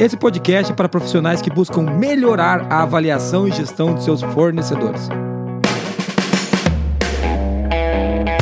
Esse 0.00 0.16
podcast 0.16 0.70
é 0.70 0.74
para 0.76 0.88
profissionais 0.88 1.42
que 1.42 1.50
buscam 1.50 1.82
melhorar 1.82 2.72
a 2.72 2.82
avaliação 2.82 3.48
e 3.48 3.50
gestão 3.50 3.96
de 3.96 4.04
seus 4.04 4.22
fornecedores. 4.22 5.08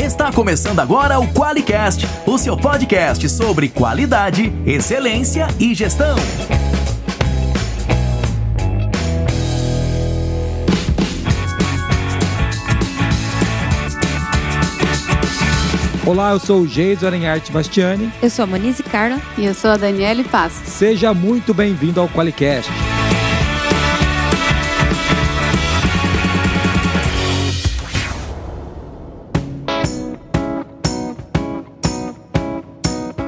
Está 0.03 0.31
começando 0.31 0.81
agora 0.81 1.19
o 1.19 1.27
QualiCast, 1.33 2.07
o 2.27 2.37
seu 2.37 2.59
podcast 2.59 3.27
sobre 3.31 3.71
qualidade, 3.71 4.53
excelência 4.67 5.49
e 5.59 5.75
gestão. 5.75 6.17
Olá, 16.07 16.31
eu 16.31 16.39
sou 16.39 16.61
o 16.61 16.69
Geis 16.69 17.03
Aranharte 17.03 17.51
Bastiani. 17.51 18.13
Eu 18.23 18.31
sou 18.31 18.45
a 18.45 18.47
Monize 18.47 18.81
Carla. 18.81 19.21
E 19.37 19.45
eu 19.45 19.53
sou 19.53 19.71
a 19.71 19.77
Daniele 19.77 20.23
Passo. 20.23 20.65
Seja 20.65 21.13
muito 21.13 21.53
bem-vindo 21.53 22.01
ao 22.01 22.09
Qualicast. 22.09 22.71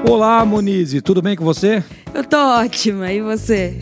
Olá, 0.08 0.44
Monize, 0.44 1.00
tudo 1.00 1.20
bem 1.20 1.34
com 1.34 1.44
você? 1.44 1.82
Eu 2.14 2.22
tô 2.22 2.36
ótima, 2.36 3.10
e 3.10 3.20
você? 3.20 3.76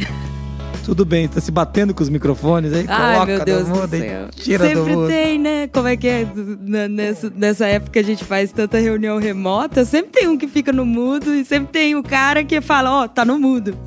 Tudo 0.87 1.05
bem, 1.05 1.27
tá 1.27 1.41
se 1.41 1.51
batendo 1.51 1.93
com 1.93 2.01
os 2.01 2.09
microfones 2.09 2.73
aí? 2.73 2.85
Ai, 2.87 3.15
coloca 3.15 3.27
meu 3.27 3.45
Deus 3.45 3.65
do 3.65 3.75
mundo 3.75 3.87
do 3.89 3.97
e 3.97 3.99
céu. 4.01 4.29
tira 4.31 4.65
Sempre 4.69 4.93
do 4.93 4.99
mundo. 4.99 5.09
tem, 5.09 5.37
né? 5.39 5.67
Como 5.67 5.89
é 5.89 5.97
que 5.97 6.07
é? 6.07 6.27
Na- 6.61 6.87
Nessa, 6.89 7.33
nessa 7.35 7.67
época 7.67 7.91
que 7.95 7.99
a 7.99 8.05
gente 8.05 8.25
faz 8.25 8.53
tanta 8.53 8.79
reunião 8.79 9.19
remota, 9.19 9.85
sempre 9.85 10.13
tem 10.13 10.29
um 10.29 10.39
que 10.39 10.47
fica 10.47 10.73
no 10.73 10.87
mudo 10.87 11.35
e 11.35 11.45
sempre 11.45 11.73
tem 11.73 11.97
o 11.97 12.05
cara 12.05 12.45
que 12.45 12.61
fala, 12.61 13.03
ó, 13.03 13.09
tá 13.09 13.25
no 13.25 13.37
mudo. 13.37 13.77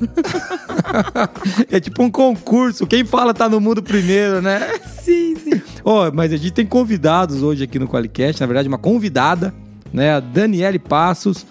é 1.72 1.80
tipo 1.80 2.02
um 2.02 2.10
concurso, 2.10 2.86
quem 2.86 3.02
fala 3.04 3.32
tá 3.32 3.48
no 3.48 3.60
mundo 3.60 3.82
primeiro, 3.82 4.42
né? 4.42 4.60
sim, 5.02 5.36
sim. 5.36 5.62
Ó, 5.82 6.10
mas 6.12 6.32
a 6.34 6.36
gente 6.36 6.52
tem 6.52 6.66
convidados 6.66 7.42
hoje 7.42 7.64
aqui 7.64 7.78
no 7.78 7.88
Qualicast, 7.88 8.38
na 8.40 8.46
verdade, 8.46 8.68
uma 8.68 8.78
convidada, 8.78 9.54
né? 9.92 10.12
A 10.14 10.20
Daniele 10.20 10.78
Passos. 10.78 11.46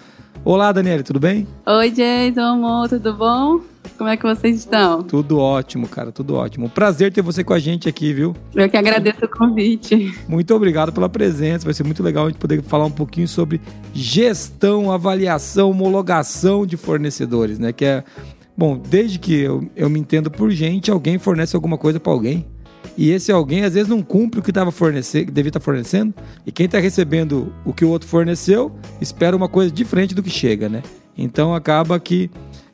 Olá, 0.45 0.71
Daniele, 0.71 1.01
tudo 1.03 1.19
bem? 1.19 1.47
Oi, 1.65 1.89
Jason, 1.91 2.39
amor, 2.41 2.87
tudo 2.87 3.13
bom? 3.13 3.59
Como 3.97 4.09
é 4.09 4.17
que 4.17 4.23
vocês 4.23 4.57
estão? 4.57 5.03
Tudo 5.03 5.39
ótimo, 5.39 5.87
cara, 5.87 6.11
tudo 6.11 6.35
ótimo. 6.35 6.69
Prazer 6.69 7.11
ter 7.11 7.21
você 7.21 7.43
com 7.43 7.53
a 7.53 7.59
gente 7.59 7.89
aqui, 7.89 8.13
viu? 8.13 8.35
Eu 8.55 8.69
que 8.69 8.77
agradeço 8.77 9.25
o 9.25 9.29
convite. 9.29 10.13
Muito 10.27 10.53
obrigado 10.55 10.91
pela 10.91 11.09
presença. 11.09 11.65
Vai 11.65 11.73
ser 11.73 11.83
muito 11.83 12.01
legal 12.01 12.25
a 12.25 12.29
gente 12.29 12.39
poder 12.39 12.61
falar 12.63 12.85
um 12.85 12.91
pouquinho 12.91 13.27
sobre 13.27 13.59
gestão, 13.93 14.91
avaliação, 14.91 15.71
homologação 15.71 16.65
de 16.65 16.77
fornecedores, 16.77 17.59
né? 17.59 17.73
Que 17.73 17.85
é, 17.85 18.03
bom, 18.57 18.77
desde 18.77 19.19
que 19.19 19.33
eu, 19.33 19.69
eu 19.75 19.89
me 19.89 19.99
entendo 19.99 20.31
por 20.31 20.49
gente, 20.51 20.91
alguém 20.91 21.17
fornece 21.17 21.55
alguma 21.55 21.77
coisa 21.77 21.99
para 21.99 22.11
alguém. 22.11 22.45
E 22.97 23.11
esse 23.11 23.31
alguém 23.31 23.63
às 23.63 23.75
vezes 23.75 23.87
não 23.87 24.01
cumpre 24.01 24.41
o 24.41 24.43
que 24.43 24.51
estava 24.51 24.71
fornecendo, 24.71 25.27
que 25.27 25.31
devia 25.31 25.49
estar 25.49 25.59
fornecendo. 25.61 26.13
E 26.45 26.51
quem 26.51 26.65
está 26.65 26.79
recebendo 26.79 27.53
o 27.63 27.73
que 27.73 27.85
o 27.85 27.89
outro 27.89 28.09
forneceu, 28.09 28.71
espera 28.99 29.35
uma 29.35 29.47
coisa 29.47 29.71
diferente 29.71 30.13
do 30.13 30.21
que 30.21 30.29
chega, 30.29 30.67
né? 30.67 30.83
Então 31.17 31.55
acaba 31.55 31.99
que 31.99 32.29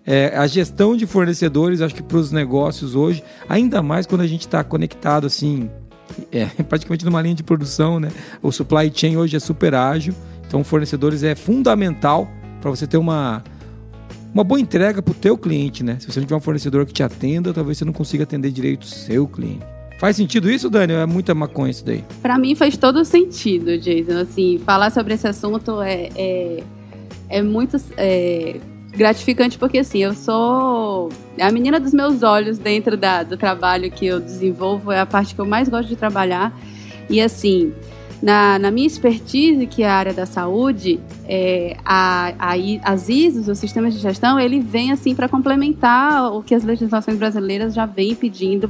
é, 0.05 0.37
a 0.37 0.45
gestão 0.45 0.95
de 0.95 1.07
fornecedores, 1.07 1.81
acho 1.81 1.95
que 1.95 2.03
para 2.03 2.17
os 2.17 2.31
negócios 2.31 2.95
hoje, 2.95 3.23
ainda 3.49 3.81
mais 3.81 4.05
quando 4.05 4.21
a 4.21 4.27
gente 4.27 4.41
está 4.41 4.63
conectado 4.63 5.25
assim, 5.25 5.69
é, 6.31 6.45
praticamente 6.69 7.03
numa 7.03 7.21
linha 7.21 7.35
de 7.35 7.43
produção, 7.43 7.99
né? 7.99 8.11
O 8.41 8.51
supply 8.51 8.91
chain 8.93 9.17
hoje 9.17 9.35
é 9.35 9.39
super 9.39 9.73
ágil, 9.73 10.13
então 10.47 10.63
fornecedores 10.63 11.23
é 11.23 11.33
fundamental 11.33 12.29
para 12.61 12.69
você 12.69 12.85
ter 12.85 12.97
uma 12.97 13.43
uma 14.33 14.43
boa 14.43 14.59
entrega 14.59 15.01
para 15.01 15.11
o 15.13 15.15
teu 15.15 15.37
cliente, 15.37 15.81
né? 15.81 15.97
Se 15.97 16.11
você 16.11 16.19
não 16.19 16.27
tiver 16.27 16.35
um 16.35 16.41
fornecedor 16.41 16.85
que 16.85 16.91
te 16.91 17.01
atenda, 17.01 17.53
talvez 17.53 17.77
você 17.77 17.85
não 17.85 17.93
consiga 17.93 18.25
atender 18.25 18.51
direito 18.51 18.83
o 18.83 18.85
seu 18.85 19.25
cliente. 19.25 19.65
Faz 19.97 20.17
sentido 20.17 20.51
isso, 20.51 20.69
Dani? 20.69 20.91
Ou 20.91 20.99
É 20.99 21.05
muita 21.05 21.33
maconha 21.33 21.71
isso 21.71 21.85
daí. 21.85 22.03
Pra 22.21 22.37
mim 22.37 22.53
faz 22.53 22.75
todo 22.75 23.05
sentido, 23.05 23.77
Jason. 23.77 24.19
Assim, 24.19 24.59
falar 24.65 24.91
sobre 24.91 25.13
esse 25.13 25.25
assunto 25.25 25.81
é, 25.81 26.09
é, 26.17 26.63
é 27.29 27.41
muito 27.41 27.77
é, 27.95 28.59
gratificante 28.95 29.57
porque 29.57 29.79
assim, 29.79 29.99
eu 29.99 30.13
sou 30.13 31.09
a 31.39 31.51
menina 31.51 31.79
dos 31.79 31.93
meus 31.93 32.23
olhos 32.23 32.57
dentro 32.57 32.95
da, 32.95 33.23
do 33.23 33.37
trabalho 33.37 33.91
que 33.91 34.05
eu 34.05 34.19
desenvolvo, 34.19 34.91
é 34.91 34.99
a 34.99 35.05
parte 35.05 35.35
que 35.35 35.41
eu 35.41 35.45
mais 35.45 35.67
gosto 35.69 35.89
de 35.89 35.95
trabalhar. 35.95 36.57
E 37.09 37.21
assim, 37.21 37.73
na, 38.21 38.57
na 38.57 38.71
minha 38.71 38.87
expertise, 38.87 39.67
que 39.67 39.83
é 39.83 39.89
a 39.89 39.93
área 39.93 40.13
da 40.13 40.25
saúde, 40.25 40.99
é, 41.27 41.77
a, 41.85 42.33
a, 42.39 42.53
as 42.83 43.09
ISOs, 43.09 43.47
os 43.47 43.59
sistemas 43.59 43.93
de 43.93 43.99
gestão, 43.99 44.39
ele 44.39 44.59
vem 44.59 44.91
assim 44.91 45.13
para 45.13 45.27
complementar 45.27 46.33
o 46.33 46.41
que 46.41 46.55
as 46.55 46.63
legislações 46.63 47.17
brasileiras 47.17 47.73
já 47.73 47.85
vêm 47.85 48.15
pedindo 48.15 48.69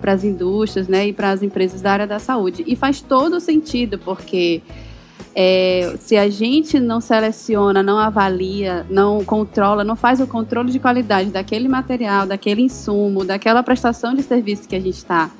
para 0.00 0.12
as 0.12 0.24
indústrias 0.24 0.88
né, 0.88 1.08
e 1.08 1.12
para 1.12 1.30
as 1.30 1.42
empresas 1.42 1.80
da 1.80 1.92
área 1.92 2.06
da 2.06 2.18
saúde. 2.18 2.64
E 2.66 2.74
faz 2.74 3.00
todo 3.00 3.38
sentido, 3.38 3.98
porque 3.98 4.62
é, 5.34 5.96
se 5.98 6.16
a 6.16 6.28
gente 6.30 6.78
não 6.78 7.00
seleciona, 7.00 7.82
não 7.82 7.98
avalia, 7.98 8.86
não 8.88 9.24
controla, 9.24 9.82
não 9.82 9.96
faz 9.96 10.20
o 10.20 10.26
controle 10.26 10.70
de 10.70 10.78
qualidade 10.78 11.30
daquele 11.30 11.68
material, 11.68 12.26
daquele 12.26 12.62
insumo, 12.62 13.24
daquela 13.24 13.62
prestação 13.62 14.14
de 14.14 14.22
serviço 14.22 14.68
que 14.68 14.76
a 14.76 14.80
gente 14.80 14.96
está 14.96 15.30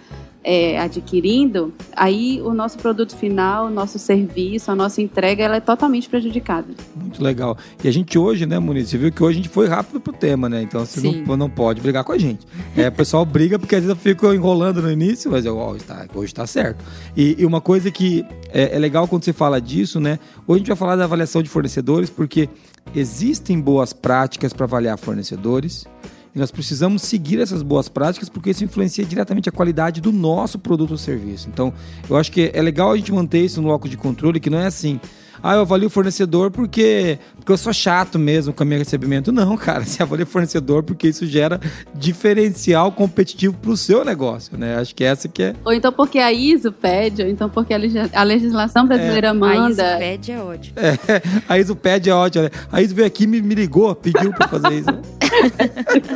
adquirindo, 0.78 1.72
aí 1.97 2.41
o 2.43 2.53
nosso 2.53 2.77
produto 2.78 3.16
final, 3.16 3.66
o 3.66 3.71
nosso 3.71 3.99
serviço, 3.99 4.71
a 4.71 4.75
nossa 4.75 5.00
entrega, 5.00 5.43
ela 5.43 5.56
é 5.56 5.60
totalmente 5.60 6.09
prejudicada. 6.09 6.66
Muito 6.94 7.22
legal. 7.22 7.56
E 7.82 7.88
a 7.88 7.93
gente 7.93 8.19
hoje, 8.19 8.44
né, 8.44 8.59
Muniz, 8.59 8.91
você 8.91 8.99
viu 8.99 9.10
que 9.10 9.22
hoje 9.22 9.38
a 9.38 9.43
gente 9.43 9.49
foi 9.49 9.66
rápido 9.66 10.00
pro 10.00 10.12
tema, 10.12 10.49
né? 10.49 10.62
Então 10.62 10.84
você 10.84 11.00
Sim. 11.00 11.25
não, 11.27 11.37
não 11.37 11.50
pode 11.50 11.81
brigar 11.81 12.05
com 12.05 12.12
a 12.12 12.19
gente. 12.19 12.47
É, 12.77 12.88
o 12.88 12.93
pessoal 12.93 13.25
briga 13.25 13.59
porque 13.59 13.75
às 13.75 13.82
vezes 13.82 13.97
eu 13.97 14.00
fico 14.00 14.32
enrolando 14.32 14.82
no 14.82 14.91
início, 14.91 15.31
mas 15.31 15.47
eu, 15.47 15.77
tá, 15.87 16.06
hoje 16.15 16.34
tá 16.34 16.47
certo. 16.47 16.84
E, 17.16 17.37
e 17.38 17.47
uma 17.47 17.61
coisa 17.61 17.91
que 17.91 18.25
é, 18.53 18.76
é 18.76 18.78
legal 18.78 19.09
quando 19.09 19.25
você 19.25 19.32
fala 19.32 19.61
disso, 19.61 19.99
né? 19.99 20.19
Hoje 20.47 20.56
a 20.56 20.59
gente 20.59 20.69
vai 20.69 20.76
falar 20.76 20.97
da 20.97 21.05
avaliação 21.05 21.43
de 21.43 21.49
fornecedores, 21.49 22.11
porque 22.11 22.49
existem 22.94 23.61
boas 23.61 23.93
práticas 23.93 24.53
para 24.53 24.65
avaliar 24.65 24.99
fornecedores. 24.99 25.87
E 26.34 26.38
nós 26.38 26.50
precisamos 26.50 27.02
seguir 27.02 27.40
essas 27.40 27.62
boas 27.62 27.88
práticas 27.88 28.28
porque 28.28 28.50
isso 28.50 28.64
influencia 28.64 29.04
diretamente 29.04 29.48
a 29.48 29.52
qualidade 29.52 30.00
do 30.00 30.10
nosso 30.10 30.58
produto 30.58 30.92
ou 30.92 30.98
serviço. 30.98 31.48
Então, 31.48 31.72
eu 32.10 32.16
acho 32.16 32.32
que 32.32 32.50
é 32.52 32.60
legal 32.60 32.90
a 32.90 32.96
gente 32.96 33.12
manter 33.12 33.44
isso 33.44 33.62
no 33.62 33.68
locus 33.68 33.90
de 33.90 33.96
controle, 33.96 34.40
que 34.40 34.50
não 34.50 34.58
é 34.58 34.66
assim. 34.66 35.00
Ah, 35.47 35.56
eu 35.56 35.60
avalio 35.60 35.88
o 35.88 35.91
fornecedor 35.91 36.50
porque, 36.50 37.19
porque 37.37 37.53
eu 37.53 37.56
sou 37.59 37.71
chato 37.71 38.19
mesmo 38.19 38.50
com 38.55 38.65
o 38.65 38.66
meu 38.66 38.78
recebimento. 38.78 39.31
Não, 39.31 39.55
cara, 39.59 39.84
você 39.84 40.03
avalia 40.03 40.25
o 40.25 40.27
fornecedor 40.27 40.82
porque 40.82 41.06
isso 41.09 41.27
gera 41.27 41.60
diferencial 41.94 42.91
competitivo 42.91 43.55
para 43.60 43.71
o 43.71 43.77
seu 43.77 44.03
negócio, 44.06 44.56
né? 44.56 44.77
Acho 44.77 44.94
que 44.94 45.05
essa 45.05 45.28
que 45.28 45.43
é. 45.43 45.55
Ou 45.62 45.72
então 45.75 45.93
porque 45.93 46.19
a 46.19 46.32
ISO 46.32 46.72
pede, 46.72 47.22
ou 47.22 47.28
então 47.28 47.50
porque 47.50 47.75
a 47.75 47.77
legis- 47.77 48.09
a 48.15 48.22
legislação 48.22 48.87
brasileira 48.87 49.31
A 49.31 49.34
manda. 49.34 49.82
Isoped 49.99 50.32
é 50.32 50.38
ótimo. 50.41 50.75
A 51.47 51.59
Iso 51.59 51.76
pede 51.76 52.09
é 52.09 52.15
ótimo, 52.15 52.44
né? 52.44 52.50
A 52.72 52.81
Iso 52.81 52.94
veio 52.94 53.06
aqui 53.06 53.25
e 53.25 53.26
me, 53.26 53.43
me 53.43 53.55
ligou, 53.55 53.94
pediu 53.94 54.32
para 54.32 54.49
fazer 54.49 54.72
isso. 54.72 54.88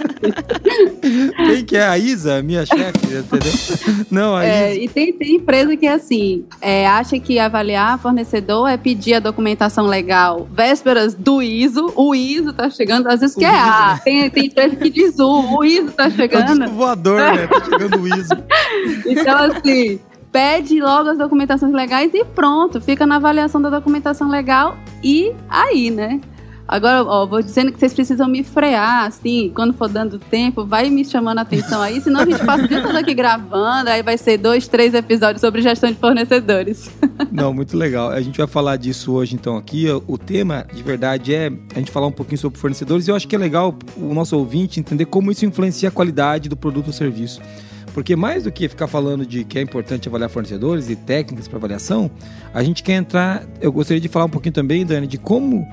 Quem 1.36 1.64
que 1.64 1.76
é 1.76 1.86
a 1.86 1.98
Isa? 1.98 2.42
Minha 2.42 2.64
chefe, 2.64 2.98
entendeu? 3.06 4.06
Não, 4.10 4.36
a 4.36 4.44
É, 4.44 4.72
Isa. 4.74 4.80
e 4.84 4.88
tem, 4.88 5.12
tem 5.12 5.34
empresa 5.36 5.76
que, 5.76 5.86
assim, 5.86 6.44
é, 6.60 6.86
acha 6.86 7.18
que 7.18 7.38
avaliar 7.38 7.98
fornecedor 7.98 8.68
é 8.68 8.76
pedir 8.76 9.14
a 9.18 9.20
documentação 9.20 9.86
legal 9.86 10.48
vésperas 10.50 11.14
do 11.14 11.42
ISO. 11.42 11.92
O 11.94 12.14
ISO 12.14 12.52
tá 12.52 12.70
chegando, 12.70 13.06
às 13.08 13.20
vezes 13.20 13.36
O 13.36 13.38
que 13.38 13.44
é 13.44 13.50
ISO, 13.52 13.60
A. 13.68 14.00
Tem, 14.02 14.30
tem 14.30 14.46
empresa 14.46 14.76
que 14.76 14.90
diz 14.90 15.18
U, 15.18 15.58
o 15.58 15.64
ISO 15.64 15.92
tá 15.92 16.04
É 16.04 16.08
o 16.08 16.10
chegando. 16.12 16.58
disco 16.60 16.74
voador, 16.74 17.20
né? 17.20 17.46
Tá 17.46 17.64
chegando 17.64 18.00
o 18.00 18.08
Iso. 18.08 18.34
Então, 19.06 19.38
assim, 19.38 20.00
pede 20.32 20.80
logo 20.80 21.10
as 21.10 21.18
documentações 21.18 21.72
legais 21.72 22.12
e 22.14 22.24
pronto. 22.24 22.80
Fica 22.80 23.06
na 23.06 23.16
avaliação 23.16 23.60
da 23.60 23.70
documentação 23.70 24.28
legal 24.28 24.76
e 25.02 25.32
aí, 25.48 25.90
né? 25.90 26.20
Agora, 26.68 27.02
ó, 27.02 27.24
vou 27.24 27.40
dizendo 27.40 27.72
que 27.72 27.80
vocês 27.80 27.94
precisam 27.94 28.28
me 28.28 28.44
frear, 28.44 29.06
assim, 29.06 29.50
quando 29.54 29.72
for 29.72 29.88
dando 29.88 30.18
tempo, 30.18 30.66
vai 30.66 30.90
me 30.90 31.02
chamando 31.02 31.38
a 31.38 31.40
atenção 31.40 31.80
aí, 31.80 31.98
senão 31.98 32.20
a 32.20 32.26
gente 32.26 32.44
passa 32.44 32.64
o 32.64 32.68
dia 32.68 32.82
todo 32.82 32.94
aqui 32.94 33.14
gravando, 33.14 33.88
aí 33.88 34.02
vai 34.02 34.18
ser 34.18 34.36
dois, 34.36 34.68
três 34.68 34.92
episódios 34.92 35.40
sobre 35.40 35.62
gestão 35.62 35.90
de 35.90 35.96
fornecedores. 35.96 36.90
Não, 37.32 37.54
muito 37.54 37.74
legal. 37.74 38.10
A 38.10 38.20
gente 38.20 38.36
vai 38.36 38.46
falar 38.46 38.76
disso 38.76 39.12
hoje, 39.12 39.34
então, 39.34 39.56
aqui. 39.56 39.86
O 40.06 40.18
tema, 40.18 40.66
de 40.70 40.82
verdade, 40.82 41.34
é 41.34 41.50
a 41.74 41.78
gente 41.78 41.90
falar 41.90 42.06
um 42.06 42.12
pouquinho 42.12 42.38
sobre 42.38 42.58
fornecedores. 42.58 43.08
E 43.08 43.10
eu 43.10 43.16
acho 43.16 43.26
que 43.26 43.34
é 43.34 43.38
legal 43.38 43.74
o 43.96 44.12
nosso 44.12 44.36
ouvinte 44.36 44.78
entender 44.78 45.06
como 45.06 45.30
isso 45.30 45.46
influencia 45.46 45.88
a 45.88 45.92
qualidade 45.92 46.50
do 46.50 46.56
produto 46.56 46.88
ou 46.88 46.92
serviço. 46.92 47.40
Porque 47.94 48.14
mais 48.14 48.44
do 48.44 48.52
que 48.52 48.68
ficar 48.68 48.86
falando 48.86 49.24
de 49.24 49.42
que 49.42 49.58
é 49.58 49.62
importante 49.62 50.06
avaliar 50.06 50.28
fornecedores 50.28 50.90
e 50.90 50.96
técnicas 50.96 51.48
para 51.48 51.56
avaliação, 51.56 52.10
a 52.52 52.62
gente 52.62 52.82
quer 52.82 52.92
entrar. 52.92 53.44
Eu 53.60 53.72
gostaria 53.72 54.00
de 54.00 54.08
falar 54.08 54.26
um 54.26 54.30
pouquinho 54.30 54.52
também, 54.52 54.84
Dani, 54.84 55.06
de 55.06 55.16
como 55.16 55.66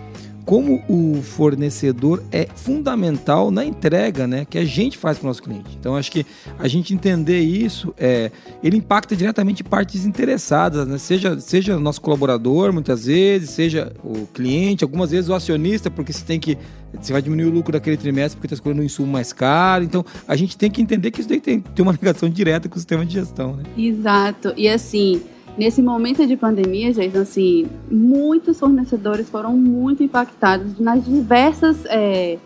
como 0.45 0.83
o 0.87 1.21
fornecedor 1.23 2.23
é 2.31 2.47
fundamental 2.55 3.49
na 3.49 3.65
entrega, 3.65 4.27
né, 4.27 4.45
que 4.45 4.57
a 4.57 4.63
gente 4.63 4.97
faz 4.97 5.17
para 5.17 5.25
o 5.25 5.27
nosso 5.27 5.41
cliente. 5.41 5.75
Então 5.79 5.95
acho 5.95 6.11
que 6.11 6.25
a 6.59 6.67
gente 6.67 6.93
entender 6.93 7.39
isso, 7.39 7.93
é, 7.97 8.31
ele 8.63 8.77
impacta 8.77 9.15
diretamente 9.15 9.63
partes 9.63 10.05
interessadas, 10.05 10.87
né? 10.87 10.97
seja 10.97 11.39
seja 11.39 11.79
nosso 11.79 11.99
colaborador 11.99 12.71
muitas 12.71 13.05
vezes, 13.05 13.49
seja 13.49 13.91
o 14.03 14.27
cliente, 14.27 14.83
algumas 14.83 15.11
vezes 15.11 15.29
o 15.29 15.33
acionista, 15.33 15.89
porque 15.89 16.13
você 16.13 16.23
tem 16.23 16.39
que 16.39 16.57
você 17.01 17.11
vai 17.11 17.21
diminuir 17.21 17.47
o 17.47 17.51
lucro 17.51 17.73
daquele 17.73 17.97
trimestre 17.97 18.37
porque 18.37 18.47
está 18.47 18.55
escolhendo 18.55 18.81
um 18.81 18.85
insumo 18.85 19.11
mais 19.11 19.33
caro. 19.33 19.83
Então 19.83 20.05
a 20.27 20.35
gente 20.35 20.55
tem 20.57 20.69
que 20.69 20.81
entender 20.81 21.11
que 21.11 21.19
isso 21.19 21.29
daí 21.29 21.41
tem, 21.41 21.59
tem 21.59 21.83
uma 21.83 21.91
ligação 21.91 22.29
direta 22.29 22.69
com 22.69 22.75
o 22.75 22.79
sistema 22.79 23.05
de 23.05 23.13
gestão, 23.13 23.55
né? 23.55 23.63
Exato. 23.77 24.53
E 24.55 24.69
assim, 24.69 25.21
Nesse 25.57 25.81
momento 25.81 26.27
de 26.27 26.35
pandemia, 26.35 26.91
gente, 26.93 27.17
assim, 27.17 27.67
muitos 27.89 28.59
fornecedores 28.59 29.29
foram 29.29 29.55
muito 29.55 30.03
impactados 30.03 30.77
nas 30.79 31.05
diversas 31.05 31.85
é, 31.85 32.37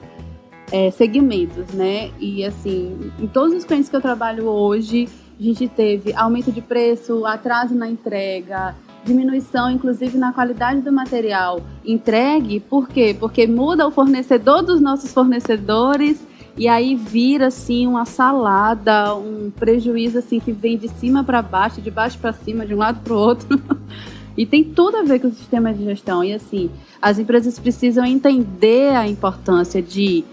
é, 0.72 0.92
segmentos, 0.92 1.74
né? 1.74 2.12
E 2.20 2.46
assim, 2.46 3.12
em 3.20 3.26
todos 3.26 3.56
os 3.56 3.66
clientes 3.66 3.90
que 3.90 3.96
eu 3.96 4.02
trabalho 4.02 4.46
hoje, 4.46 5.10
a 5.40 5.44
gente 5.44 5.68
teve 5.68 6.14
aumento 6.14 6.52
de 6.52 6.62
preço, 6.62 7.26
atraso 7.26 7.74
na 7.74 7.90
entrega, 7.90 8.76
diminuição, 9.04 9.72
inclusive, 9.72 10.16
na 10.18 10.32
qualidade 10.32 10.82
do 10.82 10.92
material 10.92 11.62
entregue. 11.84 12.60
Por 12.60 12.88
quê? 12.90 13.16
Porque 13.20 13.48
muda 13.48 13.88
o 13.88 13.92
fornecedor 13.92 14.62
dos 14.62 14.80
nossos 14.80 15.12
fornecedores 15.12 16.22
e 16.60 16.68
aí 16.68 16.94
vira 16.94 17.48
assim 17.48 17.88
uma 17.88 18.04
salada, 18.04 19.16
um 19.16 19.50
prejuízo 19.50 20.18
assim 20.18 20.42
que 20.42 20.52
vem 20.52 20.78
de 20.78 20.90
cima 20.90 21.24
para 21.24 21.42
baixo, 21.42 21.82
de 21.82 21.90
baixo 21.90 22.18
para 22.20 22.34
cima, 22.34 22.66
de 22.66 22.76
um 22.76 22.78
lado 22.78 23.00
para 23.02 23.14
o 23.14 23.18
outro. 23.18 23.62
e 24.36 24.46
tem 24.46 24.62
tudo 24.62 24.98
a 24.98 25.04
ver 25.04 25.20
com 25.20 25.30
o 25.30 25.34
sistema 25.34 25.74
de 25.74 25.86
gestão. 25.86 26.22
E 26.22 26.34
assim, 26.34 26.70
as 27.02 27.18
empresas 27.18 27.58
precisam 27.58 28.06
entender 28.06 28.94
a 28.94 29.08
importância 29.08 29.82
de 29.82 30.26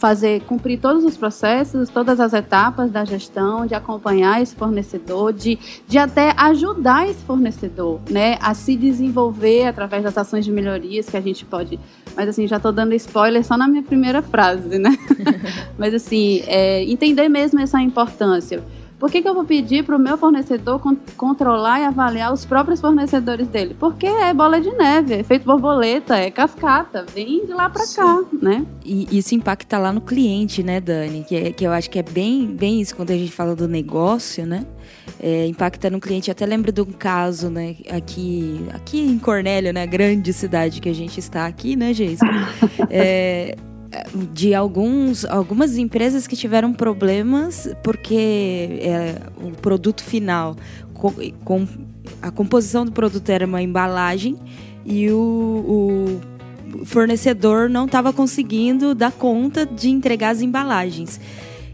fazer 0.00 0.40
cumprir 0.42 0.80
todos 0.80 1.04
os 1.04 1.16
processos, 1.16 1.90
todas 1.90 2.18
as 2.18 2.32
etapas 2.32 2.90
da 2.90 3.04
gestão, 3.04 3.66
de 3.66 3.74
acompanhar 3.74 4.40
esse 4.40 4.56
fornecedor, 4.56 5.32
de, 5.32 5.58
de 5.86 5.98
até 5.98 6.32
ajudar 6.38 7.06
esse 7.06 7.22
fornecedor, 7.22 8.00
né, 8.10 8.38
a 8.40 8.54
se 8.54 8.76
desenvolver 8.76 9.66
através 9.66 10.02
das 10.02 10.16
ações 10.16 10.44
de 10.44 10.50
melhorias 10.50 11.08
que 11.08 11.16
a 11.16 11.20
gente 11.20 11.44
pode. 11.44 11.78
Mas 12.16 12.30
assim, 12.30 12.46
já 12.46 12.56
estou 12.56 12.72
dando 12.72 12.94
spoiler 12.94 13.44
só 13.44 13.56
na 13.56 13.68
minha 13.68 13.82
primeira 13.82 14.22
frase, 14.22 14.78
né? 14.78 14.96
Mas 15.78 15.92
assim, 15.92 16.42
é, 16.46 16.82
entender 16.84 17.28
mesmo 17.28 17.60
essa 17.60 17.80
importância. 17.80 18.62
Por 19.00 19.10
que, 19.10 19.22
que 19.22 19.28
eu 19.28 19.32
vou 19.32 19.44
pedir 19.44 19.82
para 19.82 19.96
o 19.96 19.98
meu 19.98 20.18
fornecedor 20.18 20.78
con 20.78 20.94
controlar 21.16 21.80
e 21.80 21.84
avaliar 21.84 22.30
os 22.34 22.44
próprios 22.44 22.82
fornecedores 22.82 23.48
dele? 23.48 23.74
Porque 23.80 24.06
é 24.06 24.34
bola 24.34 24.60
de 24.60 24.70
neve, 24.72 25.14
é 25.14 25.22
feito 25.22 25.46
borboleta, 25.46 26.18
é 26.18 26.30
cascata, 26.30 27.06
vem 27.14 27.46
de 27.46 27.52
lá 27.54 27.70
para 27.70 27.84
cá, 27.86 28.22
né? 28.42 28.66
E 28.84 29.08
isso 29.16 29.34
impacta 29.34 29.78
lá 29.78 29.90
no 29.90 30.02
cliente, 30.02 30.62
né, 30.62 30.82
Dani? 30.82 31.24
Que, 31.24 31.34
é, 31.34 31.50
que 31.50 31.66
eu 31.66 31.72
acho 31.72 31.88
que 31.88 31.98
é 31.98 32.02
bem, 32.02 32.46
bem 32.46 32.82
isso 32.82 32.94
quando 32.94 33.10
a 33.10 33.16
gente 33.16 33.32
fala 33.32 33.56
do 33.56 33.66
negócio, 33.66 34.44
né? 34.44 34.66
É, 35.18 35.46
impacta 35.46 35.88
no 35.88 35.98
cliente. 35.98 36.30
Até 36.30 36.44
lembro 36.44 36.70
de 36.70 36.82
um 36.82 36.92
caso, 36.92 37.48
né, 37.48 37.76
aqui, 37.90 38.60
aqui 38.74 39.00
em 39.00 39.18
Cornélio, 39.18 39.72
né, 39.72 39.86
grande 39.86 40.30
cidade 40.34 40.78
que 40.78 40.90
a 40.90 40.94
gente 40.94 41.18
está 41.18 41.46
aqui, 41.46 41.74
né, 41.74 41.94
Geisa? 41.94 42.26
É, 42.92 43.56
de 44.32 44.54
alguns, 44.54 45.24
algumas 45.24 45.76
empresas 45.76 46.26
que 46.26 46.36
tiveram 46.36 46.72
problemas 46.72 47.68
porque 47.82 48.78
é, 48.80 49.16
o 49.42 49.50
produto 49.50 50.02
final, 50.02 50.56
com, 50.94 51.12
com, 51.44 51.66
a 52.22 52.30
composição 52.30 52.84
do 52.84 52.92
produto 52.92 53.28
era 53.30 53.46
uma 53.46 53.62
embalagem 53.62 54.36
e 54.84 55.10
o, 55.10 56.20
o 56.72 56.84
fornecedor 56.84 57.68
não 57.68 57.86
estava 57.86 58.12
conseguindo 58.12 58.94
dar 58.94 59.12
conta 59.12 59.66
de 59.66 59.90
entregar 59.90 60.30
as 60.30 60.40
embalagens. 60.40 61.20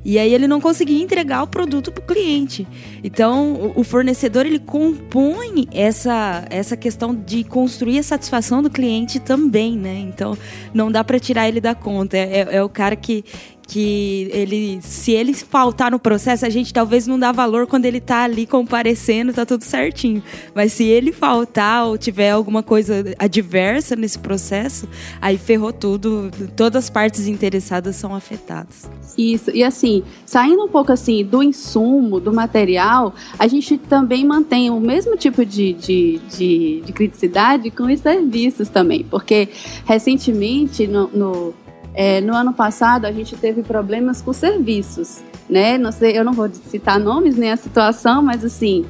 E 0.09 0.21
aí 0.21 0.33
ele 0.33 0.47
não 0.47 0.61
conseguia 0.61 1.03
entregar 1.03 1.43
o 1.43 1.49
produto 1.49 1.91
para 1.91 2.01
o 2.01 2.07
cliente. 2.07 2.65
Então, 3.03 3.73
o 3.75 3.83
fornecedor 3.83 4.47
ele 4.47 4.61
compõe 4.61 5.67
essa, 5.73 6.47
essa 6.49 6.77
questão 6.77 7.13
de 7.13 7.43
construir 7.43 7.99
a 7.99 8.05
satisfação 8.05 8.63
do 8.63 8.71
cliente 8.71 9.19
também, 9.19 9.77
né? 9.77 9.99
Então, 9.99 10.39
não 10.73 10.93
dá 10.93 11.03
para 11.03 11.19
tirar 11.19 11.49
ele 11.49 11.61
da 11.61 11.75
conta. 11.75 12.17
É, 12.17 12.23
é, 12.23 12.49
é 12.53 12.63
o 12.63 12.69
cara 12.69 12.95
que, 12.95 13.25
que 13.67 14.31
ele, 14.33 14.79
se 14.81 15.13
ele 15.13 15.35
faltar 15.35 15.91
no 15.91 15.99
processo, 15.99 16.47
a 16.47 16.49
gente 16.49 16.73
talvez 16.73 17.07
não 17.07 17.19
dá 17.19 17.33
valor 17.33 17.67
quando 17.67 17.85
ele 17.85 18.01
tá 18.01 18.23
ali 18.23 18.47
comparecendo, 18.47 19.33
tá 19.33 19.45
tudo 19.45 19.65
certinho. 19.65 20.23
Mas 20.55 20.73
se 20.73 20.85
ele 20.85 21.11
faltar 21.13 21.87
ou 21.87 21.99
tiver 21.99 22.31
alguma 22.31 22.63
coisa 22.63 23.05
adversa 23.19 23.97
nesse 23.97 24.19
processo, 24.19 24.89
aí 25.21 25.37
ferrou 25.37 25.73
tudo, 25.73 26.31
todas 26.55 26.85
as 26.85 26.91
partes 26.91 27.27
interessadas 27.27 27.97
são 27.97 28.15
afetadas. 28.15 28.89
Isso, 29.19 29.51
e 29.51 29.65
assim, 29.65 30.05
saindo 30.25 30.65
um 30.65 30.69
pouco 30.69 30.93
assim 30.93 31.25
do 31.25 31.43
insumo, 31.43 32.21
do 32.21 32.33
material, 32.33 33.15
a 33.39 33.49
gente 33.49 33.79
também 33.79 34.25
mantém 34.25 34.71
o 34.71 34.79
mesmo 34.79 35.17
tipo 35.17 35.45
de, 35.45 35.73
de, 35.73 36.21
de, 36.31 36.83
de 36.85 36.93
criticidade 36.93 37.71
com 37.71 37.85
os 37.85 38.01
serviços 38.01 38.69
também, 38.69 39.05
porque 39.05 39.49
recentemente 39.85 40.87
no, 40.87 41.09
no 41.09 41.55
é, 41.97 42.21
no 42.21 42.35
ano 42.35 42.53
passado, 42.53 43.07
a 43.07 43.13
gente 43.13 43.35
teve 43.37 43.63
problemas 43.63 44.21
com 44.21 44.31
serviços, 44.31 45.23
né? 45.49 45.79
Não 45.79 45.91
sei, 45.91 46.17
eu 46.17 46.23
não 46.23 46.35
vou 46.35 46.49
citar 46.51 47.01
nomes 47.01 47.37
nem 47.37 47.51
a 47.51 47.57
situação, 47.57 48.21
mas 48.21 48.45
assim, 48.45 48.85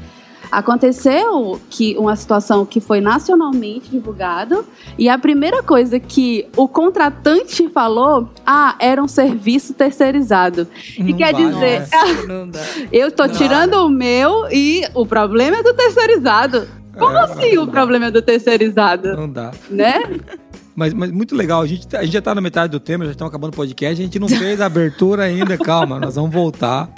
aconteceu 0.50 1.60
que 1.70 1.96
uma 1.96 2.16
situação 2.16 2.66
que 2.66 2.80
foi 2.80 3.00
nacionalmente 3.00 3.88
divulgado 3.90 4.66
e 4.98 5.08
a 5.08 5.16
primeira 5.16 5.62
coisa 5.62 6.00
que 6.00 6.48
o 6.56 6.66
contratante 6.66 7.68
falou, 7.68 8.28
ah, 8.44 8.74
era 8.80 9.00
um 9.00 9.06
serviço 9.06 9.72
terceirizado. 9.72 10.66
Não 10.98 11.08
e 11.08 11.14
quer 11.14 11.32
vai, 11.32 11.46
dizer, 11.46 11.80
nossa, 12.26 12.88
eu 12.92 13.06
estou 13.06 13.28
tirando 13.28 13.74
o 13.74 13.88
meu 13.88 14.50
e 14.50 14.82
o 14.94 15.06
problema 15.06 15.58
é 15.58 15.62
do 15.62 15.74
terceirizado. 15.74 16.66
Como 16.98 17.16
é, 17.16 17.20
assim 17.20 17.58
o 17.58 17.68
problema 17.68 18.06
é 18.06 18.10
do 18.10 18.22
terceirizado? 18.22 19.16
Não 19.16 19.28
dá. 19.28 19.52
Né? 19.70 20.02
Mas, 20.76 20.92
mas 20.92 21.10
muito 21.10 21.34
legal, 21.34 21.62
a 21.62 21.66
gente, 21.66 21.88
tá, 21.88 22.00
a 22.00 22.04
gente 22.04 22.12
já 22.12 22.20
tá 22.20 22.34
na 22.34 22.40
metade 22.42 22.70
do 22.70 22.78
tema, 22.78 23.06
já 23.06 23.12
estamos 23.12 23.30
acabando 23.30 23.54
o 23.54 23.56
podcast, 23.56 24.00
a 24.00 24.04
gente 24.04 24.18
não 24.18 24.28
fez 24.28 24.60
a 24.60 24.66
abertura 24.66 25.22
ainda, 25.22 25.56
calma, 25.58 25.98
nós 25.98 26.16
vamos 26.16 26.30
voltar. 26.30 26.92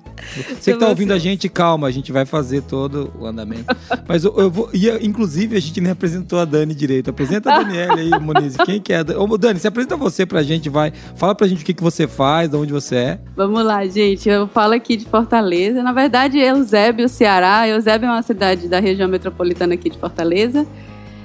Você 0.59 0.73
que 0.73 0.79
tá 0.79 0.89
ouvindo 0.89 1.13
a 1.13 1.19
gente, 1.19 1.49
calma, 1.49 1.87
a 1.87 1.91
gente 1.93 2.11
vai 2.11 2.25
fazer 2.25 2.63
todo 2.63 3.13
o 3.19 3.25
andamento. 3.25 3.65
Mas 4.07 4.25
eu, 4.25 4.35
eu 4.37 4.51
vou. 4.51 4.69
E, 4.75 4.89
inclusive, 5.07 5.57
a 5.57 5.61
gente 5.61 5.81
nem 5.81 5.93
apresentou 5.93 6.41
a 6.41 6.45
Dani 6.45 6.75
direito. 6.75 7.11
Apresenta 7.11 7.53
a 7.53 7.63
Daniela 7.63 7.95
aí, 7.95 8.11
Moniz. 8.21 8.57
Quem 8.65 8.81
que 8.81 8.93
é? 8.93 9.01
Ô, 9.17 9.39
Dani, 9.39 9.61
se 9.61 9.69
apresenta 9.69 9.97
você 9.97 10.27
pra 10.27 10.43
gente, 10.43 10.69
vai. 10.69 10.93
Fala 11.15 11.37
pra 11.37 11.47
gente 11.47 11.63
o 11.63 11.65
que, 11.65 11.73
que 11.73 11.83
você 11.83 12.09
faz, 12.09 12.51
de 12.51 12.57
onde 12.57 12.73
você 12.73 12.97
é. 12.97 13.21
Vamos 13.37 13.65
lá, 13.65 13.87
gente. 13.87 14.29
Eu 14.29 14.49
falo 14.49 14.75
aqui 14.75 14.97
de 14.97 15.07
Fortaleza. 15.07 15.83
Na 15.85 15.93
verdade, 15.93 16.39
Eusébio, 16.39 17.09
Ceará. 17.09 17.69
Eusébio 17.69 18.09
é 18.09 18.11
uma 18.11 18.23
cidade 18.23 18.67
da 18.67 18.81
região 18.81 19.09
metropolitana 19.09 19.75
aqui 19.75 19.89
de 19.89 19.99
Fortaleza. 19.99 20.67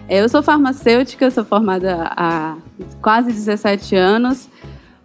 Eu 0.10 0.28
sou 0.28 0.44
farmacêutica, 0.44 1.32
sou 1.32 1.46
formada 1.46 2.12
há 2.12 2.58
quase 3.02 3.32
17 3.32 3.96
anos, 3.96 4.50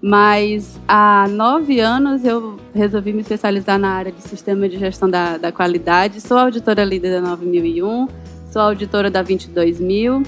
mas 0.02 0.78
há 0.88 1.26
nove 1.30 1.78
anos 1.78 2.24
eu 2.24 2.58
resolvi 2.74 3.12
me 3.12 3.20
especializar 3.20 3.78
na 3.78 3.90
área 3.90 4.10
de 4.10 4.22
sistema 4.22 4.68
de 4.68 4.76
gestão 4.76 5.08
da, 5.08 5.38
da 5.38 5.52
qualidade. 5.52 6.20
Sou 6.20 6.36
auditora 6.36 6.84
líder 6.84 7.12
da 7.12 7.20
9001, 7.20 8.08
sou 8.50 8.62
auditora 8.62 9.08
da 9.08 9.22
22000, 9.22 10.24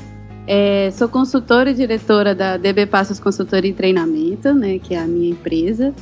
é, 0.47 0.91
sou 0.93 1.09
consultora 1.09 1.71
e 1.71 1.75
diretora 1.75 2.33
da 2.35 2.57
DB 2.57 2.87
Passos 2.87 3.19
Consultoria 3.19 3.71
e 3.71 3.75
Treinamento, 3.75 4.55
né, 4.55 4.79
que 4.79 4.95
é 4.95 5.01
a 5.01 5.07
minha 5.07 5.31
empresa. 5.31 5.93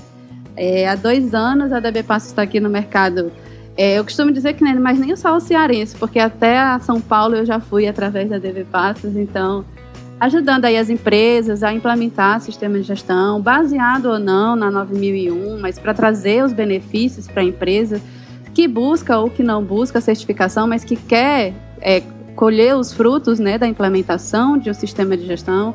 É, 0.54 0.88
há 0.88 0.94
dois 0.94 1.34
anos 1.34 1.72
a 1.72 1.80
DB 1.80 2.02
Passos 2.02 2.28
está 2.28 2.42
aqui 2.42 2.60
no 2.60 2.68
mercado 2.68 3.32
é, 3.78 3.96
eu 3.96 4.02
costumo 4.02 4.32
dizer 4.32 4.54
que 4.54 4.64
não 4.64 4.72
é 4.72 4.74
mais 4.74 4.98
nem 4.98 5.14
só 5.14 5.36
o 5.36 5.40
cearense, 5.40 5.94
porque 5.94 6.18
até 6.18 6.58
a 6.58 6.80
São 6.80 7.00
Paulo 7.00 7.36
eu 7.36 7.46
já 7.46 7.60
fui 7.60 7.86
através 7.86 8.28
da 8.28 8.36
DV 8.36 8.64
Passos, 8.64 9.16
então 9.16 9.64
ajudando 10.18 10.64
aí 10.64 10.76
as 10.76 10.90
empresas 10.90 11.62
a 11.62 11.72
implementar 11.72 12.40
sistema 12.40 12.76
de 12.76 12.82
gestão, 12.82 13.40
baseado 13.40 14.06
ou 14.06 14.18
não 14.18 14.56
na 14.56 14.68
9001, 14.68 15.60
mas 15.60 15.78
para 15.78 15.94
trazer 15.94 16.42
os 16.42 16.52
benefícios 16.52 17.28
para 17.28 17.40
a 17.40 17.44
empresa 17.44 18.00
que 18.52 18.66
busca 18.66 19.16
ou 19.16 19.30
que 19.30 19.44
não 19.44 19.62
busca 19.62 20.00
certificação, 20.00 20.66
mas 20.66 20.82
que 20.82 20.96
quer 20.96 21.54
é, 21.80 22.02
colher 22.34 22.74
os 22.74 22.92
frutos 22.92 23.38
né, 23.38 23.58
da 23.58 23.68
implementação 23.68 24.58
de 24.58 24.68
um 24.68 24.74
sistema 24.74 25.16
de 25.16 25.24
gestão 25.24 25.72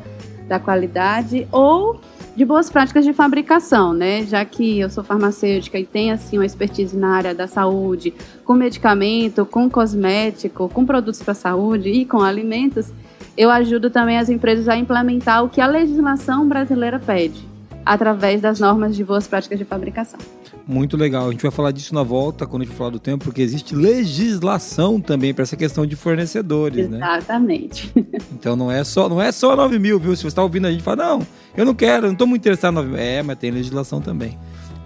da 0.49 0.59
qualidade 0.59 1.47
ou 1.53 2.01
de 2.35 2.43
boas 2.45 2.69
práticas 2.69 3.05
de 3.05 3.13
fabricação, 3.13 3.93
né? 3.93 4.23
Já 4.23 4.43
que 4.43 4.79
eu 4.79 4.89
sou 4.89 5.03
farmacêutica 5.03 5.77
e 5.77 5.85
tenho 5.85 6.13
assim 6.13 6.37
uma 6.37 6.45
expertise 6.45 6.97
na 6.97 7.15
área 7.15 7.35
da 7.35 7.47
saúde, 7.47 8.13
com 8.43 8.53
medicamento, 8.53 9.45
com 9.45 9.69
cosmético, 9.69 10.67
com 10.69 10.85
produtos 10.85 11.21
para 11.21 11.33
saúde 11.33 11.89
e 11.89 12.05
com 12.05 12.21
alimentos, 12.21 12.91
eu 13.37 13.49
ajudo 13.49 13.89
também 13.89 14.17
as 14.17 14.29
empresas 14.29 14.67
a 14.67 14.75
implementar 14.75 15.43
o 15.43 15.49
que 15.49 15.61
a 15.61 15.67
legislação 15.67 16.47
brasileira 16.47 16.99
pede, 16.99 17.47
através 17.85 18.41
das 18.41 18.59
normas 18.59 18.95
de 18.95 19.03
boas 19.03 19.27
práticas 19.27 19.59
de 19.59 19.65
fabricação. 19.65 20.19
Muito 20.65 20.95
legal. 20.95 21.27
A 21.27 21.31
gente 21.31 21.41
vai 21.41 21.51
falar 21.51 21.71
disso 21.71 21.93
na 21.93 22.03
volta, 22.03 22.45
quando 22.45 22.61
a 22.61 22.65
gente 22.65 22.75
falar 22.75 22.89
do 22.89 22.99
tempo, 22.99 23.25
porque 23.25 23.41
existe 23.41 23.75
legislação 23.75 24.99
também 24.99 25.33
para 25.33 25.43
essa 25.43 25.57
questão 25.57 25.85
de 25.85 25.95
fornecedores, 25.95 26.89
né? 26.89 26.97
Exatamente. 26.97 27.91
Né? 27.95 28.03
Então 28.33 28.55
não 28.55 28.69
é 28.69 28.83
só 28.83 29.07
não 29.07 29.21
é 29.21 29.31
só 29.31 29.55
9 29.55 29.79
mil, 29.79 29.99
viu? 29.99 30.15
Se 30.15 30.21
você 30.21 30.27
está 30.27 30.43
ouvindo 30.43 30.67
a 30.67 30.71
gente 30.71 30.83
fala, 30.83 30.97
não, 30.97 31.27
eu 31.55 31.65
não 31.65 31.73
quero, 31.73 32.05
eu 32.05 32.07
não 32.07 32.13
estou 32.13 32.27
muito 32.27 32.41
interessado 32.41 32.73
em 32.73 32.75
9 32.75 32.89
mil. 32.89 32.97
É, 32.97 33.23
mas 33.23 33.37
tem 33.37 33.51
legislação 33.51 34.01
também. 34.01 34.37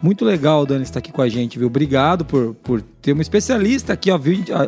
Muito 0.01 0.23
legal, 0.23 0.63
Dani, 0.65 0.83
estar 0.83 0.99
aqui 0.99 1.11
com 1.11 1.23
a 1.23 1.29
gente, 1.29 1.57
viu? 1.57 1.67
Obrigado 1.67 2.23
por, 2.23 2.53
por 2.55 2.81
ter 3.01 3.13
uma 3.13 3.21
especialista 3.21 3.93
aqui, 3.93 4.11
ó, 4.11 4.19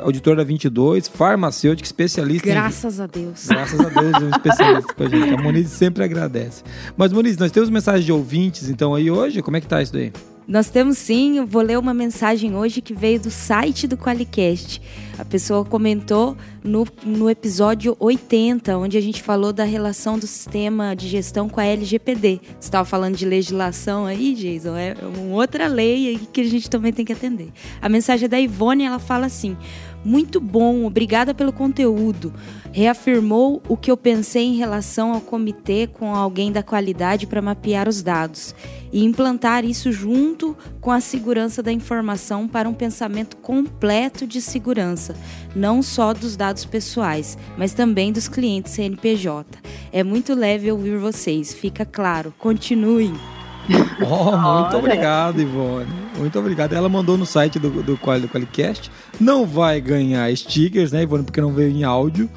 auditor 0.01 0.35
da 0.35 0.43
22, 0.43 1.07
farmacêutica, 1.07 1.85
especialista. 1.85 2.47
Graças 2.47 2.99
em... 2.99 3.03
a 3.03 3.05
Deus. 3.05 3.47
Graças 3.47 3.79
a 3.79 3.89
Deus, 3.89 4.23
um 4.23 4.29
especialista 4.29 4.93
com 4.93 5.03
a 5.03 5.07
gente. 5.07 5.33
A 5.33 5.37
Moniz 5.37 5.69
sempre 5.69 6.03
agradece. 6.03 6.63
Mas, 6.97 7.13
Moniz, 7.13 7.37
nós 7.37 7.51
temos 7.51 7.69
mensagem 7.69 8.05
de 8.05 8.11
ouvintes, 8.11 8.69
então, 8.69 8.95
aí 8.95 9.11
hoje, 9.11 9.43
como 9.43 9.55
é 9.55 9.61
que 9.61 9.67
tá 9.67 9.81
isso 9.83 9.93
daí? 9.93 10.11
Nós 10.49 10.67
temos 10.67 10.97
sim, 10.97 11.37
eu 11.37 11.45
vou 11.45 11.61
ler 11.61 11.77
uma 11.77 11.93
mensagem 11.93 12.55
hoje 12.55 12.81
que 12.81 12.91
veio 12.91 13.19
do 13.19 13.29
site 13.29 13.87
do 13.87 13.95
Qualicast. 13.95 14.81
A 15.15 15.23
pessoa 15.23 15.63
comentou 15.63 16.35
no, 16.63 16.87
no 17.05 17.29
episódio 17.29 17.95
80, 17.99 18.75
onde 18.75 18.97
a 18.97 19.01
gente 19.01 19.21
falou 19.21 19.53
da 19.53 19.63
relação 19.63 20.17
do 20.17 20.25
sistema 20.25 20.95
de 20.95 21.07
gestão 21.07 21.47
com 21.47 21.59
a 21.59 21.65
LGPD. 21.65 22.41
Você 22.43 22.55
estava 22.61 22.83
falando 22.83 23.15
de 23.15 23.27
legislação 23.27 24.07
aí, 24.07 24.33
Jason? 24.33 24.75
É 24.75 24.95
uma 25.03 25.35
outra 25.35 25.67
lei 25.67 26.19
que 26.33 26.41
a 26.41 26.45
gente 26.45 26.67
também 26.67 26.91
tem 26.91 27.05
que 27.05 27.13
atender. 27.13 27.49
A 27.79 27.87
mensagem 27.87 28.25
é 28.25 28.27
da 28.27 28.39
Ivone, 28.39 28.85
ela 28.85 28.97
fala 28.97 29.27
assim: 29.27 29.55
muito 30.03 30.39
bom, 30.39 30.85
obrigada 30.85 31.33
pelo 31.33 31.51
conteúdo. 31.51 32.33
Reafirmou 32.71 33.61
o 33.67 33.75
que 33.75 33.91
eu 33.91 33.97
pensei 33.97 34.43
em 34.43 34.55
relação 34.55 35.13
ao 35.13 35.21
comitê 35.21 35.87
com 35.87 36.15
alguém 36.15 36.51
da 36.51 36.63
qualidade 36.63 37.27
para 37.27 37.41
mapear 37.41 37.87
os 37.87 38.01
dados 38.01 38.55
e 38.91 39.03
implantar 39.03 39.65
isso 39.65 39.91
junto 39.91 40.55
com 40.79 40.91
a 40.91 40.99
segurança 40.99 41.61
da 41.61 41.71
informação 41.71 42.47
para 42.47 42.69
um 42.69 42.73
pensamento 42.73 43.37
completo 43.37 44.25
de 44.25 44.41
segurança, 44.41 45.15
não 45.55 45.81
só 45.81 46.13
dos 46.13 46.35
dados 46.35 46.65
pessoais, 46.65 47.37
mas 47.57 47.73
também 47.73 48.11
dos 48.11 48.27
clientes 48.27 48.73
CNPJ. 48.73 49.59
É 49.91 50.03
muito 50.03 50.33
leve 50.33 50.71
ouvir 50.71 50.97
vocês, 50.97 51.53
fica 51.53 51.85
claro. 51.85 52.33
Continuem. 52.37 53.38
Oh, 54.01 54.35
muito 54.37 54.77
obrigado, 54.77 55.41
Ivone. 55.41 55.87
Muito 56.17 56.39
obrigado. 56.39 56.73
Ela 56.73 56.89
mandou 56.89 57.17
no 57.17 57.25
site 57.25 57.59
do, 57.59 57.69
do, 57.83 57.97
Quali, 57.97 58.21
do 58.21 58.29
Qualicast. 58.29 58.89
Não 59.19 59.45
vai 59.45 59.79
ganhar 59.79 60.35
stickers, 60.35 60.91
né, 60.91 61.03
Ivone? 61.03 61.23
Porque 61.23 61.41
não 61.41 61.51
veio 61.51 61.69
em 61.69 61.83
áudio. 61.83 62.29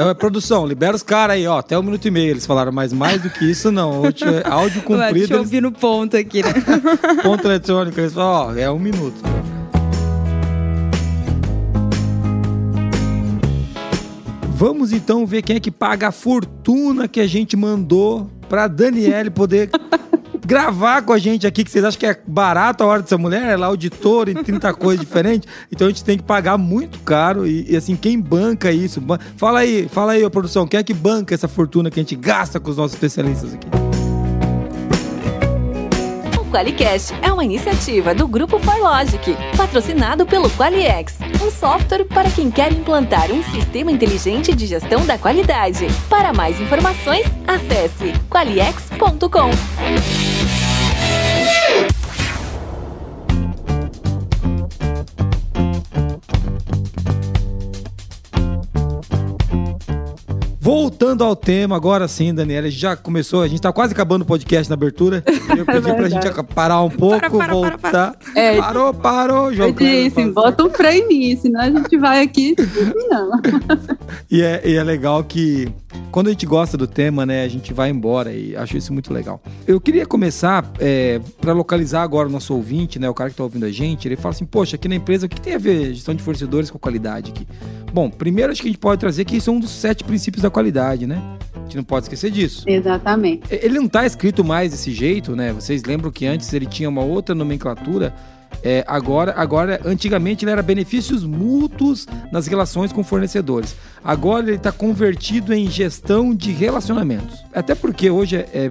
é 0.10 0.14
produção, 0.14 0.66
libera 0.66 0.96
os 0.96 1.04
caras 1.04 1.36
aí, 1.36 1.46
ó, 1.46 1.60
até 1.60 1.78
um 1.78 1.84
minuto 1.84 2.08
e 2.08 2.12
meio. 2.12 2.32
Eles 2.32 2.46
falaram, 2.46 2.72
mas 2.72 2.94
mais 2.94 3.22
do 3.22 3.30
que 3.30 3.44
isso, 3.44 3.70
não. 3.72 4.04
Áudio 4.46 4.84
comprido. 4.88 5.14
Deixa 5.14 5.34
eu 5.34 5.40
ouvir 5.40 5.62
no 5.62 5.72
ponto 5.72 6.16
aqui, 6.16 6.42
né? 6.42 6.54
ponto 7.22 7.46
eletrônico. 7.46 8.00
Eles 8.00 8.14
falaram, 8.14 8.56
ó, 8.56 8.58
é 8.58 8.72
um 8.72 8.80
minuto. 8.80 9.20
Vamos 14.60 14.92
então 14.92 15.26
ver 15.26 15.42
quem 15.42 15.56
é 15.56 15.60
que 15.62 15.72
paga 15.72 16.10
a 16.10 16.12
fortuna 16.12 17.08
que 17.08 17.22
a 17.22 17.26
gente 17.26 17.56
mandou 17.56 18.30
pra 18.50 18.68
Daniele 18.68 19.30
poder 19.30 19.70
gravar 20.46 21.02
com 21.02 21.14
a 21.14 21.18
gente 21.18 21.48
aqui, 21.48 21.64
que 21.64 21.72
vocês 21.72 21.86
acham 21.86 21.98
que 21.98 22.06
é 22.06 22.20
barato 22.28 22.84
a 22.84 22.88
hora 22.88 23.02
dessa 23.02 23.18
mulher? 23.18 23.54
Ela 23.54 23.68
é 23.68 23.70
auditora 23.70 24.32
em 24.32 24.34
30 24.34 24.74
coisas 24.74 25.00
diferentes. 25.00 25.48
Então 25.72 25.88
a 25.88 25.90
gente 25.90 26.04
tem 26.04 26.18
que 26.18 26.26
pagar 26.26 26.58
muito 26.58 27.00
caro. 27.00 27.48
E, 27.48 27.72
e, 27.72 27.78
assim, 27.78 27.96
quem 27.96 28.20
banca 28.20 28.70
isso? 28.70 29.02
Fala 29.38 29.60
aí, 29.60 29.88
fala 29.88 30.12
aí, 30.12 30.30
produção, 30.30 30.68
quem 30.68 30.78
é 30.78 30.84
que 30.84 30.94
banca 30.94 31.34
essa 31.34 31.48
fortuna 31.48 31.90
que 31.90 31.98
a 31.98 32.04
gente 32.04 32.18
gasta 32.18 32.60
com 32.60 32.70
os 32.70 32.76
nossos 32.76 32.96
especialistas 32.96 33.54
aqui? 33.54 33.79
QualiCast 36.50 37.14
é 37.22 37.32
uma 37.32 37.46
iniciativa 37.46 38.14
do 38.16 38.28
Grupo 38.28 38.60
ForLogic, 38.60 39.36
patrocinado 39.56 40.26
pelo 40.26 40.50
QualiX, 40.50 41.18
um 41.44 41.52
software 41.52 42.06
para 42.06 42.30
quem 42.32 42.50
quer 42.50 42.74
implantar 42.74 43.32
um 43.32 43.44
sistema 43.44 43.92
inteligente 43.92 44.56
de 44.56 44.66
gestão 44.66 45.06
da 45.06 45.18
qualidade. 45.18 45.88
Para 46.10 46.34
mais 46.34 46.60
informações, 46.60 47.26
acesse 47.48 48.14
qualiex.com. 48.30 49.52
Voltando 60.70 61.24
ao 61.24 61.36
tema, 61.36 61.76
agora 61.76 62.08
sim, 62.08 62.32
Daniela, 62.32 62.70
já 62.70 62.96
começou, 62.96 63.42
a 63.42 63.48
gente 63.48 63.60
tá 63.60 63.74
quase 63.74 63.92
acabando 63.92 64.22
o 64.22 64.26
podcast 64.26 64.70
na 64.70 64.76
abertura. 64.76 65.24
Eu 65.58 65.66
pedi 65.66 65.90
é 65.90 65.94
pra 65.96 66.08
gente 66.08 66.44
parar 66.54 66.84
um 66.84 66.92
pouco, 66.92 67.20
para, 67.20 67.30
para, 67.32 67.48
voltar. 67.52 67.80
Para, 67.80 68.16
é, 68.36 68.56
parou, 68.56 68.94
parou, 68.94 69.52
João. 69.52 69.70
Eu 69.70 69.74
disse, 69.74 70.24
bota 70.26 70.64
um 70.64 70.70
freio 70.70 71.08
nisso, 71.08 71.42
senão 71.42 71.62
a 71.62 71.72
gente 71.72 71.98
vai 71.98 72.22
aqui. 72.22 72.56
Não. 73.10 73.32
e, 74.30 74.44
é, 74.44 74.62
e 74.64 74.76
é 74.76 74.84
legal 74.84 75.24
que 75.24 75.74
quando 76.12 76.28
a 76.28 76.32
gente 76.32 76.46
gosta 76.46 76.78
do 76.78 76.86
tema, 76.86 77.26
né, 77.26 77.44
a 77.44 77.48
gente 77.48 77.74
vai 77.74 77.90
embora 77.90 78.32
e 78.32 78.56
acho 78.56 78.78
isso 78.78 78.94
muito 78.94 79.12
legal. 79.14 79.42
Eu 79.68 79.82
queria 79.82 80.06
começar 80.06 80.72
é, 80.80 81.20
para 81.42 81.54
localizar 81.54 82.04
agora 82.04 82.28
o 82.28 82.32
nosso 82.32 82.54
ouvinte, 82.54 83.00
né, 83.00 83.10
o 83.10 83.14
cara 83.14 83.30
que 83.30 83.36
tá 83.36 83.44
ouvindo 83.44 83.66
a 83.66 83.72
gente, 83.72 84.08
ele 84.08 84.16
fala 84.16 84.34
assim, 84.34 84.46
poxa, 84.46 84.76
aqui 84.76 84.88
na 84.88 84.96
empresa, 84.96 85.26
o 85.26 85.30
que 85.30 85.42
tem 85.42 85.56
a 85.56 85.58
ver 85.58 85.94
gestão 85.94 86.14
de 86.14 86.22
fornecedores 86.22 86.70
com 86.70 86.78
qualidade 86.78 87.32
aqui? 87.32 87.48
Bom, 87.92 88.10
primeiro 88.10 88.52
acho 88.52 88.62
que 88.62 88.68
a 88.68 88.72
gente 88.72 88.80
pode 88.80 89.00
trazer 89.00 89.26
que 89.26 89.38
isso 89.38 89.50
é 89.50 89.54
um 89.54 89.60
dos 89.60 89.72
sete 89.72 90.04
princípios 90.04 90.44
da 90.44 90.50
qualidade, 90.50 90.59
né? 90.62 91.22
A 91.56 91.60
gente 91.62 91.78
não 91.78 91.84
pode 91.84 92.06
esquecer 92.06 92.32
disso. 92.32 92.64
Exatamente. 92.68 93.44
Ele 93.50 93.76
não 93.78 93.86
está 93.86 94.06
escrito 94.06 94.44
mais 94.44 94.72
desse 94.72 94.92
jeito, 94.92 95.36
né? 95.36 95.54
Vocês 95.54 95.84
lembram 95.84 96.12
que 96.12 96.26
antes 96.26 96.52
ele 96.54 96.66
tinha 96.66 96.90
uma 96.90 97.04
outra 97.04 97.36
nomenclatura. 97.36 98.14
É, 98.64 98.84
agora, 98.88 99.34
agora, 99.38 99.80
antigamente 99.86 100.44
ele 100.44 100.52
era 100.52 100.62
benefícios 100.62 101.24
mútuos 101.24 102.06
nas 102.32 102.48
relações 102.48 102.92
com 102.92 103.04
fornecedores. 103.04 103.76
Agora 104.04 104.48
ele 104.48 104.58
está 104.58 104.72
convertido 104.72 105.54
em 105.54 105.70
gestão 105.70 106.34
de 106.34 106.52
relacionamentos. 106.52 107.44
Até 107.54 107.76
porque 107.76 108.10
hoje 108.10 108.38
é, 108.38 108.50
é 108.54 108.70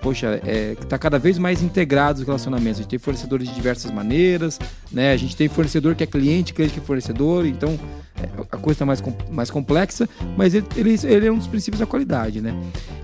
poxa, 0.00 0.40
é, 0.44 0.74
tá 0.88 0.98
cada 0.98 1.18
vez 1.18 1.38
mais 1.38 1.62
integrados 1.62 2.20
os 2.20 2.26
relacionamentos. 2.26 2.80
A 2.80 2.82
gente 2.82 2.90
tem 2.90 2.98
fornecedores 2.98 3.48
de 3.48 3.54
diversas 3.54 3.90
maneiras, 3.90 4.58
né? 4.90 5.12
A 5.12 5.16
gente 5.16 5.36
tem 5.36 5.48
fornecedor 5.48 5.94
que 5.94 6.02
é 6.02 6.06
cliente, 6.06 6.52
cliente 6.52 6.74
que 6.74 6.80
é 6.80 6.82
fornecedor, 6.82 7.46
então 7.46 7.78
é, 8.20 8.28
a 8.50 8.56
coisa 8.56 8.72
está 8.72 8.86
mais, 8.86 9.02
mais 9.30 9.50
complexa, 9.50 10.08
mas 10.36 10.54
ele, 10.54 10.66
ele, 10.76 10.98
ele, 11.04 11.26
é 11.26 11.32
um 11.32 11.38
dos 11.38 11.46
princípios 11.46 11.80
da 11.80 11.86
qualidade, 11.86 12.40
né? 12.40 12.54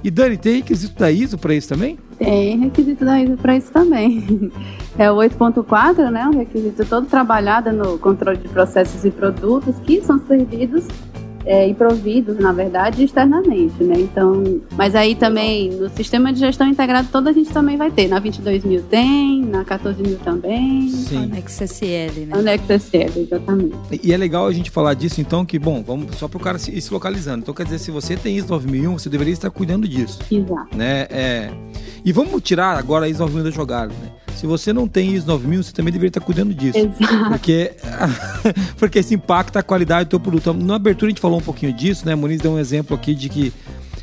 E 0.02 0.10
Dani, 0.10 0.36
tem 0.36 0.56
requisito 0.56 0.98
da 0.98 1.10
ISO 1.10 1.38
para 1.38 1.54
isso 1.54 1.68
também? 1.68 1.98
Tem 2.18 2.58
requisito 2.58 3.04
da 3.04 3.20
ISO 3.20 3.36
para 3.36 3.56
isso 3.56 3.70
também. 3.72 4.50
É 4.98 5.10
o 5.10 5.16
8.4, 5.16 6.10
né? 6.10 6.26
Um 6.26 6.38
requisito 6.38 6.82
todo 6.86 7.06
trabalhado 7.06 7.70
no 7.70 7.98
controle 7.98 8.38
de 8.38 8.48
processos 8.48 9.04
e 9.04 9.10
produtos 9.10 9.76
que 9.80 10.00
são 10.00 10.18
servidos 10.26 10.84
é, 11.46 11.68
e 11.68 11.74
providos, 11.74 12.38
na 12.38 12.52
verdade, 12.52 13.04
externamente, 13.04 13.82
né? 13.82 13.94
Então, 13.98 14.60
mas 14.72 14.96
aí 14.96 15.14
também 15.14 15.70
no 15.70 15.88
sistema 15.88 16.32
de 16.32 16.40
gestão 16.40 16.68
integrado 16.68 17.08
todo 17.10 17.28
a 17.28 17.32
gente 17.32 17.50
também 17.50 17.76
vai 17.76 17.90
ter. 17.90 18.08
Na 18.08 18.18
22 18.18 18.64
mil 18.64 18.82
tem, 18.82 19.44
na 19.44 19.64
14 19.64 20.02
mil 20.02 20.18
também. 20.18 20.88
Sim. 20.88 21.24
Anex 21.24 21.60
SL, 21.60 22.26
né? 22.26 22.36
Anex 22.36 22.64
SL, 22.68 23.20
exatamente. 23.20 23.76
E 24.02 24.12
é 24.12 24.16
legal 24.16 24.46
a 24.46 24.52
gente 24.52 24.70
falar 24.70 24.94
disso, 24.94 25.20
então, 25.20 25.46
que, 25.46 25.58
bom, 25.58 25.82
vamos 25.82 26.16
só 26.16 26.26
para 26.26 26.36
o 26.36 26.40
cara 26.40 26.58
se, 26.58 26.72
ir 26.72 26.80
se 26.80 26.92
localizando. 26.92 27.38
Então, 27.38 27.54
quer 27.54 27.64
dizer, 27.64 27.78
se 27.78 27.92
você 27.92 28.16
tem 28.16 28.36
ISO 28.36 28.48
9001, 28.48 28.98
você 28.98 29.08
deveria 29.08 29.32
estar 29.32 29.50
cuidando 29.50 29.86
disso. 29.86 30.18
Exato. 30.30 30.76
Né? 30.76 31.06
É... 31.10 31.50
E 32.04 32.12
vamos 32.12 32.42
tirar 32.42 32.76
agora 32.76 33.06
a 33.06 33.08
ISO 33.08 33.20
9000 33.20 33.44
da 33.44 33.50
jogada, 33.50 33.94
né? 33.94 34.25
Se 34.36 34.46
você 34.46 34.72
não 34.72 34.86
tem 34.86 35.14
ISO 35.14 35.26
9000, 35.26 35.62
você 35.62 35.72
também 35.72 35.92
deveria 35.92 36.08
estar 36.08 36.20
cuidando 36.20 36.54
disso. 36.54 36.78
Exato. 36.78 37.28
Porque, 37.30 37.72
porque 38.78 38.98
isso 39.00 39.14
impacta 39.14 39.60
a 39.60 39.62
qualidade 39.62 40.04
do 40.04 40.10
teu 40.10 40.20
produto. 40.20 40.52
Na 40.52 40.76
abertura 40.76 41.08
a 41.08 41.10
gente 41.10 41.20
falou 41.20 41.38
um 41.38 41.42
pouquinho 41.42 41.72
disso, 41.72 42.04
né? 42.04 42.12
A 42.12 42.16
Muniz 42.16 42.40
deu 42.40 42.52
um 42.52 42.58
exemplo 42.58 42.94
aqui 42.94 43.14
de 43.14 43.28
que 43.28 43.52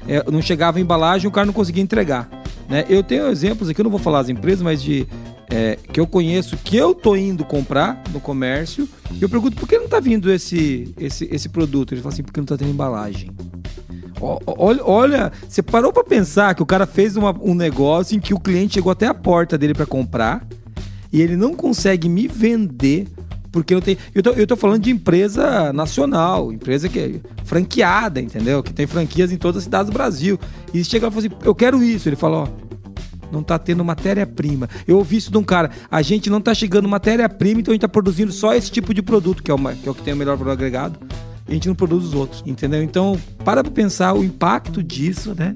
é, 0.07 0.23
não 0.31 0.41
chegava 0.41 0.79
a 0.79 0.81
embalagem 0.81 1.25
e 1.25 1.27
o 1.27 1.31
cara 1.31 1.45
não 1.45 1.53
conseguia 1.53 1.83
entregar. 1.83 2.29
Né? 2.67 2.85
Eu 2.89 3.03
tenho 3.03 3.27
exemplos 3.27 3.69
aqui, 3.69 3.79
eu 3.79 3.83
não 3.83 3.91
vou 3.91 3.99
falar 3.99 4.19
as 4.19 4.29
empresas, 4.29 4.61
mas 4.61 4.81
de 4.81 5.07
é, 5.51 5.77
que 5.91 5.99
eu 5.99 6.07
conheço, 6.07 6.57
que 6.57 6.75
eu 6.75 6.95
tô 6.95 7.15
indo 7.15 7.45
comprar 7.45 8.01
no 8.11 8.19
comércio, 8.19 8.89
e 9.11 9.21
eu 9.21 9.29
pergunto 9.29 9.55
por 9.55 9.67
que 9.67 9.77
não 9.77 9.87
tá 9.87 9.99
vindo 9.99 10.31
esse, 10.31 10.93
esse, 10.97 11.27
esse 11.31 11.49
produto? 11.49 11.93
Ele 11.93 12.01
fala 12.01 12.13
assim, 12.13 12.23
porque 12.23 12.39
não 12.39 12.45
tá 12.45 12.57
tendo 12.57 12.71
embalagem. 12.71 13.29
Olha, 14.45 14.83
olha, 14.83 15.31
você 15.47 15.61
parou 15.61 15.91
para 15.91 16.03
pensar 16.03 16.55
que 16.55 16.63
o 16.63 16.65
cara 16.65 16.85
fez 16.85 17.17
uma, 17.17 17.35
um 17.41 17.53
negócio 17.53 18.15
em 18.15 18.19
que 18.19 18.33
o 18.33 18.39
cliente 18.39 18.75
chegou 18.75 18.91
até 18.91 19.07
a 19.07 19.13
porta 19.13 19.57
dele 19.57 19.73
para 19.73 19.85
comprar 19.85 20.45
e 21.11 21.21
ele 21.21 21.35
não 21.35 21.53
consegue 21.53 22.07
me 22.07 22.27
vender 22.27 23.07
porque 23.51 23.71
eu 23.71 23.79
tenho. 23.79 23.99
Eu 24.15 24.23
tô, 24.23 24.31
eu 24.31 24.47
tô 24.47 24.55
falando 24.55 24.81
de 24.81 24.89
empresa 24.89 25.71
nacional, 25.71 26.51
empresa 26.51 26.89
que 26.89 26.99
é 26.99 27.13
franqueada, 27.43 28.19
entendeu? 28.19 28.63
Que 28.63 28.73
tem 28.73 28.87
franquias 28.87 29.31
em 29.31 29.37
todas 29.37 29.59
as 29.59 29.63
cidades 29.65 29.91
do 29.91 29.93
Brasil. 29.93 30.39
E 30.73 30.83
chega 30.83 31.07
e 31.07 31.11
fala 31.11 31.25
assim: 31.27 31.35
eu 31.45 31.53
quero 31.53 31.83
isso. 31.83 32.09
Ele 32.09 32.15
fala: 32.15 32.37
ó, 32.37 32.47
não 33.31 33.43
tá 33.43 33.59
tendo 33.59 33.85
matéria-prima. 33.85 34.67
Eu 34.87 34.97
ouvi 34.97 35.17
isso 35.17 35.29
de 35.29 35.37
um 35.37 35.43
cara: 35.43 35.69
a 35.91 36.01
gente 36.01 36.31
não 36.31 36.41
tá 36.41 36.51
chegando 36.55 36.89
matéria-prima, 36.89 37.61
então 37.61 37.71
a 37.71 37.75
gente 37.75 37.81
tá 37.81 37.87
produzindo 37.87 38.31
só 38.31 38.55
esse 38.55 38.71
tipo 38.71 38.91
de 38.91 39.03
produto, 39.03 39.43
que 39.43 39.51
é, 39.51 39.53
uma, 39.53 39.73
que, 39.73 39.87
é 39.87 39.91
o 39.91 39.93
que 39.93 40.01
tem 40.01 40.15
o 40.15 40.17
melhor 40.17 40.35
valor 40.35 40.53
agregado 40.53 40.97
a 41.47 41.51
gente 41.51 41.67
não 41.67 41.75
produz 41.75 42.05
os 42.05 42.13
outros, 42.13 42.43
entendeu? 42.45 42.81
Então, 42.81 43.19
para 43.43 43.63
pra 43.63 43.71
pensar 43.71 44.13
o 44.13 44.23
impacto 44.23 44.81
disso, 44.81 45.35
né? 45.37 45.53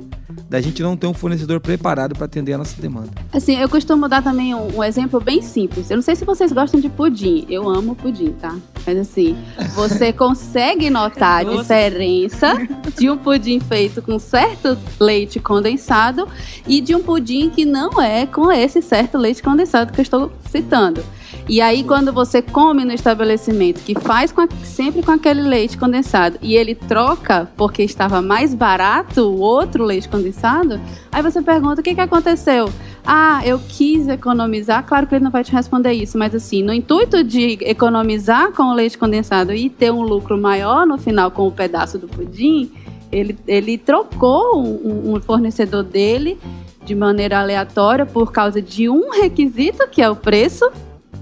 Da 0.50 0.62
gente 0.62 0.82
não 0.82 0.96
ter 0.96 1.08
um 1.08 1.14
fornecedor 1.14 1.60
preparado 1.60 2.14
para 2.14 2.26
atender 2.26 2.54
a 2.54 2.58
nossa 2.58 2.80
demanda. 2.82 3.10
Assim, 3.34 3.58
eu 3.58 3.68
costumo 3.68 4.08
dar 4.08 4.22
também 4.22 4.54
um, 4.54 4.78
um, 4.78 4.84
exemplo 4.84 5.20
bem 5.20 5.42
simples. 5.42 5.90
Eu 5.90 5.98
não 5.98 6.02
sei 6.02 6.16
se 6.16 6.24
vocês 6.24 6.52
gostam 6.52 6.80
de 6.80 6.90
pudim. 6.90 7.46
Eu 7.50 7.68
amo 7.68 7.96
pudim, 7.96 8.32
tá? 8.32 8.56
Mas 8.86 8.98
assim, 8.98 9.38
você 9.74 10.12
consegue 10.14 10.90
notar 10.90 11.42
a 11.42 11.44
diferença 11.44 12.56
de 12.98 13.10
um 13.10 13.18
pudim 13.18 13.60
feito 13.60 14.02
com 14.02 14.20
certo 14.20 14.78
leite 15.00 15.40
condensado 15.40 16.28
e 16.66 16.80
de 16.82 16.96
um 16.96 17.02
pudim 17.02 17.50
que 17.50 17.66
não 17.66 18.02
é 18.02 18.26
com 18.26 18.52
esse 18.52 18.82
certo 18.82 19.18
leite 19.18 19.42
condensado 19.42 19.92
que 19.92 20.00
eu 20.00 20.04
estou 20.04 20.32
citando. 20.50 21.04
E 21.48 21.62
aí, 21.62 21.84
quando 21.84 22.12
você 22.12 22.42
come 22.42 22.84
no 22.84 22.94
estabelecimento, 22.94 23.82
que 23.82 24.00
faz 24.00 24.32
com 24.32 24.42
a, 24.42 24.48
sempre 24.64 25.02
com 25.02 25.12
aquele 25.12 25.42
leite 25.42 25.78
condensado, 25.78 26.38
e 26.42 26.56
ele 26.56 26.76
troca 26.76 27.50
porque 27.56 27.84
estava 27.84 28.22
mais 28.22 28.54
barato 28.54 29.22
o 29.22 29.40
outro 29.40 29.84
leite 29.84 30.10
condensado, 30.10 30.80
aí 31.12 31.22
você 31.22 31.42
pergunta: 31.42 31.82
o 31.82 31.84
que, 31.84 31.96
que 31.96 32.02
aconteceu? 32.02 32.70
Ah, 33.06 33.42
eu 33.46 33.60
quis 33.70 34.08
economizar. 34.08 34.86
Claro 34.86 35.08
que 35.08 35.16
ele 35.16 35.24
não 35.24 35.32
vai 35.32 35.44
te 35.44 35.54
responder 35.54 35.94
isso, 35.94 36.18
mas 36.18 36.36
assim, 36.36 36.62
no 36.62 36.74
intuito 36.74 37.24
de 37.24 37.58
economizar 37.62 38.52
com 38.52 38.64
o 38.64 38.74
leite 38.74 38.98
condensado 38.98 39.54
e 39.54 39.70
ter 39.70 39.92
um 39.92 40.02
lucro 40.02 40.38
maior 40.38 40.86
no 40.86 40.98
final 40.98 41.32
com 41.32 41.48
o 41.48 41.52
pedaço 41.52 41.98
do 41.98 42.08
pudim, 42.08 42.70
ele, 43.12 43.38
ele 43.48 43.78
trocou 43.78 44.60
um, 44.62 45.14
um 45.14 45.22
fornecedor 45.22 45.84
dele 45.84 46.38
de 46.84 46.96
maneira 46.96 47.40
aleatória 47.40 48.06
por 48.06 48.32
causa 48.32 48.62
de 48.62 48.90
um 48.90 49.10
requisito, 49.10 49.88
que 49.90 50.02
é 50.02 50.10
o 50.10 50.16
preço, 50.16 50.70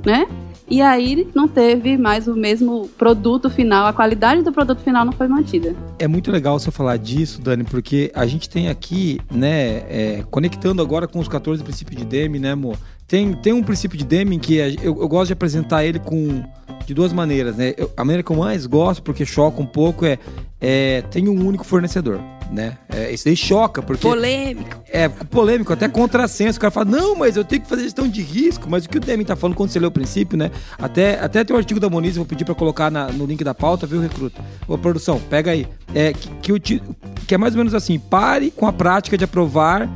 né? 0.06 0.28
E 0.68 0.82
aí 0.82 1.28
não 1.36 1.48
teve 1.48 1.96
mais 1.96 2.28
o 2.28 2.36
mesmo 2.36 2.88
produto 2.98 3.50
final, 3.50 3.86
a 3.86 3.94
qualidade 3.94 4.42
do 4.42 4.52
produto 4.52 4.82
final 4.82 5.06
não 5.06 5.14
foi 5.14 5.28
mantida. 5.28 5.76
É 6.00 6.08
muito 6.08 6.32
legal 6.32 6.58
você 6.58 6.72
falar 6.72 6.98
disso, 6.98 7.40
Dani, 7.40 7.64
porque 7.64 8.12
a 8.16 8.26
gente 8.26 8.50
tem 8.50 8.68
aqui, 8.68 9.20
né, 9.32 9.84
é, 9.88 10.26
conectando 10.32 10.82
agora 10.82 11.08
com 11.08 11.20
os 11.20 11.28
14 11.28 11.64
princípios 11.64 12.00
de 12.00 12.06
Deming, 12.06 12.40
né, 12.40 12.52
amor? 12.52 12.78
Tem, 13.08 13.34
tem 13.34 13.54
um 13.54 13.62
princípio 13.62 13.98
de 13.98 14.04
Deming 14.04 14.40
que 14.40 14.56
eu, 14.56 15.00
eu 15.00 15.08
gosto 15.08 15.28
de 15.28 15.34
apresentar 15.34 15.86
ele 15.86 16.00
com 16.00 16.44
de 16.86 16.94
duas 16.94 17.12
maneiras, 17.12 17.56
né? 17.56 17.74
Eu, 17.78 17.92
a 17.98 18.04
maneira 18.04 18.24
que 18.24 18.32
eu 18.32 18.36
mais 18.36 18.66
gosto, 18.66 19.02
porque 19.02 19.26
choca 19.26 19.62
um 19.62 19.66
pouco, 19.66 20.06
é, 20.06 20.20
é 20.62 21.02
tem 21.10 21.28
um 21.28 21.46
único 21.46 21.64
fornecedor, 21.64 22.20
né? 22.52 22.78
É, 22.90 23.12
isso 23.12 23.28
aí 23.28 23.36
choca, 23.36 23.82
porque... 23.82 24.08
Polêmico. 24.08 24.82
É, 24.92 25.10
polêmico, 25.10 25.74
até 25.74 25.88
contrassenso. 25.88 26.58
O 26.58 26.62
cara 26.62 26.72
fala, 26.72 26.86
não, 26.86 27.16
mas 27.16 27.36
eu 27.36 27.44
tenho 27.44 27.62
que 27.62 27.68
fazer 27.68 27.84
gestão 27.84 28.08
de 28.08 28.22
risco. 28.22 28.68
Mas 28.70 28.86
o 28.86 28.90
que 28.90 28.98
o 28.98 29.02
Deming 29.02 29.26
tá 29.26 29.36
falando 29.36 29.56
quando 29.56 29.72
você 29.72 29.80
lê 29.80 29.88
o 29.88 29.92
princípio, 29.92 30.38
né? 30.38 30.52
Até, 30.78 31.20
até 31.20 31.44
tem 31.44 31.56
um 31.56 31.60
artigo 31.60 31.80
da 31.80 31.90
Moniz, 31.90 32.16
vou 32.16 32.26
pedir 32.26 32.46
para 32.46 32.56
colocar 32.56 32.92
na, 32.92 33.08
no 33.08 33.26
link 33.26 33.44
da 33.44 33.54
pauta, 33.54 33.88
viu, 33.88 34.00
Recruta? 34.00 34.42
Ô, 34.68 34.78
produção, 34.78 35.20
pega 35.30 35.52
aí. 35.52 35.68
É, 35.94 36.14
que, 36.14 36.60
que, 36.60 36.82
que 37.28 37.36
é 37.36 37.38
mais 37.38 37.54
ou 37.54 37.60
menos 37.60 37.74
assim, 37.74 37.98
pare 37.98 38.52
com 38.52 38.68
a 38.68 38.74
prática 38.74 39.18
de 39.18 39.24
aprovar 39.24 39.90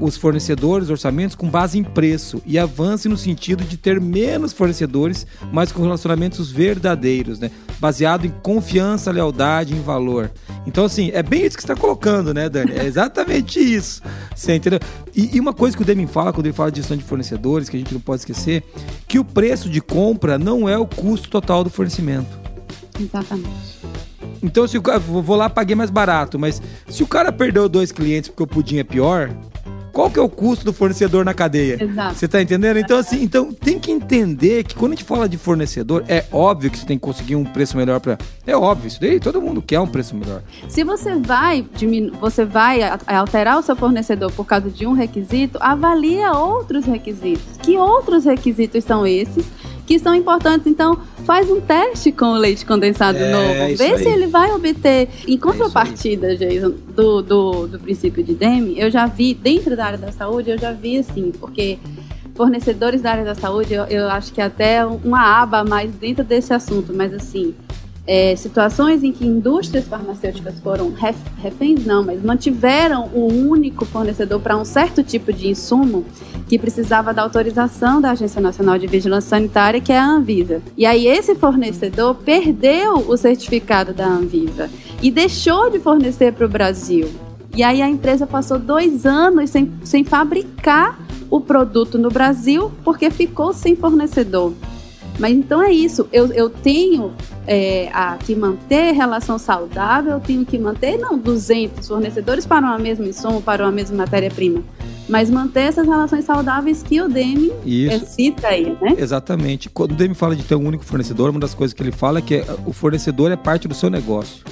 os 0.00 0.16
fornecedores, 0.16 0.88
orçamentos 0.88 1.36
com 1.36 1.48
base 1.48 1.78
em 1.78 1.84
preço 1.84 2.42
e 2.46 2.58
avance 2.58 3.08
no 3.08 3.16
sentido 3.16 3.62
de 3.62 3.76
ter 3.76 4.00
menos 4.00 4.52
fornecedores, 4.52 5.26
mas 5.52 5.70
com 5.70 5.82
relacionamentos 5.82 6.50
verdadeiros, 6.50 7.38
né? 7.38 7.50
Baseado 7.78 8.26
em 8.26 8.30
confiança, 8.42 9.10
lealdade, 9.10 9.74
em 9.74 9.82
valor. 9.82 10.30
Então, 10.66 10.84
assim, 10.84 11.10
é 11.12 11.22
bem 11.22 11.44
isso 11.44 11.56
que 11.56 11.62
você 11.62 11.72
está 11.72 11.80
colocando, 11.80 12.32
né, 12.32 12.48
Dani? 12.48 12.72
É 12.72 12.84
exatamente 12.84 13.60
isso. 13.60 14.02
Você 14.34 14.54
entendeu? 14.54 14.80
E, 15.14 15.36
e 15.36 15.40
uma 15.40 15.52
coisa 15.52 15.76
que 15.76 15.82
o 15.82 15.86
Deming 15.86 16.06
fala 16.06 16.32
quando 16.32 16.46
ele 16.46 16.54
fala 16.54 16.70
de 16.70 16.78
gestão 16.78 16.96
de 16.96 17.04
fornecedores, 17.04 17.68
que 17.68 17.76
a 17.76 17.78
gente 17.78 17.92
não 17.92 18.00
pode 18.00 18.22
esquecer, 18.22 18.62
que 19.06 19.18
o 19.18 19.24
preço 19.24 19.68
de 19.68 19.80
compra 19.80 20.38
não 20.38 20.68
é 20.68 20.78
o 20.78 20.86
custo 20.86 21.28
total 21.28 21.62
do 21.62 21.70
fornecimento. 21.70 22.38
Exatamente. 22.98 23.80
Então, 24.42 24.66
se 24.66 24.78
o 24.78 24.82
cara, 24.82 24.98
vou 24.98 25.36
lá, 25.36 25.50
paguei 25.50 25.76
mais 25.76 25.90
barato, 25.90 26.38
mas 26.38 26.62
se 26.88 27.02
o 27.02 27.06
cara 27.06 27.30
perdeu 27.30 27.68
dois 27.68 27.92
clientes 27.92 28.28
porque 28.30 28.42
o 28.42 28.46
pudim 28.46 28.78
é 28.78 28.84
pior, 28.84 29.30
qual 29.92 30.10
que 30.10 30.18
é 30.18 30.22
o 30.22 30.28
custo 30.28 30.64
do 30.64 30.72
fornecedor 30.72 31.24
na 31.24 31.34
cadeia? 31.34 31.82
Exato. 31.82 32.14
Você 32.14 32.28
tá 32.28 32.40
entendendo? 32.40 32.78
Então, 32.78 32.98
assim, 32.98 33.22
então 33.22 33.52
tem 33.52 33.78
que 33.78 33.90
entender 33.90 34.64
que 34.64 34.74
quando 34.74 34.92
a 34.92 34.94
gente 34.94 35.04
fala 35.04 35.28
de 35.28 35.36
fornecedor, 35.36 36.04
é 36.08 36.24
óbvio 36.32 36.70
que 36.70 36.78
você 36.78 36.86
tem 36.86 36.98
que 36.98 37.02
conseguir 37.02 37.36
um 37.36 37.44
preço 37.44 37.76
melhor 37.76 38.00
para. 38.00 38.18
É 38.46 38.56
óbvio, 38.56 38.88
isso 38.88 39.00
daí 39.00 39.20
todo 39.20 39.40
mundo 39.40 39.62
quer 39.62 39.80
um 39.80 39.86
preço 39.86 40.14
melhor. 40.16 40.42
Se 40.68 40.84
você 40.84 41.16
vai 41.16 41.66
diminu... 41.74 42.12
você 42.20 42.44
vai 42.44 42.80
alterar 43.06 43.58
o 43.58 43.62
seu 43.62 43.76
fornecedor 43.76 44.32
por 44.32 44.44
causa 44.44 44.70
de 44.70 44.86
um 44.86 44.92
requisito, 44.92 45.58
avalia 45.60 46.32
outros 46.32 46.84
requisitos. 46.84 47.44
Que 47.62 47.76
outros 47.76 48.24
requisitos 48.24 48.84
são 48.84 49.06
esses? 49.06 49.46
Que 49.90 49.98
são 49.98 50.14
importantes. 50.14 50.68
Então, 50.68 50.96
faz 51.24 51.50
um 51.50 51.60
teste 51.60 52.12
com 52.12 52.26
o 52.26 52.34
leite 52.36 52.64
condensado 52.64 53.18
é, 53.18 53.32
novo. 53.32 53.76
Vê 53.76 53.98
se 53.98 54.08
ele 54.08 54.28
vai 54.28 54.52
obter. 54.52 55.08
Em 55.26 55.34
é 55.34 55.36
contrapartida, 55.36 56.32
é 56.32 56.36
Jason, 56.36 56.74
do, 56.94 57.20
do, 57.20 57.66
do 57.66 57.80
princípio 57.80 58.22
de 58.22 58.32
Demi, 58.32 58.78
eu 58.78 58.88
já 58.88 59.06
vi, 59.06 59.34
dentro 59.34 59.76
da 59.76 59.86
área 59.86 59.98
da 59.98 60.12
saúde, 60.12 60.48
eu 60.48 60.58
já 60.58 60.70
vi 60.70 60.98
assim, 60.98 61.32
porque 61.32 61.76
fornecedores 62.36 63.02
da 63.02 63.10
área 63.10 63.24
da 63.24 63.34
saúde, 63.34 63.74
eu, 63.74 63.82
eu 63.86 64.08
acho 64.08 64.32
que 64.32 64.40
até 64.40 64.86
uma 64.86 65.42
aba 65.42 65.64
mais 65.64 65.90
dentro 65.90 66.22
desse 66.22 66.54
assunto, 66.54 66.94
mas 66.94 67.12
assim, 67.12 67.52
é, 68.12 68.34
situações 68.34 69.04
em 69.04 69.12
que 69.12 69.24
indústrias 69.24 69.86
farmacêuticas 69.86 70.58
foram 70.58 70.90
ref, 70.90 71.16
reféns, 71.40 71.86
não, 71.86 72.02
mas 72.02 72.20
mantiveram 72.20 73.08
o 73.14 73.28
único 73.48 73.84
fornecedor 73.84 74.40
para 74.40 74.56
um 74.56 74.64
certo 74.64 75.00
tipo 75.00 75.32
de 75.32 75.48
insumo 75.48 76.04
que 76.48 76.58
precisava 76.58 77.14
da 77.14 77.22
autorização 77.22 78.00
da 78.00 78.10
Agência 78.10 78.40
Nacional 78.40 78.76
de 78.78 78.88
Vigilância 78.88 79.30
Sanitária, 79.30 79.80
que 79.80 79.92
é 79.92 79.96
a 79.96 80.04
Anvisa. 80.04 80.60
E 80.76 80.84
aí 80.84 81.06
esse 81.06 81.36
fornecedor 81.36 82.16
perdeu 82.16 82.94
o 82.94 83.16
certificado 83.16 83.94
da 83.94 84.08
Anvisa 84.08 84.68
e 85.00 85.08
deixou 85.08 85.70
de 85.70 85.78
fornecer 85.78 86.32
para 86.32 86.46
o 86.46 86.48
Brasil. 86.48 87.08
E 87.54 87.62
aí 87.62 87.80
a 87.80 87.88
empresa 87.88 88.26
passou 88.26 88.58
dois 88.58 89.06
anos 89.06 89.50
sem, 89.50 89.72
sem 89.84 90.02
fabricar 90.02 90.98
o 91.30 91.40
produto 91.40 91.96
no 91.96 92.08
Brasil 92.08 92.72
porque 92.82 93.08
ficou 93.08 93.52
sem 93.52 93.76
fornecedor. 93.76 94.52
Mas 95.20 95.36
então 95.36 95.62
é 95.62 95.70
isso, 95.70 96.08
eu, 96.10 96.32
eu 96.32 96.48
tenho 96.48 97.12
é, 97.46 97.90
a, 97.92 98.16
que 98.16 98.34
manter 98.34 98.92
relação 98.92 99.38
saudável, 99.38 100.12
eu 100.12 100.20
tenho 100.20 100.46
que 100.46 100.58
manter, 100.58 100.96
não 100.96 101.18
200 101.18 101.86
fornecedores 101.86 102.46
para 102.46 102.66
uma 102.66 102.78
mesma 102.78 103.04
insumo, 103.04 103.42
para 103.42 103.62
uma 103.62 103.70
mesma 103.70 103.98
matéria-prima, 103.98 104.64
mas 105.06 105.28
manter 105.28 105.64
essas 105.64 105.86
relações 105.86 106.24
saudáveis 106.24 106.82
que 106.82 107.02
o 107.02 107.08
Demi 107.08 107.52
é, 107.90 107.98
cita 107.98 108.48
aí, 108.48 108.74
né? 108.80 108.94
Exatamente. 108.96 109.68
Quando 109.68 109.92
o 109.92 109.94
Demi 109.94 110.14
fala 110.14 110.34
de 110.34 110.42
ter 110.42 110.54
um 110.54 110.66
único 110.66 110.86
fornecedor, 110.86 111.28
uma 111.28 111.40
das 111.40 111.52
coisas 111.52 111.74
que 111.74 111.82
ele 111.82 111.92
fala 111.92 112.20
é 112.20 112.22
que 112.22 112.42
o 112.64 112.72
fornecedor 112.72 113.30
é 113.30 113.36
parte 113.36 113.68
do 113.68 113.74
seu 113.74 113.90
negócio. 113.90 114.42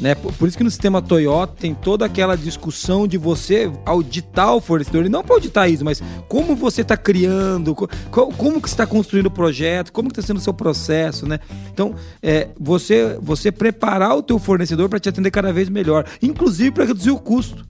Né? 0.00 0.14
Por, 0.14 0.48
isso 0.48 0.56
que 0.56 0.64
no 0.64 0.70
sistema 0.70 1.02
Toyota 1.02 1.56
tem 1.60 1.74
toda 1.74 2.06
aquela 2.06 2.34
discussão 2.36 3.06
de 3.06 3.18
você 3.18 3.70
auditar 3.84 4.54
o 4.54 4.60
fornecedor, 4.60 5.04
e 5.04 5.10
não 5.10 5.22
para 5.22 5.34
auditar 5.34 5.70
isso, 5.70 5.84
mas 5.84 6.02
como 6.26 6.56
você 6.56 6.80
está 6.80 6.96
criando, 6.96 7.74
co- 7.74 7.88
co- 8.10 8.28
como 8.28 8.62
que 8.62 8.68
está 8.68 8.86
construindo 8.86 9.26
o 9.26 9.30
projeto, 9.30 9.92
como 9.92 10.08
está 10.08 10.22
sendo 10.22 10.38
o 10.38 10.40
seu 10.40 10.54
processo, 10.54 11.26
né? 11.26 11.38
Então, 11.70 11.94
é, 12.22 12.48
você, 12.58 13.18
você 13.20 13.52
preparar 13.52 14.16
o 14.16 14.22
teu 14.22 14.38
fornecedor 14.38 14.88
para 14.88 14.98
te 14.98 15.10
atender 15.10 15.30
cada 15.30 15.52
vez 15.52 15.68
melhor, 15.68 16.06
inclusive 16.22 16.70
para 16.70 16.84
reduzir 16.86 17.10
o 17.10 17.18
custo. 17.18 17.66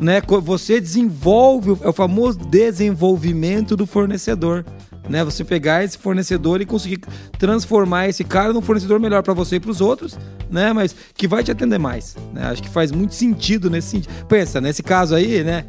Né? 0.00 0.20
Você 0.42 0.80
desenvolve, 0.80 1.76
é 1.82 1.88
o 1.88 1.92
famoso 1.92 2.38
desenvolvimento 2.38 3.76
do 3.76 3.86
fornecedor. 3.86 4.64
Né? 5.08 5.24
Você 5.24 5.44
pegar 5.44 5.84
esse 5.84 5.98
fornecedor 5.98 6.60
e 6.60 6.66
conseguir 6.66 7.00
transformar 7.38 8.08
esse 8.08 8.24
cara 8.24 8.52
num 8.52 8.62
fornecedor 8.62 8.98
melhor 8.98 9.22
para 9.22 9.34
você 9.34 9.56
e 9.56 9.60
para 9.60 9.70
os 9.70 9.80
outros, 9.80 10.18
né? 10.50 10.72
Mas 10.72 10.94
que 11.14 11.28
vai 11.28 11.44
te 11.44 11.50
atender 11.50 11.78
mais. 11.78 12.16
Né? 12.32 12.44
Acho 12.44 12.62
que 12.62 12.68
faz 12.68 12.90
muito 12.90 13.14
sentido 13.14 13.68
nesse 13.68 13.88
sentido. 13.88 14.12
Pensa, 14.26 14.60
nesse 14.60 14.82
caso 14.82 15.14
aí, 15.14 15.44
né? 15.44 15.64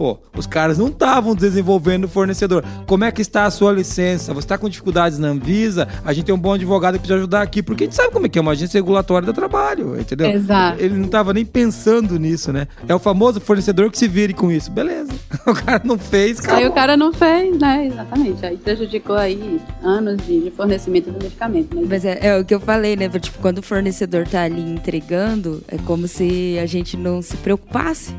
Pô, 0.00 0.16
os 0.34 0.46
caras 0.46 0.78
não 0.78 0.86
estavam 0.86 1.34
desenvolvendo 1.34 2.04
o 2.04 2.08
fornecedor. 2.08 2.64
Como 2.86 3.04
é 3.04 3.12
que 3.12 3.20
está 3.20 3.44
a 3.44 3.50
sua 3.50 3.70
licença? 3.70 4.32
Você 4.32 4.46
está 4.46 4.56
com 4.56 4.66
dificuldades 4.66 5.18
na 5.18 5.28
Anvisa? 5.28 5.86
A 6.02 6.14
gente 6.14 6.24
tem 6.24 6.34
um 6.34 6.38
bom 6.38 6.54
advogado 6.54 6.94
que 6.94 7.00
precisa 7.00 7.18
ajudar 7.18 7.42
aqui, 7.42 7.62
porque 7.62 7.84
a 7.84 7.86
gente 7.86 7.96
sabe 7.96 8.10
como 8.10 8.24
é 8.24 8.28
que 8.30 8.38
é 8.38 8.40
uma 8.40 8.52
agência 8.52 8.78
regulatória 8.78 9.26
do 9.26 9.34
trabalho, 9.34 10.00
entendeu? 10.00 10.30
Exato. 10.30 10.82
Ele 10.82 10.94
não 10.94 11.04
estava 11.04 11.34
nem 11.34 11.44
pensando 11.44 12.18
nisso, 12.18 12.50
né? 12.50 12.66
É 12.88 12.94
o 12.94 12.98
famoso 12.98 13.42
fornecedor 13.42 13.90
que 13.90 13.98
se 13.98 14.08
vire 14.08 14.32
com 14.32 14.50
isso. 14.50 14.70
Beleza. 14.70 15.12
O 15.50 15.54
cara 15.54 15.82
não 15.84 15.98
fez, 15.98 16.38
Aí 16.40 16.46
cara. 16.46 16.68
o 16.68 16.72
cara 16.72 16.96
não 16.96 17.12
fez, 17.12 17.58
né? 17.58 17.88
Exatamente. 17.88 18.46
Aí 18.46 18.56
prejudicou 18.56 19.16
aí 19.16 19.60
anos 19.82 20.16
de, 20.24 20.40
de 20.42 20.50
fornecimento 20.50 21.10
do 21.10 21.22
medicamento. 21.22 21.74
Mas 21.74 21.88
Mas 21.88 22.04
é, 22.04 22.18
é 22.28 22.38
o 22.38 22.44
que 22.44 22.54
eu 22.54 22.60
falei, 22.60 22.94
né? 22.94 23.08
Tipo, 23.08 23.38
quando 23.40 23.58
o 23.58 23.62
fornecedor 23.62 24.26
tá 24.28 24.44
ali 24.44 24.62
entregando, 24.62 25.62
é 25.66 25.76
como 25.78 26.06
se 26.06 26.56
a 26.58 26.66
gente 26.66 26.96
não 26.96 27.20
se 27.20 27.36
preocupasse, 27.38 28.14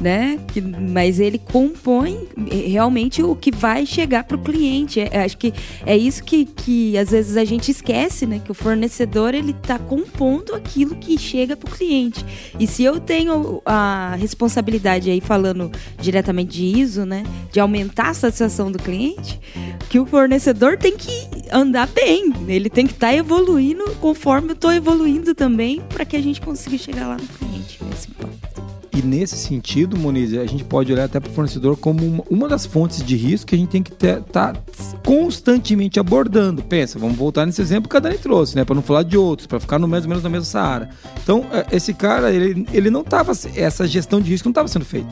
né? 0.00 0.38
Que- 0.52 0.60
mas 0.60 1.20
ele 1.20 1.38
compõe 1.38 2.26
eh, 2.50 2.68
realmente 2.68 3.22
o 3.22 3.34
que 3.36 3.50
vai 3.50 3.86
chegar 3.86 4.24
pro 4.24 4.38
cliente. 4.38 5.00
É, 5.00 5.24
acho 5.24 5.36
que 5.38 5.52
é 5.86 5.96
isso 5.96 6.22
que, 6.24 6.44
que 6.44 6.98
às 6.98 7.10
vezes 7.10 7.36
a 7.36 7.44
gente 7.44 7.70
esquece, 7.70 8.26
né? 8.26 8.40
Que 8.44 8.50
o 8.50 8.54
fornecedor 8.54 9.34
ele 9.34 9.52
tá 9.52 9.78
compondo 9.78 10.54
aquilo 10.54 10.96
que 10.96 11.16
chega 11.18 11.56
pro 11.56 11.70
cliente. 11.70 12.24
E 12.58 12.66
se 12.66 12.82
eu 12.82 12.98
tenho 13.00 13.62
a 13.64 14.16
responsabilidade 14.18 15.10
aí 15.10 15.20
falando 15.20 15.70
diretamente 16.00 16.58
de 16.58 16.64
ISO, 16.80 17.04
né? 17.06 17.22
De 17.52 17.60
aumentar 17.60 18.10
a 18.10 18.14
satisfação 18.14 18.70
do 18.72 18.78
cliente, 18.78 19.40
que 19.88 19.98
o 19.98 20.06
fornecedor 20.06 20.76
tem 20.76 20.96
que 20.96 21.28
andar 21.52 21.86
bem. 21.88 22.32
Ele 22.48 22.68
tem 22.68 22.86
que 22.86 22.92
estar 22.94 23.14
evoluindo 23.14 23.84
conforme 24.00 24.50
eu 24.50 24.54
estou 24.54 24.72
evoluindo 24.72 25.34
também 25.34 25.80
para 25.88 26.04
que 26.04 26.16
a 26.16 26.22
gente 26.22 26.40
consiga 26.40 26.76
chegar 26.76 27.06
lá 27.08 27.16
no 27.16 27.26
cliente. 27.28 27.78
Esse 27.92 28.08
ponto. 28.08 28.83
E 28.94 29.02
nesse 29.02 29.36
sentido, 29.36 29.98
Moniz, 29.98 30.32
a 30.34 30.46
gente 30.46 30.62
pode 30.62 30.92
olhar 30.92 31.04
até 31.04 31.18
para 31.18 31.28
o 31.28 31.32
fornecedor 31.32 31.76
como 31.76 32.06
uma, 32.06 32.24
uma 32.30 32.48
das 32.48 32.64
fontes 32.64 33.04
de 33.04 33.16
risco 33.16 33.48
que 33.48 33.54
a 33.56 33.58
gente 33.58 33.68
tem 33.70 33.82
que 33.82 33.92
estar 33.92 34.56
constantemente 35.04 35.98
abordando. 35.98 36.62
Pensa, 36.62 36.98
vamos 36.98 37.16
voltar 37.16 37.44
nesse 37.44 37.60
exemplo 37.60 37.88
que 37.90 37.96
a 37.96 38.00
Dani 38.00 38.18
trouxe, 38.18 38.54
né? 38.54 38.64
Para 38.64 38.74
não 38.76 38.82
falar 38.82 39.02
de 39.02 39.16
outros, 39.18 39.46
para 39.48 39.58
ficar 39.58 39.78
no 39.80 39.88
mais 39.88 40.04
ou 40.04 40.08
menos 40.08 40.22
na 40.22 40.30
mesma 40.30 40.44
Saara. 40.44 40.90
Então, 41.22 41.44
é, 41.52 41.66
esse 41.76 41.92
cara, 41.92 42.30
ele, 42.32 42.66
ele 42.72 42.88
não 42.88 43.00
estava. 43.00 43.32
Essa 43.56 43.86
gestão 43.86 44.20
de 44.20 44.30
risco 44.30 44.46
não 44.48 44.52
estava 44.52 44.68
sendo 44.68 44.84
feita. 44.84 45.08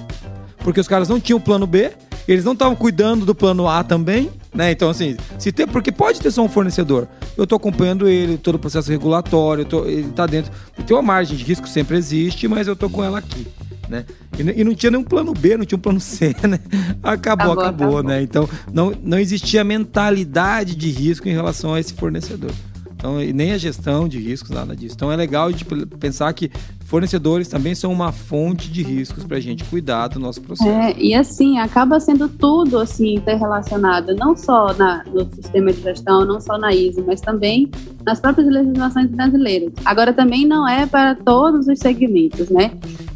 Porque 0.59 0.81
os 0.81 0.87
caras 0.87 1.09
não 1.09 1.19
tinham 1.19 1.41
plano 1.41 1.67
B, 1.67 1.91
eles 2.29 2.45
não 2.45 2.53
estavam 2.53 2.77
cuidando 2.77 3.27
do 3.27 3.35
plano 3.35 3.67
A 3.67 3.83
também, 3.83 4.31
né? 4.55 4.71
Então, 4.71 4.89
assim, 4.91 5.17
se 5.41 5.51
tem, 5.51 5.67
porque 5.67 5.91
pode 5.91 6.21
ter 6.21 6.31
só 6.31 6.41
um 6.45 6.49
fornecedor. 6.49 7.09
Eu 7.37 7.45
estou 7.45 7.57
acompanhando 7.57 8.09
ele, 8.09 8.39
todo 8.39 8.55
o 8.55 8.59
processo 8.61 8.89
regulatório, 8.93 9.65
tô- 9.65 9.87
ele 9.87 10.09
está 10.09 10.25
dentro. 10.25 10.53
Tem 10.87 10.97
uma 10.97 11.03
margem 11.03 11.37
de 11.37 11.43
risco 11.43 11.69
sempre 11.69 11.97
existe, 11.97 12.47
mas 12.47 12.69
eu 12.69 12.75
estou 12.75 12.89
com 12.89 13.03
ela 13.03 13.19
aqui. 13.19 13.45
Né? 13.89 14.05
E, 14.39 14.61
e 14.61 14.65
não 14.65 14.75
tinha 14.75 14.91
nenhum 14.91 15.05
plano 15.05 15.33
B, 15.35 15.57
não 15.57 15.65
tinha 15.65 15.77
um 15.77 15.81
plano 15.81 16.01
C, 16.01 16.35
né? 16.49 16.59
Acabou, 17.03 17.53
Acabou, 17.53 17.53
acabou, 17.53 17.87
acabou. 17.89 18.03
né? 18.03 18.23
Então 18.23 18.49
não, 18.73 18.93
não 19.03 19.19
existia 19.19 19.63
mentalidade 19.65 20.75
de 20.75 20.91
risco 20.91 21.29
em 21.29 21.33
relação 21.33 21.75
a 21.75 21.81
esse 21.81 21.93
fornecedor. 21.95 22.53
Então, 23.03 23.17
nem 23.17 23.51
a 23.51 23.59
gestão 23.59 24.07
de 24.07 24.17
riscos, 24.21 24.51
nada 24.51 24.77
disso. 24.77 24.95
Então 24.95 25.11
é 25.11 25.17
legal 25.17 25.51
de 25.51 25.65
pensar 25.65 26.33
que 26.33 26.49
fornecedores 26.85 27.49
também 27.49 27.75
são 27.75 27.91
uma 27.91 28.13
fonte 28.13 28.71
de 28.71 28.81
riscos 28.81 29.25
para 29.25 29.39
a 29.39 29.41
gente 29.41 29.65
cuidar 29.65 30.07
do 30.07 30.21
nosso 30.21 30.41
processo. 30.41 30.71
É, 30.71 30.95
e 30.97 31.13
assim, 31.13 31.59
acaba 31.59 31.99
sendo 31.99 32.29
tudo 32.29 32.79
assim 32.79 33.17
interrelacionado, 33.17 34.15
não 34.15 34.37
só 34.37 34.73
na, 34.75 35.03
no 35.13 35.29
sistema 35.35 35.73
de 35.73 35.81
gestão, 35.81 36.25
não 36.25 36.41
só 36.41 36.57
na 36.57 36.73
ISO, 36.73 37.03
mas 37.05 37.21
também 37.21 37.69
nas 38.07 38.21
próprias 38.21 38.47
legislações 38.47 39.11
brasileiras. 39.11 39.73
Agora 39.85 40.13
também 40.13 40.47
não 40.47 40.69
é 40.69 40.87
para 40.87 41.17
todos 41.17 41.67
os 41.67 41.81
segmentos, 41.81 42.51
né? 42.51 42.71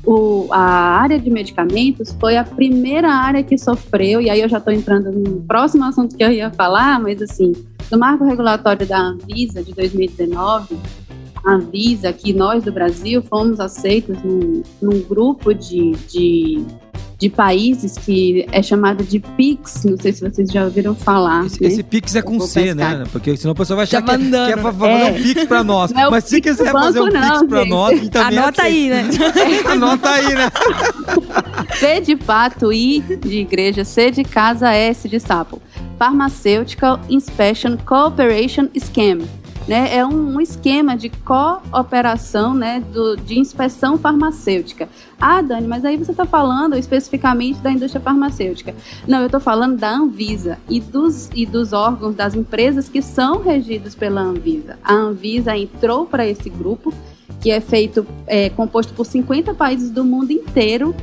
O, 0.04 0.48
a 0.50 0.98
área 1.00 1.18
de 1.18 1.30
medicamentos 1.30 2.16
foi 2.18 2.36
a 2.36 2.42
primeira 2.42 3.12
área 3.12 3.44
que 3.44 3.56
sofreu, 3.56 4.20
e 4.20 4.30
aí 4.30 4.40
eu 4.40 4.48
já 4.48 4.58
estou 4.58 4.72
entrando 4.72 5.12
no 5.12 5.42
próximo 5.42 5.84
assunto 5.84 6.16
que 6.16 6.24
eu 6.24 6.32
ia 6.32 6.50
falar, 6.50 6.98
mas 6.98 7.22
assim, 7.22 7.52
no 7.90 7.98
marco 7.98 8.24
regulatório 8.24 8.86
da 8.86 8.98
Anvisa 8.98 9.62
de 9.62 9.72
2019, 9.74 10.76
a 11.44 11.52
Anvisa, 11.52 12.12
que 12.12 12.32
nós 12.32 12.64
do 12.64 12.72
Brasil 12.72 13.22
fomos 13.22 13.60
aceitos 13.60 14.16
num, 14.24 14.62
num 14.82 15.00
grupo 15.02 15.54
de, 15.54 15.92
de, 16.10 16.64
de 17.18 17.28
países 17.30 17.96
que 17.96 18.44
é 18.50 18.60
chamado 18.60 19.04
de 19.04 19.20
PIX, 19.20 19.84
não 19.84 19.96
sei 19.96 20.12
se 20.12 20.28
vocês 20.28 20.50
já 20.50 20.64
ouviram 20.64 20.92
falar. 20.96 21.46
Esse, 21.46 21.62
né? 21.62 21.68
esse 21.68 21.82
Pix 21.84 22.16
é 22.16 22.22
com 22.22 22.40
C, 22.40 22.62
pescar. 22.74 22.98
né? 22.98 23.04
Porque 23.12 23.36
senão 23.36 23.52
o 23.52 23.54
pessoal 23.56 23.76
vai 23.76 23.84
achar 23.84 24.02
Tá 24.02 24.18
que, 24.18 24.24
é- 24.24 24.28
que 24.28 24.52
é 24.52 24.56
pra 24.56 24.72
né? 24.72 24.78
fazer 24.78 24.92
É. 24.92 25.12
um 25.12 25.22
Pix 25.22 25.44
pra 25.44 25.62
nós. 25.62 25.92
Não 25.92 26.00
é 26.00 26.10
Mas 26.10 26.24
se 26.24 26.34
Pix 26.40 26.50
quiser 26.56 26.64
do 26.72 26.72
fazer 26.72 27.00
um 27.00 27.04
banco, 27.04 27.16
Pix 27.20 27.28
não, 27.40 27.46
pra 27.48 27.58
gente. 27.60 27.70
nós, 27.70 27.92
a 27.92 27.94
gente 27.96 28.10
também 28.10 28.38
Anota 28.38 28.62
aí, 28.62 28.88
né? 28.90 29.08
Anota 29.70 30.10
aí, 30.10 30.34
né? 30.34 30.50
P 31.78 32.00
de 32.00 32.16
pato, 32.16 32.72
I 32.72 33.00
de 33.00 33.38
igreja, 33.38 33.84
C 33.84 34.10
de 34.10 34.24
casa, 34.24 34.70
S 34.72 35.08
de 35.08 35.20
sapo. 35.20 35.60
Pharmaceutical 35.98 37.00
Inspection 37.08 37.76
Cooperation 37.78 38.68
Scheme. 38.78 39.26
Né, 39.66 39.96
é 39.96 40.06
um, 40.06 40.36
um 40.36 40.40
esquema 40.40 40.96
de 40.96 41.10
cooperação 41.10 42.54
né, 42.54 42.84
do, 42.92 43.16
de 43.16 43.36
inspeção 43.36 43.98
farmacêutica. 43.98 44.88
Ah, 45.20 45.42
Dani, 45.42 45.66
mas 45.66 45.84
aí 45.84 45.96
você 45.96 46.12
está 46.12 46.24
falando 46.24 46.76
especificamente 46.76 47.58
da 47.58 47.72
indústria 47.72 48.00
farmacêutica. 48.00 48.76
Não, 49.08 49.18
eu 49.18 49.26
estou 49.26 49.40
falando 49.40 49.76
da 49.76 49.90
Anvisa 49.90 50.56
e 50.68 50.78
dos, 50.78 51.30
e 51.34 51.44
dos 51.44 51.72
órgãos 51.72 52.14
das 52.14 52.36
empresas 52.36 52.88
que 52.88 53.02
são 53.02 53.42
regidos 53.42 53.96
pela 53.96 54.20
Anvisa. 54.20 54.78
A 54.84 54.94
Anvisa 54.94 55.56
entrou 55.56 56.06
para 56.06 56.24
esse 56.24 56.48
grupo, 56.48 56.94
que 57.40 57.50
é 57.50 57.60
feito, 57.60 58.06
é, 58.28 58.48
composto 58.50 58.94
por 58.94 59.04
50 59.04 59.52
países 59.52 59.90
do 59.90 60.04
mundo 60.04 60.30
inteiro, 60.30 60.94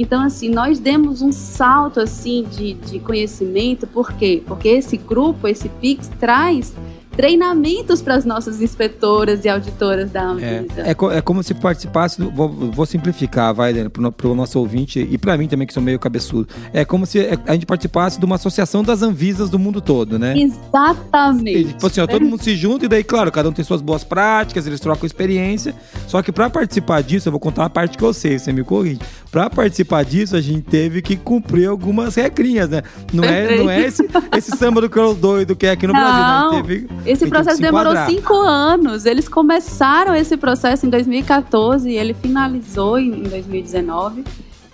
então, 0.00 0.22
assim, 0.22 0.48
nós 0.48 0.78
demos 0.78 1.20
um 1.20 1.30
salto, 1.30 2.00
assim, 2.00 2.46
de, 2.50 2.72
de 2.72 2.98
conhecimento, 2.98 3.86
por 3.86 4.12
quê? 4.14 4.42
Porque 4.46 4.68
esse 4.68 4.96
grupo, 4.96 5.46
esse 5.46 5.68
PIX, 5.68 6.08
traz 6.18 6.74
treinamentos 7.20 8.00
para 8.00 8.14
as 8.14 8.24
nossas 8.24 8.62
inspetoras 8.62 9.44
e 9.44 9.48
auditoras 9.50 10.10
da 10.10 10.22
Anvisa. 10.24 10.66
É, 10.78 10.90
é, 10.90 10.94
co- 10.94 11.10
é 11.10 11.20
como 11.20 11.42
se 11.42 11.52
participasse, 11.52 12.18
do, 12.18 12.30
vou, 12.30 12.48
vou 12.48 12.86
simplificar, 12.86 13.52
vai, 13.54 13.74
no- 13.74 14.10
pro 14.10 14.34
nosso 14.34 14.58
ouvinte 14.58 15.06
e 15.10 15.18
pra 15.18 15.36
mim 15.36 15.46
também, 15.46 15.66
que 15.66 15.74
sou 15.74 15.82
meio 15.82 15.98
cabeçudo. 15.98 16.48
É 16.72 16.82
como 16.82 17.04
se 17.04 17.18
é, 17.20 17.38
a 17.46 17.52
gente 17.52 17.66
participasse 17.66 18.18
de 18.18 18.24
uma 18.24 18.36
associação 18.36 18.82
das 18.82 19.02
Anvisas 19.02 19.50
do 19.50 19.58
mundo 19.58 19.82
todo, 19.82 20.18
né? 20.18 20.34
E, 20.34 20.44
Exatamente. 20.44 21.64
tipo 21.74 21.86
assim, 21.86 22.00
ó, 22.00 22.06
todo 22.06 22.24
mundo 22.24 22.42
se 22.42 22.56
junta 22.56 22.86
e 22.86 22.88
daí, 22.88 23.04
claro, 23.04 23.30
cada 23.30 23.50
um 23.50 23.52
tem 23.52 23.64
suas 23.64 23.82
boas 23.82 24.02
práticas, 24.02 24.66
eles 24.66 24.80
trocam 24.80 25.04
experiência. 25.06 25.74
Só 26.06 26.22
que 26.22 26.32
pra 26.32 26.48
participar 26.48 27.02
disso, 27.02 27.28
eu 27.28 27.32
vou 27.32 27.40
contar 27.40 27.62
uma 27.62 27.70
parte 27.70 27.98
que 27.98 28.04
eu 28.04 28.14
sei, 28.14 28.38
você 28.38 28.50
me 28.50 28.64
corrige. 28.64 28.98
Pra 29.30 29.50
participar 29.50 30.04
disso, 30.04 30.34
a 30.36 30.40
gente 30.40 30.62
teve 30.62 31.02
que 31.02 31.16
cumprir 31.16 31.68
algumas 31.68 32.14
regrinhas, 32.14 32.70
né? 32.70 32.82
Não 33.12 33.24
é, 33.24 33.56
não 33.58 33.70
é 33.70 33.82
esse, 33.82 34.08
esse 34.36 34.56
samba 34.56 34.80
do 34.80 34.88
Curl 34.88 35.14
doido 35.14 35.54
que 35.54 35.66
é 35.66 35.72
aqui 35.72 35.86
no 35.86 35.92
Não. 35.92 36.00
Brasil, 36.00 36.20
né? 36.20 36.30
A 36.30 36.50
gente 36.50 36.62
teve- 36.62 37.09
Esse 37.10 37.20
tem 37.20 37.30
processo 37.30 37.60
demorou 37.60 37.94
cinco 38.06 38.34
anos. 38.34 39.04
Eles 39.04 39.28
começaram 39.28 40.14
esse 40.14 40.36
processo 40.36 40.86
em 40.86 40.90
2014 40.90 41.88
e 41.90 41.96
ele 41.96 42.14
finalizou 42.14 42.98
em 42.98 43.10
em 43.10 43.22
2019. 43.22 44.24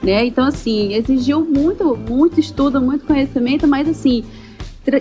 Né? 0.03 0.27
Então, 0.27 0.45
assim, 0.45 0.93
exigiu 0.93 1.41
muito, 1.41 1.97
muito 1.97 2.39
estudo, 2.39 2.81
muito 2.81 3.07
conhecimento, 3.07 3.67
mas 3.67 3.89
assim, 3.89 4.25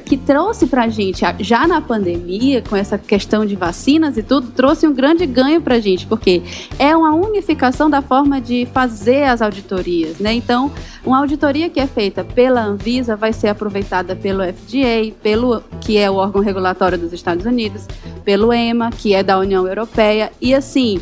que 0.04 0.17
trouxe 0.17 0.67
gente, 0.89 1.24
a- 1.26 1.36
já 1.39 1.67
na 1.67 1.80
pandemia, 1.80 2.62
com 2.62 2.76
essa 2.76 2.98
questão 2.98 3.45
de 3.45 3.56
vacinas 3.56 4.17
e 4.17 4.24
tudo, 4.24 4.52
trouxe 4.52 4.88
um 4.88 4.93
grande 4.93 5.26
ganho 5.26 5.62
pra 5.62 5.80
gente, 5.80 6.06
porque 6.06 6.41
é 6.80 6.95
uma 6.95 7.13
unificação 7.13 7.89
da 7.89 8.02
forma 8.02 8.41
de 8.41 8.67
fazer 8.74 9.24
as 9.24 9.41
auditorias, 9.41 10.19
né? 10.19 10.34
Então, 10.34 10.71
uma 11.06 11.19
auditoria 11.19 11.69
que 11.69 11.80
é 11.80 11.88
feita 11.88 12.24
pela 12.24 12.63
Anvisa 12.63 13.15
vai 13.15 13.32
ser 13.32 13.50
aproveitada 13.50 14.15
pelo 14.15 14.41
FDA, 14.43 15.13
pelo 15.21 15.62
que 15.82 15.98
é 15.98 16.10
o 16.10 16.15
órgão 16.15 16.41
regulatório 16.41 16.98
dos 16.98 17.13
Estados 17.13 17.45
Unidos, 17.45 17.88
pelo 18.24 18.52
EMA, 18.52 18.89
que 18.89 19.13
é 19.13 19.21
da 19.21 19.38
União 19.38 19.67
Europeia, 19.67 20.32
e 20.41 20.54
assim, 20.54 21.00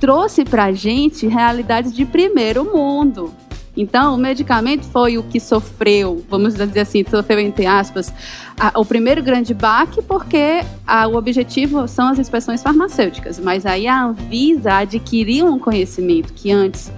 trouxe 0.00 0.44
pra 0.44 0.72
gente 0.72 1.26
realidades 1.26 1.94
de 1.94 2.04
primeiro 2.04 2.64
mundo. 2.64 3.32
Então, 3.76 4.14
o 4.14 4.18
medicamento 4.18 4.84
foi 4.84 5.18
o 5.18 5.22
que 5.22 5.40
sofreu, 5.40 6.24
vamos 6.28 6.54
dizer 6.54 6.80
assim, 6.80 7.04
sofreu 7.08 7.40
entre 7.40 7.66
aspas, 7.66 8.12
a, 8.58 8.78
o 8.78 8.84
primeiro 8.84 9.22
grande 9.22 9.52
baque, 9.52 10.00
porque 10.00 10.64
a, 10.86 11.06
o 11.08 11.16
objetivo 11.16 11.88
são 11.88 12.08
as 12.08 12.18
inspeções 12.18 12.62
farmacêuticas. 12.62 13.38
Mas 13.38 13.66
aí 13.66 13.86
a 13.86 14.04
Anvisa 14.04 14.74
adquiriu 14.74 15.46
um 15.46 15.58
conhecimento 15.58 16.32
que 16.32 16.52
antes 16.52 16.92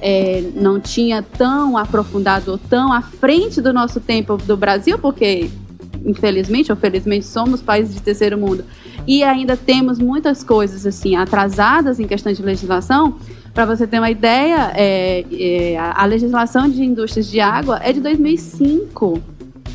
é, 0.00 0.42
não 0.54 0.80
tinha 0.80 1.22
tão 1.22 1.76
aprofundado 1.76 2.52
ou 2.52 2.58
tão 2.58 2.92
à 2.92 3.02
frente 3.02 3.60
do 3.60 3.72
nosso 3.72 4.00
tempo 4.00 4.36
do 4.38 4.56
Brasil, 4.56 4.98
porque 4.98 5.50
infelizmente 6.04 6.72
ou 6.72 6.76
felizmente 6.76 7.24
somos 7.26 7.62
países 7.62 7.94
de 7.94 8.02
terceiro 8.02 8.36
mundo 8.36 8.64
e 9.06 9.22
ainda 9.22 9.56
temos 9.56 9.98
muitas 9.98 10.42
coisas 10.42 10.86
assim 10.86 11.14
atrasadas 11.16 12.00
em 12.00 12.06
questão 12.06 12.32
de 12.32 12.42
legislação 12.42 13.16
para 13.54 13.66
você 13.66 13.86
ter 13.86 13.98
uma 13.98 14.10
ideia, 14.10 14.72
é, 14.74 15.24
é, 15.30 15.78
a 15.78 16.04
legislação 16.06 16.68
de 16.68 16.82
indústrias 16.82 17.26
de 17.26 17.40
água 17.40 17.78
é 17.82 17.92
de 17.92 18.00
2005. 18.00 19.20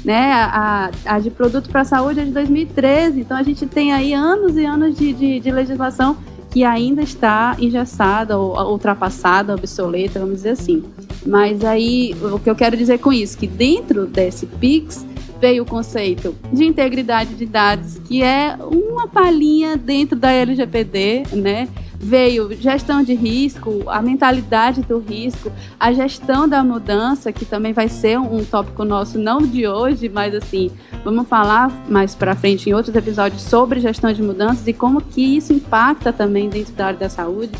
Né? 0.04 0.32
A, 0.34 0.92
a 1.06 1.20
de 1.20 1.30
produto 1.30 1.70
para 1.70 1.84
saúde 1.84 2.20
é 2.20 2.24
de 2.24 2.32
2013. 2.32 3.22
Então 3.22 3.38
a 3.38 3.44
gente 3.44 3.66
tem 3.66 3.94
aí 3.94 4.13
anos 4.13 4.56
e 4.56 4.66
anos 4.66 4.98
de, 4.98 5.13
de, 5.13 5.40
de 5.40 5.52
legislação 5.52 6.18
que 6.50 6.63
ainda 6.63 7.02
está 7.02 7.56
engessada, 7.60 8.38
ou 8.38 8.72
ultrapassada, 8.72 9.54
obsoleta, 9.54 10.20
vamos 10.20 10.38
dizer 10.38 10.52
assim. 10.52 10.84
Mas 11.26 11.63
aí, 11.63 12.16
o 12.34 12.40
que 12.40 12.50
eu 12.50 12.56
quero 12.56 12.76
dizer 12.76 13.00
com 13.00 13.12
isso, 13.12 13.38
que 13.38 13.46
dentro 13.46 14.08
desse 14.08 14.46
PIX 14.46 15.06
veio 15.40 15.63
o 15.63 15.66
conceito 15.66 16.36
de 16.52 16.63
integridade 16.63 17.36
de 17.36 17.46
dados, 17.46 18.00
que 18.00 18.24
é 18.24 18.58
uma 18.60 19.08
palhinha 19.08 19.78
dentro 19.78 20.18
da 20.18 20.32
LGPD, 20.32 21.24
né? 21.34 21.68
Veio 21.99 22.53
gestão 22.55 23.01
de 23.01 23.13
risco, 23.13 23.83
a 23.88 24.01
mentalidade 24.01 24.81
do 24.81 24.99
risco, 24.99 25.51
a 25.79 25.91
gestão 25.91 26.47
da 26.47 26.63
mudança, 26.63 27.31
que 27.31 27.45
também 27.45 27.73
vai 27.73 27.88
ser 27.88 28.19
um 28.19 28.43
tópico 28.45 28.86
nosso, 28.86 29.17
não 29.17 29.39
de 29.39 29.67
hoje, 29.67 30.07
mas 30.07 30.33
assim, 30.36 30.71
vamos 31.03 31.27
falar 31.27 31.71
mais 31.89 32.13
para 32.13 32.36
frente 32.36 32.69
em 32.69 32.73
outros 32.73 32.95
episódios 32.95 33.41
sobre 33.41 33.79
gestão 33.79 34.13
de 34.13 34.21
mudanças 34.21 34.67
e 34.67 34.73
como 34.73 35.01
que 35.01 35.38
isso 35.38 35.53
impacta 35.53 36.13
também 36.13 36.49
dentro 36.49 36.73
da 36.73 36.88
área 36.88 36.99
da 36.99 37.10
saúde, 37.10 37.51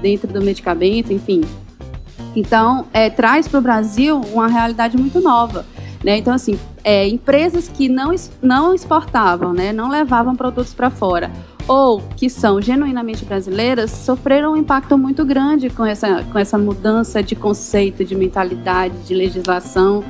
dentro 0.00 0.32
do 0.32 0.40
medicamento, 0.40 1.12
enfim. 1.12 1.42
Então, 2.34 2.86
é, 2.92 3.08
traz 3.10 3.46
para 3.46 3.58
o 3.58 3.62
Brasil 3.62 4.20
uma 4.32 4.48
realidade 4.48 4.96
muito 4.96 5.20
nova. 5.20 5.64
Né? 6.02 6.18
Então, 6.18 6.34
assim, 6.34 6.58
é, 6.82 7.08
empresas 7.08 7.68
que 7.68 7.88
não, 7.88 8.14
não 8.42 8.74
exportavam, 8.74 9.54
né, 9.54 9.72
não 9.72 9.88
levavam 9.88 10.36
produtos 10.36 10.74
para 10.74 10.90
fora, 10.90 11.30
ou 11.66 12.02
que 12.16 12.28
são 12.28 12.60
genuinamente 12.60 13.24
brasileiras, 13.24 13.90
sofreram 13.90 14.52
um 14.52 14.56
impacto 14.56 14.98
muito 14.98 15.24
grande 15.24 15.70
com 15.70 15.84
essa, 15.84 16.22
com 16.24 16.38
essa 16.38 16.58
mudança 16.58 17.22
de 17.22 17.34
conceito, 17.34 18.04
de 18.04 18.14
mentalidade, 18.14 18.94
de 19.06 19.14
legislação. 19.14 20.04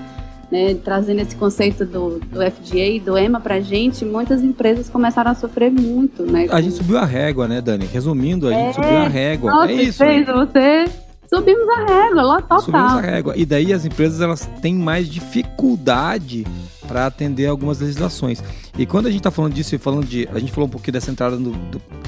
Né, 0.53 0.75
trazendo 0.75 1.21
esse 1.21 1.35
conceito 1.35 1.85
do, 1.85 2.21
do 2.21 2.39
FDA, 2.39 3.01
do 3.05 3.19
EMA 3.19 3.41
para 3.41 3.57
a 3.57 3.61
gente, 3.61 4.05
muitas 4.05 4.41
empresas 4.41 4.89
começaram 4.89 5.33
a 5.33 5.35
sofrer 5.35 5.73
muito. 5.73 6.23
Né, 6.23 6.47
a 6.49 6.61
gente 6.61 6.77
subiu 6.77 6.99
a 6.99 7.05
régua, 7.05 7.49
né, 7.49 7.61
Dani? 7.61 7.87
Resumindo, 7.87 8.47
a 8.47 8.53
gente 8.53 8.69
é, 8.69 8.73
subiu 8.75 8.99
a 8.99 9.09
régua. 9.09 9.51
Nossa, 9.51 9.73
é 9.73 9.75
isso. 9.75 9.99
Fez, 9.99 10.27
você 10.27 10.85
subimos 11.29 11.69
a 11.71 11.87
régua, 11.87 12.23
lá 12.23 12.43
total. 12.43 12.61
Subimos 12.61 12.93
a 12.93 13.01
régua. 13.01 13.35
E 13.37 13.45
daí 13.45 13.73
as 13.73 13.85
empresas 13.85 14.21
elas 14.21 14.49
têm 14.61 14.75
mais 14.75 15.09
dificuldade 15.09 16.45
para 16.87 17.07
atender 17.07 17.47
algumas 17.47 17.81
legislações. 17.81 18.43
E 18.79 18.87
quando 18.87 19.07
a 19.07 19.11
gente 19.11 19.21
está 19.21 19.31
falando 19.31 19.55
disso 19.55 19.75
e 19.75 19.79
falando 19.79 20.07
de. 20.07 20.29
A 20.33 20.39
gente 20.39 20.53
falou 20.53 20.67
um 20.67 20.71
pouquinho 20.71 20.93
dessa 20.93 21.11
entrada 21.11 21.37
do, 21.37 21.53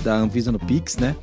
da 0.02 0.16
Anvisa 0.16 0.50
no 0.52 0.58
Pix, 0.58 0.96
né? 0.96 1.16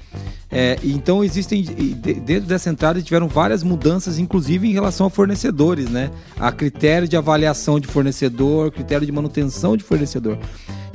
É, 0.52 0.78
então 0.84 1.24
existem. 1.24 1.64
Dentro 1.64 2.48
dessa 2.48 2.70
entrada 2.70 3.02
tiveram 3.02 3.28
várias 3.28 3.64
mudanças, 3.64 4.20
inclusive 4.20 4.68
em 4.68 4.72
relação 4.72 5.08
a 5.08 5.10
fornecedores, 5.10 5.90
né? 5.90 6.12
A 6.40 6.52
critério 6.52 7.08
de 7.08 7.18
avaliação 7.18 7.80
de 7.80 7.88
fornecedor, 7.88 8.72
critério 8.72 9.06
de 9.06 9.12
manutenção 9.12 9.76
de 9.76 9.84
fornecedor. 9.84 10.38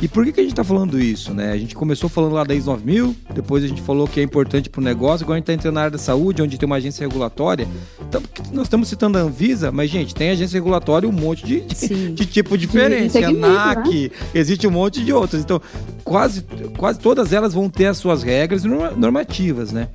E 0.00 0.06
por 0.06 0.24
que, 0.24 0.32
que 0.32 0.40
a 0.40 0.42
gente 0.42 0.52
está 0.52 0.62
falando 0.62 1.00
isso, 1.00 1.34
né? 1.34 1.50
A 1.50 1.56
gente 1.56 1.74
começou 1.74 2.08
falando 2.08 2.32
lá 2.32 2.44
da 2.44 2.54
ISO 2.54 2.70
9000, 2.70 3.16
depois 3.34 3.64
a 3.64 3.66
gente 3.66 3.82
falou 3.82 4.06
que 4.06 4.20
é 4.20 4.22
importante 4.22 4.70
para 4.70 4.80
o 4.80 4.84
negócio, 4.84 5.24
agora 5.24 5.36
a 5.36 5.38
gente 5.38 5.44
está 5.44 5.52
entrando 5.54 5.74
na 5.74 5.80
área 5.80 5.90
da 5.90 5.98
saúde, 5.98 6.40
onde 6.40 6.56
tem 6.56 6.66
uma 6.66 6.76
agência 6.76 7.04
regulatória. 7.04 7.66
Então, 8.08 8.22
nós 8.52 8.66
estamos 8.66 8.88
citando 8.88 9.18
a 9.18 9.22
Anvisa, 9.22 9.72
mas, 9.72 9.90
gente, 9.90 10.14
tem 10.14 10.30
agência 10.30 10.56
regulatória 10.56 11.08
um 11.08 11.12
monte 11.12 11.44
de, 11.44 11.60
de, 11.62 12.12
de 12.12 12.26
tipo 12.26 12.56
diferente. 12.56 13.18
A 13.18 13.32
NAC, 13.32 13.88
né? 13.88 14.10
existe 14.34 14.68
um 14.68 14.70
monte 14.70 15.04
de 15.04 15.12
outras. 15.12 15.42
Então, 15.42 15.60
quase, 16.04 16.44
quase 16.76 17.00
todas 17.00 17.32
elas 17.32 17.52
vão 17.52 17.68
ter 17.68 17.86
as 17.86 17.96
suas 17.96 18.22
regras 18.22 18.62
normativas, 18.64 19.72
né? 19.72 19.88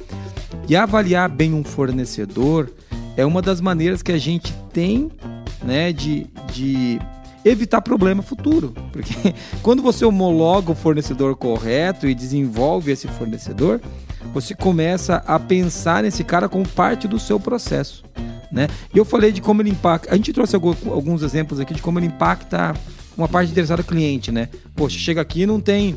E 0.68 0.76
avaliar 0.76 1.30
bem 1.30 1.54
um 1.54 1.64
fornecedor 1.64 2.70
é 3.16 3.26
uma 3.26 3.42
das 3.42 3.62
maneiras 3.62 4.02
que 4.02 4.12
a 4.12 4.18
gente 4.18 4.54
tem 4.74 5.10
né, 5.64 5.94
de, 5.94 6.28
de 6.52 7.00
evitar 7.46 7.82
problema 7.82 8.22
futuro. 8.22 8.74
Porque 8.92 9.34
quando 9.62 9.82
você 9.82 10.06
homologa 10.06 10.72
o 10.72 10.76
fornecedor 10.76 11.36
correto 11.36 12.08
e 12.08 12.16
desenvolve 12.16 12.92
esse 12.92 13.08
fornecedor, 13.08 13.82
você 14.34 14.56
começa 14.56 15.18
a 15.28 15.40
pensar 15.40 16.04
nesse 16.04 16.24
cara 16.24 16.48
como 16.48 16.68
parte 16.68 17.08
do 17.08 17.20
seu 17.20 17.40
processo. 17.40 18.04
Né? 18.52 18.68
E 18.94 18.98
eu 18.98 19.06
falei 19.06 19.32
de 19.32 19.42
como 19.42 19.62
ele 19.62 19.72
impacta. 19.72 20.14
A 20.14 20.16
gente 20.16 20.32
trouxe 20.32 20.56
alguns 20.56 21.24
exemplos 21.24 21.60
aqui 21.60 21.74
de 21.74 21.82
como 21.82 22.00
ele 22.00 22.08
impacta 22.08 22.74
uma 23.18 23.28
parte 23.28 23.52
interessada 23.52 23.82
do 23.82 23.88
cliente, 23.88 24.32
né? 24.32 24.50
Poxa, 24.76 24.98
chega 24.98 25.22
aqui 25.22 25.42
e 25.42 25.46
não 25.46 25.60
tem 25.60 25.96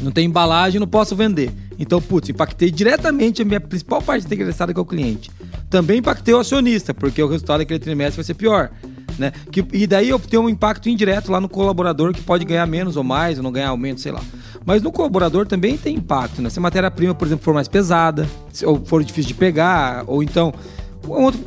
não 0.00 0.10
tem 0.10 0.26
embalagem, 0.26 0.78
não 0.78 0.86
posso 0.86 1.16
vender. 1.16 1.50
Então, 1.78 2.00
putz, 2.00 2.28
impactei 2.28 2.70
diretamente 2.70 3.42
a 3.42 3.44
minha 3.44 3.60
principal 3.60 4.02
parte 4.02 4.26
interessada 4.26 4.72
que 4.72 4.78
é 4.78 4.82
o 4.82 4.84
cliente. 4.84 5.30
Também 5.70 5.98
impactei 5.98 6.34
o 6.34 6.38
acionista, 6.38 6.92
porque 6.92 7.22
o 7.22 7.28
resultado 7.28 7.58
daquele 7.58 7.78
trimestre 7.78 8.16
vai 8.16 8.24
ser 8.24 8.34
pior. 8.34 8.70
Né? 9.18 9.32
Que, 9.50 9.64
e 9.72 9.86
daí 9.86 10.08
eu 10.08 10.18
tenho 10.18 10.42
um 10.42 10.48
impacto 10.48 10.88
indireto 10.88 11.30
lá 11.30 11.40
no 11.40 11.48
colaborador 11.48 12.12
que 12.12 12.20
pode 12.20 12.44
ganhar 12.44 12.66
menos 12.66 12.96
ou 12.96 13.04
mais, 13.04 13.38
ou 13.38 13.44
não 13.44 13.52
ganhar 13.52 13.68
aumento, 13.68 14.00
sei 14.00 14.12
lá. 14.12 14.20
Mas 14.66 14.82
no 14.82 14.90
colaborador 14.90 15.46
também 15.46 15.76
tem 15.76 15.96
impacto, 15.96 16.42
né? 16.42 16.50
Se 16.50 16.58
a 16.58 16.62
matéria-prima, 16.62 17.14
por 17.14 17.26
exemplo, 17.26 17.44
for 17.44 17.54
mais 17.54 17.68
pesada, 17.68 18.28
ou 18.64 18.84
for 18.84 19.04
difícil 19.04 19.28
de 19.28 19.34
pegar, 19.34 20.04
ou 20.06 20.22
então 20.22 20.52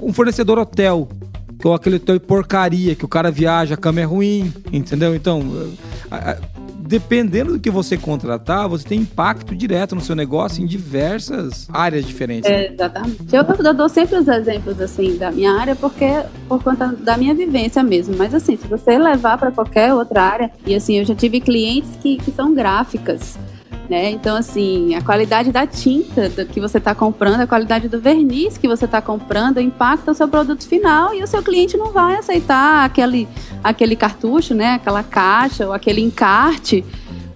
um 0.02 0.14
fornecedor 0.14 0.60
hotel, 0.60 1.10
que 1.60 1.68
é 1.68 1.74
aquele 1.74 1.96
hotel 1.96 2.20
porcaria, 2.20 2.96
que 2.96 3.04
o 3.04 3.08
cara 3.08 3.32
viaja, 3.32 3.74
a 3.74 3.78
cama 3.78 4.02
é 4.02 4.04
ruim, 4.04 4.54
entendeu? 4.72 5.16
Então, 5.16 5.42
dependendo 6.88 7.54
do 7.54 7.60
que 7.60 7.70
você 7.70 7.98
contratar, 7.98 8.68
você 8.68 8.88
tem 8.88 9.02
impacto 9.02 9.56
direto 9.56 9.94
no 9.94 10.02
seu 10.02 10.16
negócio 10.16 10.64
em 10.64 10.66
diversas 10.66 11.68
áreas 11.72 12.06
diferentes. 12.06 12.50
É, 12.50 12.72
exatamente. 12.72 13.28
Eu, 13.32 13.44
eu, 13.44 13.74
dou 13.74 13.90
sempre 13.90 14.18
os 14.18 14.28
exemplos 14.28 14.80
assim 14.82 15.18
da 15.18 15.32
minha 15.32 15.52
área 15.52 15.76
porque 15.76 16.24
por 16.48 16.64
conta 16.64 16.88
da 16.88 17.18
minha 17.18 17.36
vivência 17.36 17.84
mesmo. 17.84 18.16
Mas 18.18 18.34
assim, 18.34 18.56
se 18.56 18.68
você 18.68 18.98
levar 18.98 19.38
para 19.38 19.52
qualquer 19.52 19.94
outra 19.94 20.24
área, 20.24 20.52
e 20.66 20.74
assim, 20.74 20.98
eu 20.98 21.06
já 21.06 21.14
tive 21.14 21.40
clientes 21.42 21.92
que, 22.02 22.18
que 22.18 22.32
são 22.32 22.54
gráficas. 22.54 23.38
Né? 23.90 24.12
Então, 24.12 24.36
assim, 24.36 24.96
a 24.96 25.02
qualidade 25.02 25.52
da 25.52 25.66
tinta 25.66 26.30
que 26.46 26.60
você 26.60 26.78
está 26.78 26.94
comprando, 26.94 27.40
a 27.40 27.48
qualidade 27.48 27.88
do 27.88 28.00
verniz 28.02 28.58
que 28.58 28.68
você 28.68 28.84
está 28.84 29.02
comprando 29.02 29.62
impacta 29.62 30.12
o 30.12 30.14
seu 30.14 30.28
produto 30.28 30.68
final 30.68 31.14
e 31.14 31.24
o 31.24 31.28
seu 31.28 31.42
cliente 31.42 31.78
não 31.78 31.92
vai 31.94 32.16
aceitar 32.16 32.84
aquele, 32.84 33.28
aquele 33.64 33.96
cartucho, 33.96 34.54
né? 34.54 34.74
aquela 34.74 35.04
caixa 35.04 35.66
ou 35.66 35.74
aquele 35.74 36.02
encarte 36.02 36.84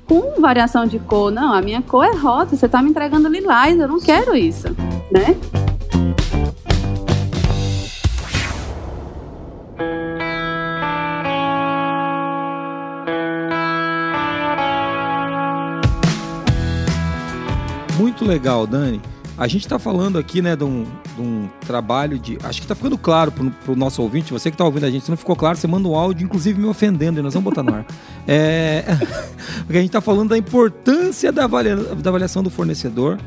com 0.05 0.41
variação 0.41 0.85
de 0.85 0.99
cor. 0.99 1.31
Não, 1.31 1.53
a 1.53 1.61
minha 1.61 1.81
cor 1.81 2.05
é 2.05 2.13
rosa, 2.13 2.57
você 2.57 2.65
está 2.65 2.81
me 2.81 2.89
entregando 2.89 3.29
lilás, 3.29 3.79
eu 3.79 3.87
não 3.87 3.99
quero 4.01 4.35
isso, 4.35 4.67
né? 5.09 5.37
Muito 18.21 18.25
legal, 18.25 18.67
Dani. 18.67 19.01
A 19.38 19.47
gente 19.47 19.62
está 19.62 19.79
falando 19.79 20.19
aqui, 20.19 20.41
né, 20.41 20.55
de 20.55 20.63
um, 20.63 20.84
de 21.15 21.21
um, 21.21 21.49
trabalho 21.65 22.19
de. 22.19 22.38
Acho 22.43 22.60
que 22.60 22.65
está 22.65 22.75
ficando 22.75 22.97
claro 22.97 23.31
para 23.31 23.71
o 23.71 23.75
nosso 23.75 24.01
ouvinte. 24.01 24.31
Você 24.31 24.51
que 24.51 24.55
está 24.55 24.63
ouvindo 24.63 24.86
a 24.86 24.91
gente, 24.91 25.05
se 25.05 25.10
não 25.10 25.17
ficou 25.17 25.36
claro, 25.36 25.57
você 25.57 25.65
manda 25.67 25.88
um 25.88 25.95
áudio, 25.95 26.25
inclusive 26.25 26.60
me 26.60 26.67
ofendendo, 26.67 27.19
e 27.19 27.23
nós 27.23 27.34
vamos 27.34 27.45
botar 27.45 27.63
no 27.63 27.73
ar. 27.73 27.86
É, 28.27 28.84
porque 29.65 29.77
a 29.77 29.81
gente 29.81 29.89
está 29.89 30.01
falando 30.01 30.29
da 30.29 30.38
importância 30.38 31.31
da, 31.31 31.45
avalia, 31.45 31.75
da 31.75 32.10
avaliação 32.10 32.43
do 32.43 32.51
fornecedor 32.51 33.17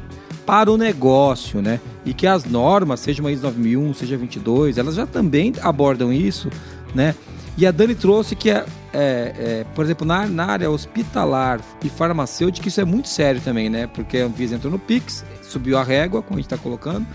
para 0.47 0.71
o 0.71 0.77
negócio, 0.77 1.61
né? 1.61 1.81
E 2.05 2.15
que 2.15 2.27
as 2.27 2.45
normas, 2.45 3.01
seja 3.01 3.21
uma 3.21 3.33
ISO 3.33 3.43
9001, 3.43 3.95
seja 3.95 4.17
22, 4.17 4.79
elas 4.79 4.95
já 4.95 5.07
também 5.07 5.53
abordam 5.63 6.13
isso, 6.13 6.49
né? 6.95 7.15
E 7.57 7.67
a 7.67 7.71
Dani 7.71 7.95
trouxe 7.95 8.35
que, 8.35 8.51
é, 8.51 8.65
é, 8.93 9.35
é, 9.39 9.67
por 9.75 9.85
exemplo, 9.85 10.05
na, 10.05 10.27
na, 10.27 10.47
área 10.47 10.71
hospitalar 10.71 11.61
e 11.83 11.89
farmacêutica, 11.89 12.67
isso 12.67 12.81
é 12.81 12.85
muito 12.85 13.09
sério 13.09 13.41
também, 13.41 13.71
né? 13.71 13.87
Porque 13.87 14.19
a 14.19 14.27
Anvisa 14.27 14.57
entrou 14.57 14.73
no 14.73 14.79
PIX, 14.79 15.25
subiu 15.43 15.79
a 15.79 15.85
régua, 15.85 16.21
como 16.21 16.39
a 16.39 16.43
gente 16.43 16.53
está 16.53 16.59
colocando, 16.59 17.07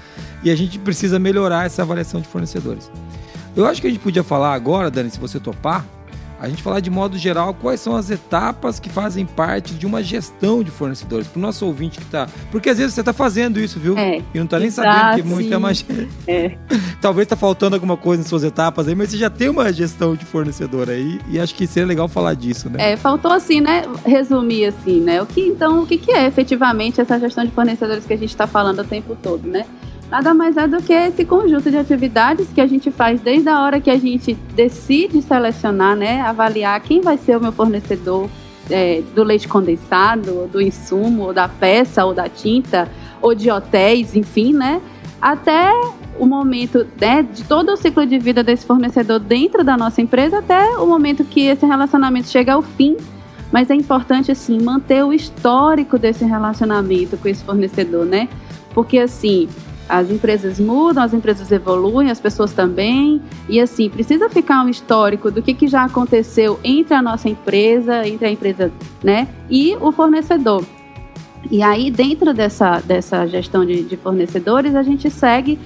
e 0.41 0.49
a 0.49 0.55
gente 0.55 0.79
precisa 0.79 1.19
melhorar 1.19 1.65
essa 1.65 1.81
avaliação 1.81 2.21
de 2.21 2.27
fornecedores. 2.27 2.89
Eu 3.55 3.65
acho 3.65 3.81
que 3.81 3.87
a 3.87 3.89
gente 3.89 3.99
podia 3.99 4.23
falar 4.23 4.53
agora, 4.53 4.89
Dani, 4.89 5.09
se 5.09 5.19
você 5.19 5.39
topar, 5.39 5.85
a 6.39 6.47
gente 6.47 6.63
falar 6.63 6.79
de 6.79 6.89
modo 6.89 7.17
geral 7.17 7.53
quais 7.53 7.81
são 7.81 7.95
as 7.95 8.09
etapas 8.09 8.79
que 8.79 8.89
fazem 8.89 9.25
parte 9.25 9.73
de 9.73 9.85
uma 9.85 10.01
gestão 10.01 10.63
de 10.63 10.71
fornecedores. 10.71 11.27
Para 11.27 11.39
o 11.39 11.41
nosso 11.41 11.65
ouvinte 11.65 11.97
que 11.97 12.05
está. 12.05 12.27
Porque 12.51 12.69
às 12.69 12.77
vezes 12.77 12.93
você 12.93 13.01
está 13.01 13.11
fazendo 13.11 13.59
isso, 13.59 13.79
viu? 13.79 13.97
É, 13.97 14.17
e 14.33 14.37
não 14.37 14.45
está 14.45 14.59
nem 14.59 14.71
sabendo 14.71 15.15
que 15.15 15.23
muita 15.23 15.59
mais. 15.59 15.85
É. 16.27 16.57
Talvez 17.01 17.25
está 17.25 17.35
faltando 17.35 17.75
alguma 17.75 17.97
coisa 17.97 18.21
em 18.21 18.25
suas 18.25 18.43
etapas 18.43 18.87
aí, 18.87 18.93
mas 18.93 19.09
você 19.09 19.17
já 19.17 19.29
tem 19.29 19.49
uma 19.49 19.71
gestão 19.73 20.15
de 20.15 20.25
fornecedor 20.25 20.89
aí 20.89 21.19
e 21.27 21.39
acho 21.39 21.55
que 21.55 21.65
seria 21.65 21.87
legal 21.87 22.07
falar 22.07 22.35
disso, 22.35 22.69
né? 22.69 22.91
É, 22.91 22.95
faltou 22.95 23.31
assim, 23.31 23.61
né? 23.61 23.83
Resumir 24.05 24.65
assim, 24.65 25.01
né? 25.01 25.21
O 25.21 25.25
que 25.25 25.41
então, 25.41 25.81
o 25.81 25.87
que, 25.87 25.97
que 25.97 26.11
é 26.11 26.27
efetivamente 26.27 27.01
essa 27.01 27.19
gestão 27.19 27.43
de 27.45 27.51
fornecedores 27.51 28.05
que 28.05 28.13
a 28.13 28.17
gente 28.17 28.29
está 28.29 28.45
falando 28.45 28.79
o 28.79 28.83
tempo 28.83 29.17
todo, 29.21 29.47
né? 29.47 29.65
Nada 30.09 30.33
mais 30.33 30.57
é 30.57 30.67
do 30.67 30.81
que 30.81 30.93
esse 30.93 31.23
conjunto 31.23 31.69
de 31.69 31.77
atividades 31.77 32.47
que 32.53 32.59
a 32.59 32.67
gente 32.67 32.89
faz 32.91 33.21
desde 33.21 33.47
a 33.49 33.61
hora 33.61 33.79
que 33.79 33.89
a 33.89 33.97
gente 33.97 34.33
decide 34.55 35.21
selecionar, 35.21 35.95
né, 35.95 36.21
avaliar 36.21 36.79
quem 36.81 37.01
vai 37.01 37.17
ser 37.17 37.37
o 37.37 37.41
meu 37.41 37.51
fornecedor 37.51 38.29
é, 38.69 39.01
do 39.15 39.23
leite 39.23 39.47
condensado, 39.47 40.47
do 40.47 40.61
insumo, 40.61 41.23
ou 41.23 41.33
da 41.33 41.47
peça, 41.47 42.05
ou 42.05 42.13
da 42.13 42.27
tinta, 42.27 42.89
ou 43.21 43.35
de 43.35 43.49
hotéis, 43.49 44.15
enfim, 44.15 44.53
né, 44.53 44.81
até 45.21 45.71
o 46.19 46.25
momento 46.25 46.85
né, 46.99 47.23
de 47.23 47.43
todo 47.43 47.71
o 47.71 47.77
ciclo 47.77 48.05
de 48.05 48.19
vida 48.19 48.43
desse 48.43 48.65
fornecedor 48.65 49.19
dentro 49.19 49.63
da 49.63 49.77
nossa 49.77 50.01
empresa, 50.01 50.39
até 50.39 50.77
o 50.77 50.85
momento 50.85 51.23
que 51.23 51.41
esse 51.41 51.65
relacionamento 51.65 52.27
chega 52.27 52.53
ao 52.53 52.61
fim. 52.61 52.97
Mas 53.51 53.71
é 53.71 53.73
importante, 53.73 54.31
assim, 54.31 54.61
manter 54.61 55.03
o 55.03 55.11
histórico 55.11 55.97
desse 55.97 56.23
relacionamento 56.23 57.17
com 57.17 57.27
esse 57.27 57.43
fornecedor, 57.43 58.05
né? 58.05 58.29
Porque, 58.75 58.99
assim, 58.99 59.49
as 59.89 60.11
empresas 60.11 60.59
mudam, 60.59 61.03
as 61.03 61.13
empresas 61.13 61.51
evoluem, 61.51 62.11
as 62.11 62.19
pessoas 62.19 62.53
também. 62.53 63.19
E 63.49 63.59
assim, 63.59 63.89
precisa 63.89 64.29
ficar 64.29 64.63
um 64.63 64.69
histórico 64.69 65.31
do 65.31 65.41
que, 65.41 65.53
que 65.55 65.67
já 65.67 65.83
aconteceu 65.83 66.59
entre 66.63 66.93
a 66.93 67.01
nossa 67.01 67.27
empresa, 67.27 68.07
entre 68.07 68.27
a 68.27 68.31
empresa, 68.31 68.71
né, 69.03 69.27
e 69.49 69.75
o 69.81 69.91
fornecedor. 69.91 70.63
E 71.49 71.63
aí, 71.63 71.89
dentro 71.89 72.33
dessa, 72.33 72.79
dessa 72.81 73.25
gestão 73.25 73.65
de, 73.65 73.83
de 73.83 73.97
fornecedores, 73.97 74.75
a 74.75 74.83
gente 74.83 75.09
segue. 75.09 75.57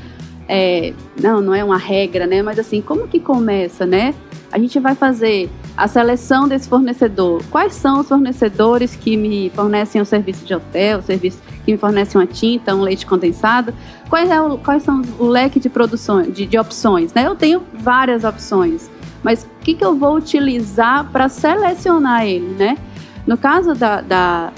É, 0.47 0.93
não, 1.19 1.41
não 1.41 1.55
é 1.55 1.63
uma 1.63 1.77
regra, 1.77 2.27
né? 2.27 2.43
Mas 2.43 2.59
assim, 2.59 2.81
como 2.81 3.07
que 3.07 3.19
começa, 3.19 3.85
né? 3.85 4.13
A 4.53 4.59
gente 4.59 4.79
vai 4.79 4.93
fazer 4.93 5.49
a 5.75 5.87
seleção 5.87 6.47
desse 6.47 6.69
fornecedor. 6.69 7.41
Quais 7.49 7.73
são 7.73 8.01
os 8.01 8.07
fornecedores 8.07 8.95
que 8.95 9.17
me 9.17 9.49
fornecem 9.49 9.99
o 9.99 10.05
serviço 10.05 10.45
de 10.45 10.53
hotel, 10.53 10.99
o 10.99 11.01
serviço 11.01 11.41
que 11.65 11.71
me 11.71 11.77
fornecem 11.77 12.21
uma 12.21 12.27
tinta, 12.27 12.75
um 12.75 12.81
leite 12.81 13.03
condensado? 13.03 13.73
Quais, 14.07 14.29
é 14.29 14.39
o, 14.39 14.59
quais 14.59 14.83
são 14.83 15.01
o 15.17 15.25
leque 15.25 15.59
de 15.59 15.69
produções, 15.69 16.31
de, 16.31 16.45
de 16.45 16.59
opções? 16.59 17.11
Né? 17.15 17.25
Eu 17.25 17.35
tenho 17.35 17.63
várias 17.73 18.23
opções, 18.23 18.91
mas 19.23 19.41
o 19.41 19.63
que, 19.63 19.73
que 19.73 19.83
eu 19.83 19.95
vou 19.95 20.17
utilizar 20.17 21.09
para 21.11 21.27
selecionar 21.29 22.23
ele, 22.23 22.53
né? 22.53 22.77
No 23.25 23.37
caso 23.37 23.73
da, 23.73 24.01
da 24.01 24.53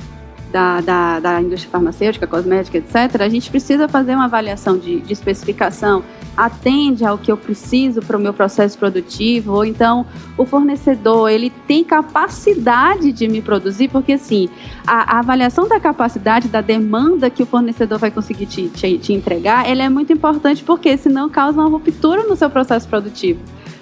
da, 0.52 0.80
da, 0.80 1.20
da, 1.20 1.42
indústria 1.42 1.70
farmacêutica, 1.70 2.26
cosmética, 2.26 2.78
etc., 2.78 3.22
a 3.22 3.28
gente 3.28 3.50
precisa 3.50 3.90
fazer 3.90 4.16
uma 4.16 4.24
avaliação 4.24 4.78
de, 4.78 5.02
de 5.02 5.12
especificação, 5.12 6.02
atende 6.36 7.06
ao 7.06 7.17
que 7.17 7.32
eu 7.32 7.38
preciso 7.38 8.02
para 8.02 8.17
o 8.17 8.19
meu 8.19 8.34
processo 8.34 8.78
produtivo, 8.78 9.54
ou 9.54 9.65
então 9.65 10.06
o 10.38 10.45
fornecedor 10.45 11.30
ele 11.30 11.52
tem 11.67 11.84
capacidade 11.84 13.12
de 13.12 13.28
me 13.28 13.41
produzir, 13.41 13.88
porque 13.88 14.13
assim, 14.13 14.50
a, 14.86 15.15
a 15.15 15.19
avaliação 15.19 15.67
da 15.67 15.80
capacidade, 15.80 16.48
da 16.48 16.62
demanda 16.62 17.30
que 17.30 17.43
o 17.43 17.45
fornecedor 17.45 18.00
vai 18.00 18.12
conseguir 18.12 18.45
te, 18.45 18.67
te, 18.69 18.98
te 18.98 19.13
entregar, 19.13 19.69
ela 19.69 19.84
é 19.84 19.89
muito 19.89 20.12
importante 20.12 20.63
porque 20.63 20.98
senão 20.98 21.30
causa 21.30 21.60
uma 21.60 21.69
ruptura 21.69 22.24
no 22.24 22.36
seu 22.36 22.50
processo 22.50 22.88
produtivo. 22.88 23.39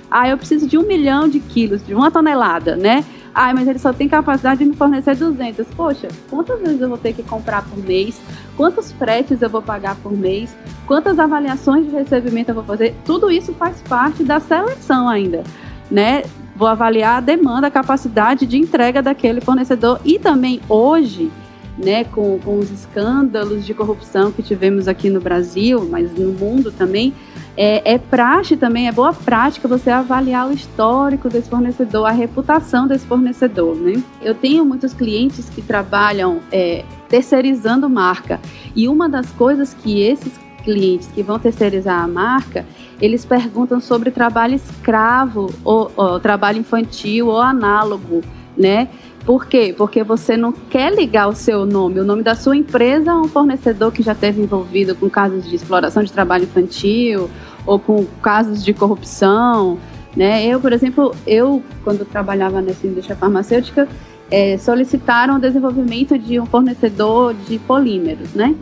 Ah, 0.09 0.29
eu 0.29 0.37
preciso 0.37 0.67
de 0.67 0.77
um 0.77 0.83
milhão 0.83 1.27
de 1.27 1.39
quilos, 1.39 1.83
de 1.83 1.95
uma 1.95 2.11
tonelada, 2.11 2.75
né? 2.75 3.03
Ah, 3.35 3.53
mas 3.53 3.67
ele 3.67 3.79
só 3.79 3.91
tem 3.91 4.07
capacidade 4.07 4.63
de 4.63 4.69
me 4.69 4.75
fornecer 4.75 5.15
200. 5.15 5.65
Poxa, 5.75 6.07
quantas 6.29 6.59
vezes 6.59 6.81
eu 6.81 6.89
vou 6.89 6.97
ter 6.97 7.13
que 7.13 7.23
comprar 7.23 7.63
por 7.63 7.77
mês? 7.79 8.21
Quantos 8.55 8.91
fretes 8.91 9.41
eu 9.41 9.49
vou 9.49 9.61
pagar 9.61 9.95
por 9.95 10.11
mês? 10.11 10.55
Quantas 10.85 11.17
avaliações 11.17 11.87
de 11.87 11.91
recebimento 11.91 12.49
eu 12.49 12.55
vou 12.55 12.63
fazer? 12.63 12.95
Tudo 13.03 13.31
isso 13.31 13.53
faz 13.53 13.81
parte 13.81 14.23
da 14.23 14.39
seleção 14.39 15.09
ainda, 15.09 15.43
né? 15.89 16.23
Vou 16.55 16.67
avaliar 16.67 17.17
a 17.17 17.21
demanda, 17.21 17.67
a 17.67 17.71
capacidade 17.71 18.45
de 18.45 18.57
entrega 18.57 19.01
daquele 19.01 19.41
fornecedor 19.41 19.99
e 20.05 20.19
também 20.19 20.61
hoje, 20.69 21.31
né, 21.77 22.03
com, 22.03 22.39
com 22.39 22.59
os 22.59 22.71
escândalos 22.71 23.65
de 23.65 23.73
corrupção 23.73 24.31
que 24.31 24.43
tivemos 24.43 24.88
aqui 24.88 25.09
no 25.09 25.19
Brasil, 25.19 25.88
mas 25.89 26.13
no 26.13 26.31
mundo 26.31 26.71
também, 26.71 27.13
é, 27.55 27.93
é 27.93 27.97
praxe 27.97 28.55
também, 28.57 28.88
é 28.88 28.91
boa 28.91 29.13
prática 29.13 29.67
você 29.67 29.89
avaliar 29.89 30.47
o 30.47 30.53
histórico 30.53 31.29
desse 31.29 31.49
fornecedor, 31.49 32.07
a 32.07 32.12
reputação 32.12 32.88
desse 32.88 33.05
fornecedor, 33.05 33.75
né? 33.75 34.01
Eu 34.21 34.33
tenho 34.33 34.65
muitos 34.65 34.93
clientes 34.93 35.49
que 35.49 35.62
trabalham 35.62 36.39
é, 36.51 36.83
terceirizando 37.09 37.89
marca 37.89 38.39
e 38.75 38.88
uma 38.88 39.07
das 39.07 39.29
coisas 39.31 39.73
que 39.73 40.01
esses 40.01 40.33
clientes 40.63 41.07
que 41.13 41.21
vão 41.21 41.38
terceirizar 41.38 42.01
a 42.01 42.07
marca, 42.07 42.65
eles 43.01 43.25
perguntam 43.25 43.79
sobre 43.79 44.09
trabalho 44.09 44.55
escravo 44.55 45.53
ou, 45.63 45.91
ou 45.95 46.19
trabalho 46.19 46.59
infantil 46.59 47.27
ou 47.27 47.39
análogo, 47.39 48.21
né? 48.57 48.88
Por 49.25 49.45
quê? 49.45 49.73
Porque 49.77 50.03
você 50.03 50.36
não 50.36 50.51
quer 50.51 50.93
ligar 50.93 51.27
o 51.29 51.36
seu 51.36 51.65
nome, 51.65 51.99
o 51.99 52.03
nome 52.03 52.23
da 52.23 52.36
sua 52.36 52.57
empresa 52.57 53.12
a 53.12 53.21
um 53.21 53.27
fornecedor 53.27 53.91
que 53.91 54.03
já 54.03 54.12
esteve 54.12 54.41
envolvido 54.41 54.95
com 54.95 55.09
casos 55.09 55.47
de 55.49 55.55
exploração 55.55 56.03
de 56.03 56.12
trabalho 56.12 56.43
infantil 56.43 57.29
ou 57.65 57.79
com 57.79 58.05
casos 58.21 58.63
de 58.63 58.73
corrupção. 58.73 59.77
Né? 60.15 60.45
Eu, 60.45 60.59
por 60.59 60.73
exemplo, 60.73 61.15
eu, 61.25 61.63
quando 61.83 62.05
trabalhava 62.05 62.62
nessa 62.62 62.86
indústria 62.86 63.15
farmacêutica, 63.15 63.88
é, 64.29 64.57
solicitaram 64.57 65.38
o 65.38 65.39
desenvolvimento 65.39 66.17
de 66.17 66.39
um 66.39 66.45
fornecedor 66.45 67.33
de 67.33 67.59
polímeros, 67.59 68.33
né? 68.33 68.55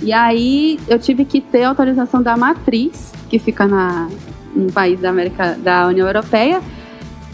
E 0.00 0.12
aí 0.12 0.78
eu 0.88 0.98
tive 0.98 1.24
que 1.24 1.40
ter 1.40 1.64
autorização 1.64 2.22
da 2.22 2.36
matriz, 2.36 3.12
que 3.28 3.38
fica 3.38 3.66
na, 3.66 4.08
no 4.54 4.70
país 4.70 5.00
da 5.00 5.10
América 5.10 5.56
da 5.62 5.86
União 5.88 6.06
Europeia, 6.06 6.60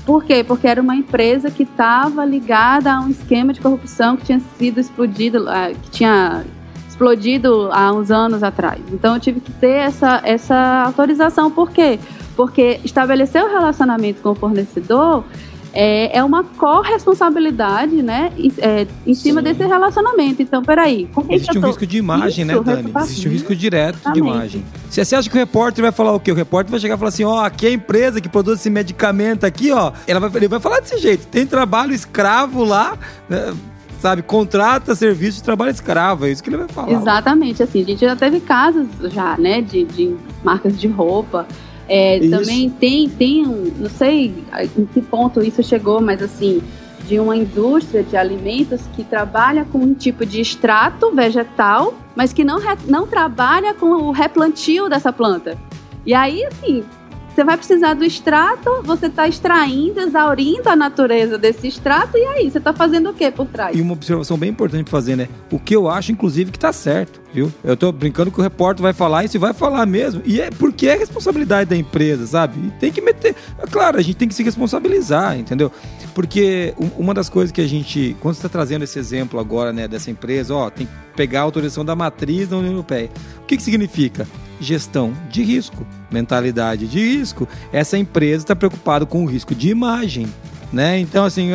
por 0.05 0.25
quê? 0.25 0.43
Porque 0.43 0.67
era 0.67 0.81
uma 0.81 0.97
empresa 0.97 1.51
que 1.51 1.63
estava 1.63 2.25
ligada 2.25 2.93
a 2.93 3.01
um 3.01 3.09
esquema 3.09 3.53
de 3.53 3.61
corrupção 3.61 4.17
que 4.17 4.25
tinha 4.25 4.41
sido 4.59 4.81
explodido, 4.81 5.49
ah, 5.49 5.71
que 5.71 5.91
tinha 5.91 6.45
explodido 6.89 7.69
há 7.73 7.93
uns 7.93 8.11
anos 8.11 8.43
atrás. 8.43 8.81
Então 8.93 9.15
eu 9.15 9.21
tive 9.21 9.41
que 9.41 9.53
ter 9.53 9.77
essa, 9.77 10.21
essa 10.25 10.85
autorização. 10.87 11.51
Por 11.51 11.71
quê? 11.71 11.99
Porque 12.37 12.81
estabelecer 12.85 13.45
o 13.45 13.49
relacionamento 13.49 14.23
com 14.23 14.31
o 14.31 14.35
fornecedor 14.35 15.25
é, 15.73 16.19
é 16.19 16.25
uma 16.25 16.45
corresponsabilidade, 16.45 18.03
né, 18.03 18.33
é, 18.59 18.87
em 19.07 19.15
cima 19.15 19.41
Sim. 19.41 19.45
desse 19.45 19.65
relacionamento. 19.65 20.43
Então, 20.43 20.63
peraí. 20.63 21.09
Existe 21.31 21.59
um 21.59 21.61
tô... 21.61 21.67
risco 21.69 21.87
de 21.87 21.99
imagem, 21.99 22.45
né, 22.45 22.55
Isso, 22.55 22.65
né, 22.65 22.77
Dani? 22.77 22.93
Existe 23.05 23.29
um 23.29 23.33
risco 23.33 23.57
direto 23.57 23.97
Exatamente. 23.97 24.23
de 24.23 24.29
imagem. 24.29 24.65
Se 24.91 25.05
você 25.05 25.17
acha 25.17 25.29
que 25.29 25.37
o 25.37 25.39
repórter 25.39 25.83
vai 25.83 25.93
falar 25.93 26.13
o 26.13 26.21
quê? 26.21 26.31
O 26.31 26.35
repórter 26.35 26.71
vai 26.71 26.81
chegar 26.81 26.97
e 26.97 26.99
falar 26.99 27.09
assim: 27.09 27.25
ó, 27.25 27.37
oh, 27.37 27.41
aqui 27.41 27.67
é 27.67 27.71
a 27.71 27.73
empresa 27.73 28.21
que 28.21 28.29
produz 28.29 28.61
esse 28.61 28.71
medicamento 28.71 29.45
aqui, 29.45 29.73
ó. 29.73 29.93
Ela 30.07 30.21
vai, 30.21 30.31
ele 30.35 30.49
vai 30.49 30.61
falar 30.61 30.81
desse 30.81 30.99
jeito. 30.99 31.27
Tem 31.27 31.47
trabalho 31.47 31.93
escravo 31.93 32.65
lá, 32.65 32.97
né? 33.29 33.55
sabe, 33.99 34.21
contrata 34.21 34.97
serviço 34.97 35.39
de 35.39 35.45
trabalho 35.45 35.71
escravo, 35.71 36.27
é 36.27 36.31
isso 36.33 36.43
que 36.43 36.51
ele 36.51 36.57
vai 36.57 36.67
falar. 36.67 36.91
Exatamente, 36.91 37.63
assim, 37.63 37.83
a 37.83 37.85
gente 37.85 38.01
já 38.01 38.17
teve 38.17 38.41
casos 38.41 38.89
já, 39.05 39.37
né, 39.39 39.63
de, 39.63 39.85
de 39.85 40.17
marcas 40.43 40.79
de 40.79 40.89
roupa 40.89 41.47
é, 41.95 42.19
também 42.31 42.71
tem, 42.71 43.07
tem 43.07 43.47
um, 43.47 43.71
não 43.77 43.91
sei 43.91 44.33
em 44.79 44.87
que 44.87 45.03
ponto 45.03 45.43
isso 45.43 45.63
chegou, 45.63 46.01
mas 46.01 46.23
assim, 46.23 46.63
de 47.07 47.21
uma 47.21 47.37
indústria 47.37 48.03
de 48.03 48.17
alimentos 48.17 48.81
que 48.95 49.05
trabalha 49.05 49.67
com 49.67 49.77
um 49.77 49.93
tipo 49.93 50.25
de 50.25 50.41
extrato 50.41 51.15
vegetal, 51.15 51.93
mas 52.17 52.33
que 52.33 52.45
não, 52.45 52.59
não 52.87 53.07
trabalha 53.07 53.75
com 53.75 53.89
o 53.89 54.11
replantio 54.11 54.89
dessa 54.89 55.13
planta. 55.13 55.59
E 56.07 56.15
aí, 56.15 56.43
assim, 56.47 56.83
você 57.29 57.45
vai 57.45 57.59
precisar 57.59 57.93
do 57.93 58.05
extrato, 58.05 58.83
você 58.85 59.09
está 59.09 59.29
extraindo, 59.29 60.01
exaurindo 60.01 60.71
a 60.71 60.77
natureza 60.77 61.37
desse 61.37 61.69
extrato, 61.69 62.17
e 62.17 62.25
aí, 62.25 62.51
você 62.51 62.57
está 62.57 62.73
fazendo 62.73 63.11
o 63.11 63.13
que 63.13 63.31
por 63.31 63.47
trás? 63.49 63.77
E 63.77 63.83
uma 63.83 63.93
observação 63.93 64.39
bem 64.39 64.49
importante 64.49 64.85
para 64.85 64.91
fazer, 64.91 65.15
né? 65.15 65.29
O 65.51 65.59
que 65.59 65.77
eu 65.77 65.91
acho, 65.91 66.11
inclusive, 66.11 66.51
que 66.51 66.57
está 66.57 66.73
certo, 66.73 67.22
viu? 67.33 67.53
Eu 67.65 67.75
estou 67.75 67.91
brincando 67.93 68.31
que 68.31 68.39
o 68.39 68.43
repórter 68.43 68.83
vai 68.83 68.93
falar 68.93 69.25
isso 69.25 69.37
e 69.37 69.39
vai 69.39 69.53
falar 69.53 69.87
mesmo. 69.87 70.23
E 70.25 70.41
é 70.41 70.51
porque 70.51 70.87
é 70.87 70.97
responsabilidade 70.97 71.71
da 71.71 71.77
empresa, 71.77 72.27
sabe? 72.27 72.59
E 72.67 72.71
tem 72.73 72.93
que 72.93 73.01
meter. 73.01 73.35
É 73.59 73.67
claro, 73.67 73.99
a 73.99 74.03
gente 74.03 74.17
tem 74.17 74.29
que 74.29 74.35
se 74.35 74.43
responsabilizar, 74.43 75.39
entendeu? 75.39 75.71
Porque 76.15 76.75
uma 76.97 77.15
das 77.15 77.29
coisas 77.29 77.51
que 77.51 77.61
a 77.61 77.67
gente. 77.67 78.17
Quando 78.21 78.35
você 78.35 78.41
está 78.41 78.49
trazendo 78.49 78.83
esse 78.83 78.99
exemplo 78.99 79.41
agora, 79.41 79.73
né, 79.73 79.89
dessa 79.89 80.11
empresa, 80.11 80.55
ó, 80.55 80.69
tem 80.69 80.87
que 80.87 80.93
pegar 81.17 81.41
a 81.41 81.43
autorização 81.43 81.85
da 81.85 81.97
matriz 81.97 82.49
da 82.49 82.57
União 82.57 82.73
Europeia. 82.73 83.11
O 83.43 83.47
que, 83.47 83.57
que 83.57 83.63
significa? 83.63 84.27
Gestão 84.61 85.13
de 85.31 85.43
risco, 85.43 85.87
mentalidade 86.11 86.87
de 86.87 86.99
risco. 86.99 87.49
Essa 87.73 87.99
empresa 87.99 88.45
está 88.45 88.57
preocupada 88.57 89.07
com 89.07 89.25
o 89.25 89.27
risco 89.27 89.55
de 89.55 89.71
imagem, 89.71 90.27
né? 90.73 90.99
Então, 90.99 91.25
assim, 91.25 91.51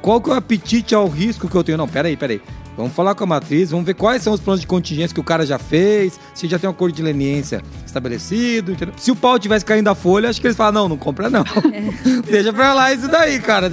qual 0.00 0.20
que 0.20 0.30
é 0.30 0.32
o 0.32 0.36
apetite 0.36 0.94
ao 0.94 1.08
risco 1.08 1.48
que 1.48 1.54
eu 1.54 1.64
tenho? 1.64 1.78
Não, 1.78 1.88
peraí, 1.88 2.16
peraí. 2.16 2.40
Vamos 2.76 2.92
falar 2.94 3.14
com 3.14 3.24
a 3.24 3.26
matriz, 3.26 3.70
vamos 3.70 3.84
ver 3.84 3.94
quais 3.94 4.22
são 4.22 4.32
os 4.32 4.40
planos 4.40 4.60
de 4.60 4.66
contingência 4.66 5.14
que 5.14 5.20
o 5.20 5.24
cara 5.24 5.44
já 5.44 5.58
fez, 5.58 6.18
se 6.34 6.48
já 6.48 6.58
tem 6.58 6.68
um 6.68 6.72
acordo 6.72 6.94
de 6.94 7.02
leniência 7.02 7.62
estabelecido, 7.84 8.72
entendeu? 8.72 8.94
Se 8.96 9.10
o 9.10 9.16
pau 9.16 9.38
tivesse 9.38 9.64
caindo 9.64 9.88
a 9.88 9.94
folha, 9.94 10.30
acho 10.30 10.40
que 10.40 10.46
eles 10.46 10.56
falam, 10.56 10.82
não, 10.82 10.88
não 10.88 10.96
compra 10.96 11.28
não. 11.28 11.42
É. 11.42 12.22
Deixa 12.30 12.52
pra 12.52 12.72
lá 12.72 12.92
isso 12.92 13.08
daí, 13.08 13.38
cara. 13.40 13.70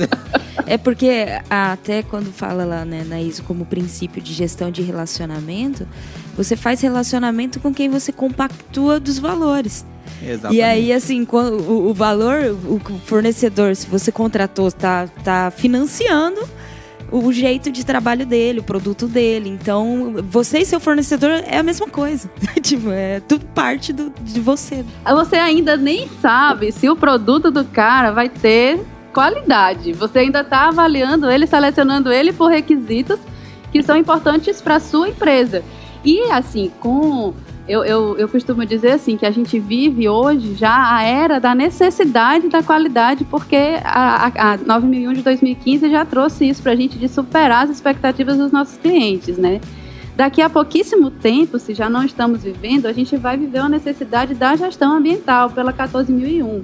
É 0.65 0.77
porque 0.77 1.25
até 1.49 2.03
quando 2.03 2.31
fala 2.31 2.65
lá 2.65 2.83
né, 2.83 3.05
na 3.07 3.21
ISO 3.21 3.43
como 3.43 3.65
princípio 3.65 4.21
de 4.21 4.33
gestão 4.33 4.69
de 4.69 4.81
relacionamento, 4.81 5.87
você 6.35 6.55
faz 6.55 6.81
relacionamento 6.81 7.59
com 7.59 7.73
quem 7.73 7.89
você 7.89 8.11
compactua 8.11 8.99
dos 8.99 9.17
valores. 9.17 9.85
Exatamente. 10.21 10.57
E 10.57 10.61
aí, 10.61 10.91
assim, 10.91 11.25
o, 11.31 11.89
o 11.89 11.93
valor, 11.93 12.57
o 12.67 12.79
fornecedor, 13.05 13.75
se 13.75 13.87
você 13.87 14.11
contratou, 14.11 14.67
está 14.67 15.07
tá 15.23 15.51
financiando 15.55 16.41
o 17.11 17.31
jeito 17.31 17.71
de 17.71 17.85
trabalho 17.85 18.25
dele, 18.25 18.59
o 18.59 18.63
produto 18.63 19.07
dele. 19.07 19.49
Então, 19.49 20.15
você 20.23 20.59
e 20.59 20.65
seu 20.65 20.79
fornecedor 20.79 21.31
é 21.45 21.57
a 21.57 21.63
mesma 21.63 21.87
coisa. 21.87 22.29
tipo, 22.61 22.89
é 22.91 23.19
tudo 23.21 23.45
parte 23.47 23.91
do, 23.91 24.11
de 24.21 24.39
você. 24.39 24.85
Você 25.05 25.35
ainda 25.35 25.75
nem 25.75 26.07
sabe 26.21 26.71
se 26.71 26.89
o 26.89 26.95
produto 26.95 27.51
do 27.51 27.65
cara 27.65 28.11
vai 28.11 28.29
ter 28.29 28.79
qualidade. 29.13 29.93
Você 29.93 30.19
ainda 30.19 30.41
está 30.41 30.67
avaliando 30.67 31.29
ele, 31.29 31.47
selecionando 31.47 32.11
ele 32.11 32.31
por 32.31 32.49
requisitos 32.49 33.19
que 33.71 33.83
são 33.83 33.95
importantes 33.95 34.61
para 34.61 34.79
sua 34.79 35.09
empresa. 35.09 35.63
E 36.03 36.21
assim, 36.31 36.71
com 36.79 37.33
eu, 37.69 37.85
eu, 37.85 38.17
eu 38.17 38.27
costumo 38.27 38.65
dizer 38.65 38.93
assim 38.93 39.15
que 39.15 39.27
a 39.27 39.29
gente 39.29 39.59
vive 39.59 40.09
hoje 40.09 40.55
já 40.55 40.95
a 40.95 41.03
era 41.03 41.39
da 41.39 41.53
necessidade 41.53 42.49
da 42.49 42.63
qualidade, 42.63 43.23
porque 43.25 43.55
a, 43.83 44.25
a, 44.25 44.53
a 44.53 44.57
9001 44.57 45.13
de 45.13 45.21
2015 45.21 45.87
já 45.91 46.03
trouxe 46.03 46.49
isso 46.49 46.63
para 46.63 46.71
a 46.71 46.75
gente 46.75 46.97
de 46.97 47.07
superar 47.07 47.65
as 47.65 47.69
expectativas 47.69 48.37
dos 48.39 48.51
nossos 48.51 48.75
clientes, 48.77 49.37
né? 49.37 49.61
Daqui 50.15 50.41
a 50.41 50.49
pouquíssimo 50.49 51.11
tempo, 51.11 51.59
se 51.59 51.75
já 51.75 51.87
não 51.87 52.03
estamos 52.03 52.41
vivendo, 52.43 52.87
a 52.87 52.91
gente 52.91 53.15
vai 53.15 53.37
viver 53.37 53.59
uma 53.59 53.69
necessidade 53.69 54.33
da 54.33 54.55
gestão 54.55 54.97
ambiental 54.97 55.51
pela 55.51 55.71
14001, 55.71 56.63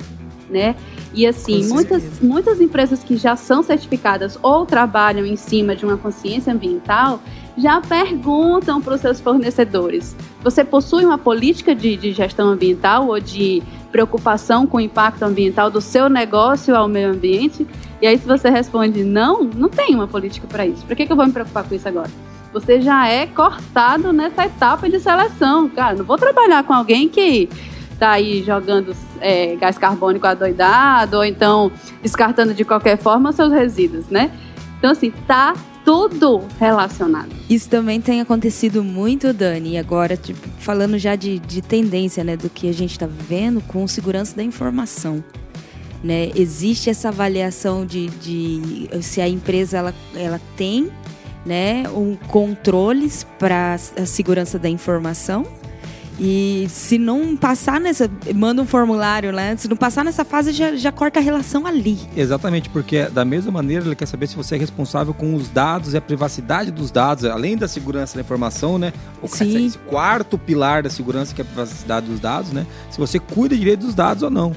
né? 0.49 0.75
E 1.13 1.25
assim, 1.27 1.67
muitas, 1.67 2.19
muitas 2.19 2.59
empresas 2.59 3.03
que 3.03 3.15
já 3.15 3.35
são 3.35 3.61
certificadas 3.61 4.39
ou 4.41 4.65
trabalham 4.65 5.25
em 5.25 5.35
cima 5.35 5.75
de 5.75 5.85
uma 5.85 5.97
consciência 5.97 6.51
ambiental, 6.51 7.21
já 7.57 7.79
perguntam 7.81 8.81
para 8.81 8.95
os 8.95 9.01
seus 9.01 9.19
fornecedores: 9.19 10.15
você 10.43 10.63
possui 10.63 11.05
uma 11.05 11.17
política 11.17 11.73
de, 11.73 11.95
de, 11.95 12.11
gestão 12.11 12.49
ambiental 12.49 13.07
ou 13.07 13.19
de 13.19 13.63
preocupação 13.91 14.67
com 14.67 14.77
o 14.77 14.81
impacto 14.81 15.23
ambiental 15.23 15.69
do 15.69 15.79
seu 15.79 16.09
negócio 16.09 16.75
ao 16.75 16.87
meio 16.87 17.11
ambiente? 17.11 17.65
E 18.01 18.07
aí, 18.07 18.17
se 18.17 18.27
você 18.27 18.49
responde 18.49 19.03
não, 19.03 19.43
não 19.43 19.69
tem 19.69 19.95
uma 19.95 20.07
política 20.07 20.47
para 20.47 20.65
isso. 20.65 20.85
Para 20.85 20.95
que, 20.95 21.05
que 21.05 21.11
eu 21.11 21.15
vou 21.15 21.25
me 21.25 21.31
preocupar 21.31 21.63
com 21.63 21.73
isso 21.73 21.87
agora? 21.87 22.09
Você 22.51 22.81
já 22.81 23.07
é 23.07 23.25
cortado 23.25 24.13
nessa 24.13 24.45
etapa 24.45 24.89
de 24.89 24.99
seleção. 24.99 25.67
Cara, 25.69 25.95
não 25.95 26.05
vou 26.05 26.17
trabalhar 26.17 26.63
com 26.63 26.73
alguém 26.73 27.09
que 27.09 27.49
está 27.91 28.11
aí 28.11 28.43
jogando 28.43 28.95
é, 29.19 29.55
gás 29.55 29.77
carbônico 29.77 30.27
adoidado 30.27 31.17
ou 31.17 31.25
então 31.25 31.71
descartando 32.01 32.53
de 32.53 32.63
qualquer 32.63 32.97
forma 32.97 33.31
seus 33.31 33.51
resíduos, 33.51 34.07
né? 34.09 34.31
Então, 34.77 34.91
assim, 34.91 35.11
tá 35.25 35.53
tudo 35.85 36.41
relacionado. 36.59 37.29
Isso 37.47 37.69
também 37.69 38.01
tem 38.01 38.19
acontecido 38.19 38.83
muito, 38.83 39.31
Dani, 39.31 39.73
e 39.73 39.77
agora, 39.77 40.17
tipo, 40.17 40.49
falando 40.59 40.97
já 40.97 41.15
de, 41.15 41.37
de 41.37 41.61
tendência, 41.61 42.23
né, 42.23 42.35
do 42.35 42.49
que 42.49 42.67
a 42.67 42.73
gente 42.73 42.91
está 42.91 43.05
vivendo 43.05 43.61
com 43.61 43.87
segurança 43.87 44.35
da 44.35 44.43
informação. 44.43 45.23
Né? 46.03 46.31
Existe 46.35 46.89
essa 46.89 47.09
avaliação 47.09 47.85
de, 47.85 48.07
de 48.07 48.89
se 49.01 49.21
a 49.21 49.29
empresa 49.29 49.77
ela, 49.77 49.95
ela 50.15 50.41
tem 50.57 50.91
né, 51.45 51.83
um 51.89 52.15
controles 52.15 53.25
para 53.37 53.75
a 53.75 54.05
segurança 54.05 54.57
da 54.57 54.67
informação 54.67 55.45
e 56.19 56.67
se 56.69 56.97
não 56.97 57.35
passar 57.35 57.79
nessa. 57.79 58.09
Manda 58.33 58.61
um 58.61 58.65
formulário, 58.65 59.31
né? 59.33 59.55
Se 59.57 59.67
não 59.67 59.75
passar 59.75 60.05
nessa 60.05 60.23
fase, 60.23 60.53
já, 60.53 60.75
já 60.75 60.91
corta 60.91 61.19
a 61.19 61.21
relação 61.21 61.67
ali. 61.67 61.99
Exatamente, 62.15 62.69
porque 62.69 63.03
da 63.05 63.25
mesma 63.25 63.51
maneira 63.51 63.85
ele 63.85 63.95
quer 63.95 64.05
saber 64.05 64.27
se 64.27 64.35
você 64.35 64.55
é 64.55 64.57
responsável 64.57 65.13
com 65.13 65.35
os 65.35 65.49
dados 65.49 65.93
e 65.93 65.97
a 65.97 66.01
privacidade 66.01 66.71
dos 66.71 66.89
dados, 66.89 67.25
além 67.25 67.57
da 67.57 67.67
segurança 67.67 68.15
da 68.15 68.21
informação, 68.21 68.77
né? 68.77 68.93
O 69.21 69.27
Sim. 69.27 69.65
esse 69.65 69.77
quarto 69.77 70.37
pilar 70.37 70.83
da 70.83 70.89
segurança, 70.89 71.35
que 71.35 71.41
é 71.41 71.43
a 71.43 71.47
privacidade 71.47 72.07
dos 72.07 72.19
dados, 72.19 72.51
né? 72.51 72.65
Se 72.89 72.97
você 72.97 73.19
cuida 73.19 73.55
direito 73.55 73.81
dos 73.81 73.95
dados 73.95 74.23
ou 74.23 74.29
não. 74.29 74.53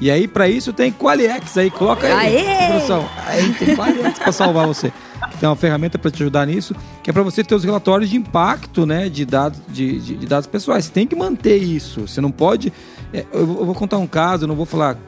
E 0.00 0.10
aí, 0.10 0.28
para 0.28 0.48
isso, 0.48 0.72
tem 0.72 0.92
Qualiex 0.92 1.56
aí. 1.56 1.70
Coloca 1.70 2.06
aí, 2.06 2.36
Aê! 2.36 2.68
produção. 2.68 3.08
Aí 3.26 3.54
tem 3.54 3.74
Qualiex 3.74 4.18
para 4.18 4.32
salvar 4.32 4.66
você 4.66 4.92
tem 5.38 5.48
uma 5.48 5.56
ferramenta 5.56 5.98
para 5.98 6.10
te 6.10 6.22
ajudar 6.22 6.46
nisso, 6.46 6.74
que 7.02 7.10
é 7.10 7.12
para 7.12 7.22
você 7.22 7.44
ter 7.44 7.54
os 7.54 7.64
relatórios 7.64 8.08
de 8.08 8.16
impacto, 8.16 8.86
né, 8.86 9.08
de 9.08 9.24
dados, 9.24 9.60
de, 9.68 10.00
de, 10.00 10.16
de 10.16 10.26
dados 10.26 10.46
pessoais. 10.46 10.86
Você 10.86 10.92
tem 10.92 11.06
que 11.06 11.14
manter 11.14 11.56
isso. 11.56 12.08
Você 12.08 12.20
não 12.20 12.30
pode. 12.30 12.72
É, 13.12 13.24
eu, 13.32 13.46
vou 13.46 13.74
contar 13.74 13.98
um 13.98 14.06
caso, 14.06 14.44
eu 14.44 14.48
não 14.48 14.56
vou 14.56 14.66
falar 14.66 14.98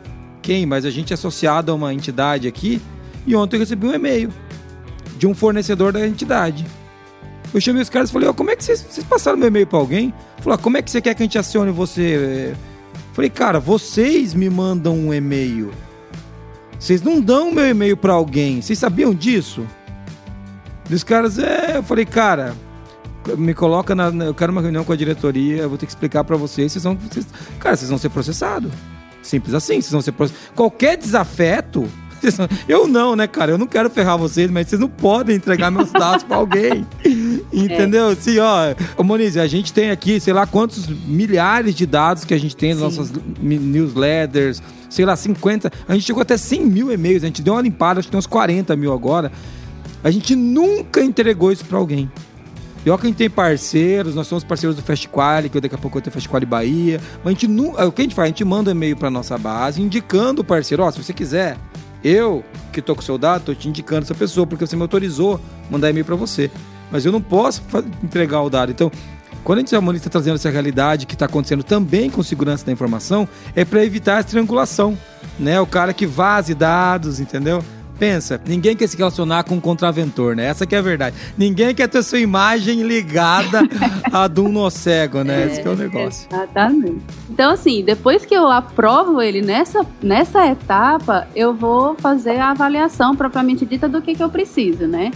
quem, 0.42 0.66
mas 0.66 0.84
a 0.84 0.90
gente 0.90 1.12
é 1.12 1.14
associado 1.14 1.72
a 1.72 1.74
uma 1.74 1.92
entidade 1.92 2.46
aqui 2.46 2.80
e 3.26 3.34
ontem 3.34 3.56
eu 3.56 3.60
recebi 3.60 3.86
um 3.86 3.94
e-mail 3.94 4.32
de 5.18 5.26
um 5.26 5.34
fornecedor 5.34 5.92
da 5.92 6.06
entidade. 6.06 6.64
Eu 7.52 7.60
chamei 7.60 7.80
os 7.80 7.88
caras 7.88 8.10
e 8.10 8.12
falei, 8.12 8.28
oh, 8.28 8.34
como 8.34 8.50
é 8.50 8.56
que 8.56 8.62
vocês, 8.62 8.80
vocês 8.80 9.06
passaram 9.06 9.38
meu 9.38 9.48
e-mail 9.48 9.66
para 9.66 9.78
alguém? 9.78 10.12
Falou, 10.40 10.58
como 10.58 10.76
é 10.76 10.82
que 10.82 10.90
você 10.90 11.00
quer 11.00 11.14
que 11.14 11.22
a 11.22 11.26
gente 11.26 11.38
acione 11.38 11.70
você? 11.70 12.54
Falei, 13.14 13.30
cara, 13.30 13.58
vocês 13.58 14.34
me 14.34 14.48
mandam 14.50 14.94
um 14.94 15.12
e-mail. 15.12 15.72
Vocês 16.78 17.02
não 17.02 17.20
dão 17.20 17.50
meu 17.50 17.68
e-mail 17.68 17.96
para 17.96 18.12
alguém. 18.12 18.62
Vocês 18.62 18.78
sabiam 18.78 19.12
disso? 19.14 19.66
E 20.88 20.94
os 20.94 21.04
caras, 21.04 21.38
é, 21.38 21.76
eu 21.76 21.82
falei, 21.82 22.04
cara, 22.04 22.54
me 23.36 23.54
coloca 23.54 23.94
na, 23.94 24.08
eu 24.24 24.34
quero 24.34 24.52
uma 24.52 24.62
reunião 24.62 24.84
com 24.84 24.92
a 24.92 24.96
diretoria, 24.96 25.62
eu 25.62 25.68
vou 25.68 25.76
ter 25.76 25.86
que 25.86 25.92
explicar 25.92 26.24
para 26.24 26.36
vocês, 26.36 26.72
vocês 26.72 26.84
vão, 26.84 26.96
vocês, 26.96 27.26
cara, 27.58 27.76
vocês 27.76 27.90
vão 27.90 27.98
ser 27.98 28.08
processados. 28.08 28.72
Simples 29.22 29.54
assim, 29.54 29.80
vocês 29.80 29.92
vão 29.92 30.00
ser 30.00 30.12
processados. 30.12 30.50
Qualquer 30.54 30.96
desafeto, 30.96 31.86
eu 32.68 32.86
não, 32.86 33.14
né, 33.14 33.26
cara? 33.26 33.52
Eu 33.52 33.58
não 33.58 33.66
quero 33.66 33.90
ferrar 33.90 34.16
vocês, 34.16 34.50
mas 34.50 34.68
vocês 34.68 34.80
não 34.80 34.88
podem 34.88 35.36
entregar 35.36 35.70
meus 35.70 35.90
dados 35.92 36.24
para 36.24 36.36
alguém. 36.36 36.86
Entendeu? 37.52 38.08
É. 38.08 38.12
Assim, 38.12 38.38
ó, 38.38 38.74
ô 38.96 39.02
Moniz, 39.02 39.36
a 39.36 39.46
gente 39.46 39.72
tem 39.72 39.90
aqui, 39.90 40.18
sei 40.20 40.32
lá 40.32 40.46
quantos 40.46 40.86
milhares 40.86 41.74
de 41.74 41.86
dados 41.86 42.24
que 42.24 42.34
a 42.34 42.38
gente 42.38 42.56
tem 42.56 42.70
nas 42.70 42.80
nossas 42.80 43.12
newsletters, 43.40 44.62
sei 44.88 45.04
lá, 45.04 45.16
50. 45.16 45.70
A 45.86 45.94
gente 45.94 46.06
chegou 46.06 46.22
até 46.22 46.36
100 46.36 46.66
mil 46.66 46.92
e-mails, 46.92 47.22
a 47.22 47.26
gente 47.26 47.42
deu 47.42 47.54
uma 47.54 47.62
limpada, 47.62 48.00
acho 48.00 48.08
que 48.08 48.12
tem 48.12 48.18
uns 48.18 48.26
40 48.26 48.74
mil 48.76 48.92
agora. 48.92 49.30
A 50.02 50.10
gente 50.10 50.36
nunca 50.36 51.02
entregou 51.02 51.50
isso 51.52 51.64
para 51.64 51.78
alguém. 51.78 52.10
Olha 52.86 52.96
que 52.96 53.06
a 53.06 53.08
gente 53.10 53.16
tem 53.16 53.28
parceiros, 53.28 54.14
nós 54.14 54.26
somos 54.26 54.44
parceiros 54.44 54.74
do 54.74 54.82
Fast 54.82 55.08
Quali, 55.08 55.48
que 55.48 55.60
daqui 55.60 55.74
a 55.74 55.78
pouco 55.78 55.96
vai 55.96 56.02
ter 56.02 56.10
Fast 56.10 56.28
Quali 56.28 56.46
Bahia. 56.46 57.00
Mas 57.18 57.26
a 57.26 57.30
gente 57.30 57.48
não, 57.48 57.72
o 57.72 57.92
que 57.92 58.00
a 58.00 58.04
gente 58.04 58.14
faz? 58.14 58.26
A 58.26 58.28
gente 58.28 58.44
manda 58.44 58.70
e-mail 58.70 58.96
para 58.96 59.10
nossa 59.10 59.36
base 59.36 59.82
indicando 59.82 60.40
o 60.40 60.44
parceiro, 60.44 60.82
ó, 60.82 60.88
oh, 60.88 60.92
se 60.92 61.02
você 61.02 61.12
quiser, 61.12 61.58
eu 62.02 62.42
que 62.72 62.80
tô 62.80 62.94
com 62.94 63.02
o 63.02 63.04
seu 63.04 63.18
dado, 63.18 63.44
tô 63.44 63.54
te 63.54 63.68
indicando 63.68 64.02
essa 64.02 64.14
pessoa, 64.14 64.46
porque 64.46 64.66
você 64.66 64.76
me 64.76 64.82
autorizou 64.82 65.40
mandar 65.70 65.90
e-mail 65.90 66.04
para 66.04 66.16
você. 66.16 66.50
Mas 66.90 67.04
eu 67.04 67.12
não 67.12 67.20
posso 67.20 67.62
entregar 68.02 68.40
o 68.40 68.48
dado. 68.48 68.72
Então, 68.72 68.90
quando 69.44 69.58
a 69.58 69.60
gente 69.60 69.74
está 69.96 70.10
trazendo 70.10 70.36
essa 70.36 70.50
realidade 70.50 71.06
que 71.06 71.14
está 71.14 71.26
acontecendo 71.26 71.62
também 71.62 72.08
com 72.08 72.22
segurança 72.22 72.64
da 72.64 72.72
informação, 72.72 73.28
é 73.54 73.64
para 73.64 73.84
evitar 73.84 74.18
a 74.18 74.22
triangulação, 74.22 74.96
né? 75.38 75.60
O 75.60 75.66
cara 75.66 75.92
que 75.92 76.06
vaze 76.06 76.54
dados, 76.54 77.20
entendeu? 77.20 77.62
Pensa, 77.98 78.40
ninguém 78.46 78.76
quer 78.76 78.86
se 78.86 78.96
relacionar 78.96 79.42
com 79.42 79.56
um 79.56 79.60
contraventor, 79.60 80.36
né? 80.36 80.46
Essa 80.46 80.64
que 80.64 80.74
é 80.74 80.78
a 80.78 80.82
verdade. 80.82 81.16
Ninguém 81.36 81.74
quer 81.74 81.88
ter 81.88 82.02
sua 82.02 82.20
imagem 82.20 82.82
ligada 82.82 83.60
a 84.12 84.28
de 84.28 84.40
um 84.40 84.48
no 84.48 84.70
cego, 84.70 85.24
né? 85.24 85.42
É, 85.42 85.46
Esse 85.46 85.60
é 85.66 85.68
o 85.68 85.76
negócio. 85.76 86.28
Exatamente. 86.30 87.02
Então, 87.28 87.50
assim, 87.50 87.82
depois 87.82 88.24
que 88.24 88.34
eu 88.34 88.48
aprovo 88.48 89.20
ele 89.20 89.42
nessa, 89.42 89.84
nessa 90.00 90.46
etapa, 90.46 91.26
eu 91.34 91.52
vou 91.52 91.96
fazer 91.96 92.38
a 92.38 92.50
avaliação 92.50 93.16
propriamente 93.16 93.66
dita 93.66 93.88
do 93.88 94.00
que, 94.00 94.14
que 94.14 94.22
eu 94.22 94.30
preciso, 94.30 94.86
né? 94.86 95.10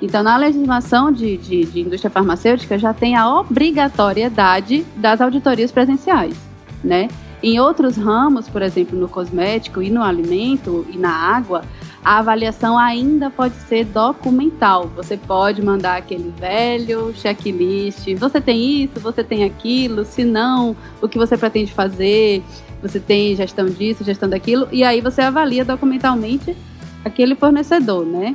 Então, 0.00 0.22
na 0.22 0.36
legislação 0.36 1.10
de, 1.10 1.36
de, 1.36 1.64
de 1.64 1.80
indústria 1.80 2.10
farmacêutica 2.10 2.78
já 2.78 2.94
tem 2.94 3.16
a 3.16 3.28
obrigatoriedade 3.40 4.86
das 4.96 5.20
auditorias 5.20 5.72
presenciais, 5.72 6.36
né? 6.84 7.08
Em 7.42 7.60
outros 7.60 7.96
ramos, 7.96 8.48
por 8.48 8.62
exemplo, 8.62 8.98
no 8.98 9.08
cosmético 9.08 9.80
e 9.80 9.90
no 9.90 10.02
alimento 10.02 10.84
e 10.90 10.96
na 10.96 11.10
água, 11.10 11.62
a 12.04 12.18
avaliação 12.18 12.78
ainda 12.78 13.30
pode 13.30 13.54
ser 13.68 13.84
documental. 13.84 14.90
Você 14.96 15.16
pode 15.16 15.62
mandar 15.62 15.96
aquele 15.96 16.32
velho 16.38 17.12
checklist. 17.14 18.14
Você 18.14 18.40
tem 18.40 18.84
isso, 18.84 19.00
você 19.00 19.24
tem 19.24 19.44
aquilo, 19.44 20.04
se 20.04 20.24
não, 20.24 20.76
o 21.02 21.08
que 21.08 21.18
você 21.18 21.36
pretende 21.36 21.72
fazer? 21.72 22.42
Você 22.82 23.00
tem 23.00 23.34
gestão 23.34 23.66
disso, 23.66 24.04
gestão 24.04 24.28
daquilo, 24.28 24.68
e 24.70 24.84
aí 24.84 25.00
você 25.00 25.20
avalia 25.20 25.64
documentalmente 25.64 26.56
aquele 27.04 27.34
fornecedor, 27.34 28.06
né? 28.06 28.34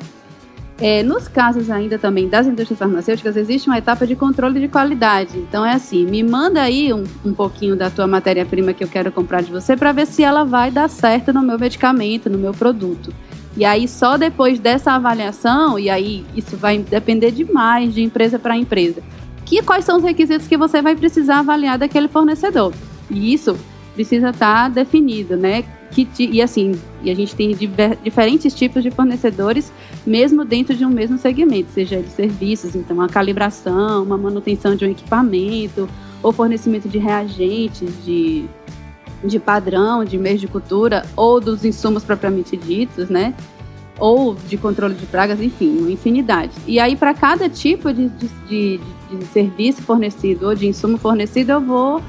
É, 0.80 1.03
nos 1.03 1.28
casos 1.28 1.70
ainda 1.70 1.97
também 1.99 2.28
das 2.28 2.47
indústrias 2.47 2.80
farmacêuticas, 2.80 3.38
existe 3.38 3.70
uma 3.70 3.78
etapa 3.78 4.05
de 4.07 4.16
controle 4.16 4.59
de 4.59 4.68
qualidade. 4.68 5.38
Então 5.38 5.66
é 5.66 5.72
assim, 5.72 6.05
me 6.05 6.24
manda 6.24 6.61
aí 6.61 6.91
um, 6.91 7.03
um 7.24 7.34
pouquinho 7.34 7.76
da 7.76 7.89
tua 7.89 8.07
matéria-prima 8.07 8.74
que 8.74 8.84
eu 8.84 8.88
quero 8.88 9.11
comprar 9.11 9.41
de 9.41 9.51
você 9.51 9.78
para 9.78 9.91
ver 9.91 10.07
se 10.07 10.24
ela 10.24 10.43
vai 10.43 10.72
dar 10.72 10.89
certo 10.89 11.32
no 11.32 11.41
meu 11.41 11.59
medicamento, 11.59 12.30
no 12.30 12.38
meu 12.38 12.53
produto. 12.53 13.14
E 13.56 13.64
aí, 13.64 13.88
só 13.88 14.18
depois 14.18 14.60
dessa 14.60 14.93
avaliação, 14.93 15.78
e 15.78 15.89
aí 15.89 16.26
isso 16.36 16.58
vai 16.58 16.80
depender 16.80 17.32
demais 17.32 17.93
de 17.93 18.01
empresa 18.01 18.39
para 18.39 18.58
empresa, 18.58 19.01
que 19.45 19.62
quais 19.62 19.86
são 19.86 19.97
os 19.97 20.04
requisitos 20.04 20.47
que 20.47 20.58
você 20.58 20.82
vai 20.82 20.95
precisar 20.95 21.39
avaliar 21.39 21.78
daquele 21.78 22.08
fornecedor. 22.08 22.74
E 23.10 23.34
isso 23.34 23.56
precisa 23.93 24.30
estar 24.30 24.64
tá 24.64 24.70
definido, 24.70 25.38
né? 25.38 25.64
Que, 25.91 26.08
e 26.18 26.41
assim, 26.41 26.72
e 27.04 27.12
a 27.12 27.14
gente 27.14 27.36
tem 27.36 27.56
diver, 27.56 27.95
diferentes 28.04 28.56
tipos 28.56 28.82
de 28.82 28.89
fornecedores, 28.89 29.72
mesmo 30.04 30.43
dentro 30.43 30.76
de 30.76 30.84
um 30.84 30.89
mesmo 30.89 31.20
segmento, 31.20 31.70
seja 31.72 32.01
de 32.01 32.10
serviços, 32.10 32.76
então 32.76 32.97
uma 32.97 33.08
calibração, 33.08 34.01
uma 34.01 34.18
manutenção 34.18 34.76
de 34.76 34.84
um 34.86 34.89
equipamento, 34.89 35.88
ou 36.24 36.32
fornecimento 36.32 36.89
de 36.89 36.97
reagentes, 36.97 38.04
de 38.04 38.45
de 39.24 39.39
padrão, 39.39 40.03
de 40.03 40.17
meios 40.17 40.41
de 40.41 40.47
cultura, 40.47 41.05
ou 41.15 41.39
dos 41.39 41.63
insumos 41.63 42.03
propriamente 42.03 42.57
ditos, 42.57 43.09
né? 43.09 43.34
Ou 43.99 44.36
de 44.36 44.57
controle 44.57 44.95
de 44.95 45.05
pragas, 45.05 45.39
enfim, 45.39 45.78
uma 45.80 45.91
infinidade. 45.91 46.51
E 46.67 46.80
aí, 46.80 46.95
para 46.95 47.13
cada 47.13 47.47
tipo 47.47 47.93
de, 47.93 48.09
de, 48.09 48.30
de, 48.47 48.80
de, 49.11 49.26
serviço 49.28 49.82
fornecido 49.82 50.47
ou 50.47 50.55
de 50.55 50.67
insumo 50.67 50.97
fornecido, 50.97 51.51
eu 51.51 51.61
vou 51.61 52.01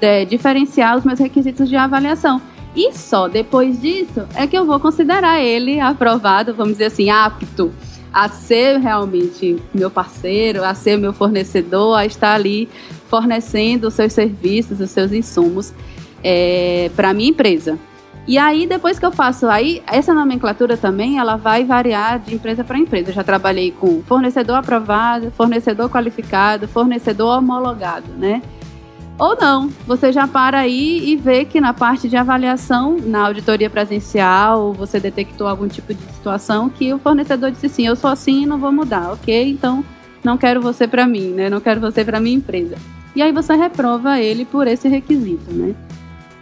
é, 0.00 0.24
diferenciar 0.24 0.96
os 0.96 1.04
meus 1.04 1.18
requisitos 1.18 1.68
de 1.68 1.76
avaliação. 1.76 2.40
E 2.74 2.92
só 2.92 3.26
depois 3.26 3.80
disso 3.80 4.22
é 4.34 4.46
que 4.46 4.56
eu 4.56 4.64
vou 4.64 4.78
considerar 4.78 5.40
ele 5.40 5.80
aprovado, 5.80 6.54
vamos 6.54 6.74
dizer 6.74 6.86
assim, 6.86 7.10
apto 7.10 7.72
a 8.12 8.28
ser 8.28 8.78
realmente 8.78 9.56
meu 9.72 9.90
parceiro, 9.90 10.64
a 10.64 10.74
ser 10.74 10.96
meu 10.96 11.12
fornecedor, 11.12 11.96
a 11.96 12.06
estar 12.06 12.34
ali 12.34 12.68
fornecendo 13.08 13.88
os 13.88 13.94
seus 13.94 14.12
serviços, 14.12 14.80
os 14.80 14.90
seus 14.90 15.12
insumos 15.12 15.72
é, 16.22 16.90
para 16.94 17.12
minha 17.12 17.30
empresa. 17.30 17.78
E 18.26 18.38
aí, 18.38 18.66
depois 18.66 18.98
que 18.98 19.04
eu 19.04 19.10
faço 19.10 19.48
aí, 19.48 19.82
essa 19.86 20.14
nomenclatura 20.14 20.76
também, 20.76 21.18
ela 21.18 21.36
vai 21.36 21.64
variar 21.64 22.18
de 22.18 22.34
empresa 22.34 22.62
para 22.62 22.78
empresa. 22.78 23.10
Eu 23.10 23.14
já 23.14 23.24
trabalhei 23.24 23.72
com 23.72 24.02
fornecedor 24.02 24.56
aprovado, 24.56 25.30
fornecedor 25.32 25.90
qualificado, 25.90 26.68
fornecedor 26.68 27.38
homologado, 27.38 28.12
né? 28.16 28.40
Ou 29.18 29.36
não, 29.36 29.68
você 29.86 30.12
já 30.12 30.26
para 30.26 30.60
aí 30.60 31.10
e 31.10 31.14
vê 31.14 31.44
que 31.44 31.60
na 31.60 31.74
parte 31.74 32.08
de 32.08 32.16
avaliação, 32.16 32.96
na 32.98 33.26
auditoria 33.26 33.68
presencial, 33.68 34.72
você 34.72 34.98
detectou 34.98 35.46
algum 35.46 35.68
tipo 35.68 35.92
de 35.92 36.00
situação 36.12 36.70
que 36.70 36.94
o 36.94 36.98
fornecedor 36.98 37.50
disse 37.50 37.68
sim, 37.68 37.86
eu 37.86 37.96
sou 37.96 38.08
assim 38.08 38.44
e 38.44 38.46
não 38.46 38.58
vou 38.58 38.72
mudar, 38.72 39.12
ok? 39.12 39.50
Então, 39.50 39.84
não 40.24 40.38
quero 40.38 40.62
você 40.62 40.88
para 40.88 41.06
mim, 41.06 41.32
né? 41.32 41.50
Não 41.50 41.60
quero 41.60 41.80
você 41.80 42.02
para 42.02 42.18
minha 42.18 42.36
empresa. 42.36 42.76
E 43.14 43.20
aí 43.20 43.30
você 43.30 43.54
reprova 43.54 44.18
ele 44.18 44.46
por 44.46 44.66
esse 44.66 44.88
requisito, 44.88 45.52
né? 45.52 45.74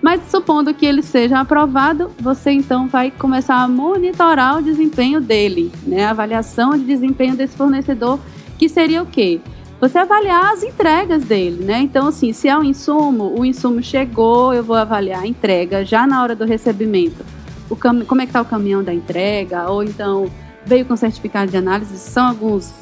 Mas 0.01 0.23
supondo 0.31 0.73
que 0.73 0.87
ele 0.87 1.03
seja 1.03 1.41
aprovado, 1.41 2.11
você 2.21 2.53
então 2.53 2.87
vai 2.87 3.11
começar 3.11 3.57
a 3.57 3.69
monitorar 3.69 4.59
o 4.59 4.63
desempenho 4.63 5.21
dele, 5.21 5.73
né? 5.85 6.05
A 6.05 6.11
avaliação 6.11 6.71
de 6.71 6.85
desempenho 6.85 7.35
desse 7.37 7.57
fornecedor, 7.57 8.19
que 8.57 8.69
seria 8.69 9.03
o 9.03 9.07
quê? 9.07 9.41
Você 9.81 9.99
avaliar 9.99 10.53
as 10.53 10.63
entregas 10.63 11.25
dele, 11.25 11.65
né? 11.65 11.81
Então, 11.81 12.09
assim, 12.09 12.33
se 12.33 12.49
é 12.49 12.57
um 12.57 12.65
insumo, 12.65 13.39
o 13.39 13.45
insumo 13.45 13.83
chegou, 13.83 14.53
eu 14.53 14.63
vou 14.63 14.77
avaliar 14.77 15.23
a 15.23 15.27
entrega 15.27 15.85
já 15.85 16.07
na 16.07 16.23
hora 16.23 16.35
do 16.35 16.45
recebimento. 16.45 17.25
O 17.71 17.77
cam... 17.77 18.05
Como 18.05 18.21
é 18.21 18.25
que 18.25 18.31
está 18.31 18.41
o 18.41 18.45
caminhão 18.45 18.83
da 18.83 18.93
entrega? 18.93 19.69
Ou 19.71 19.85
então, 19.85 20.29
veio 20.65 20.85
com 20.85 20.97
certificado 20.97 21.51
de 21.51 21.57
análise? 21.57 21.97
São 21.99 22.27
alguns 22.27 22.73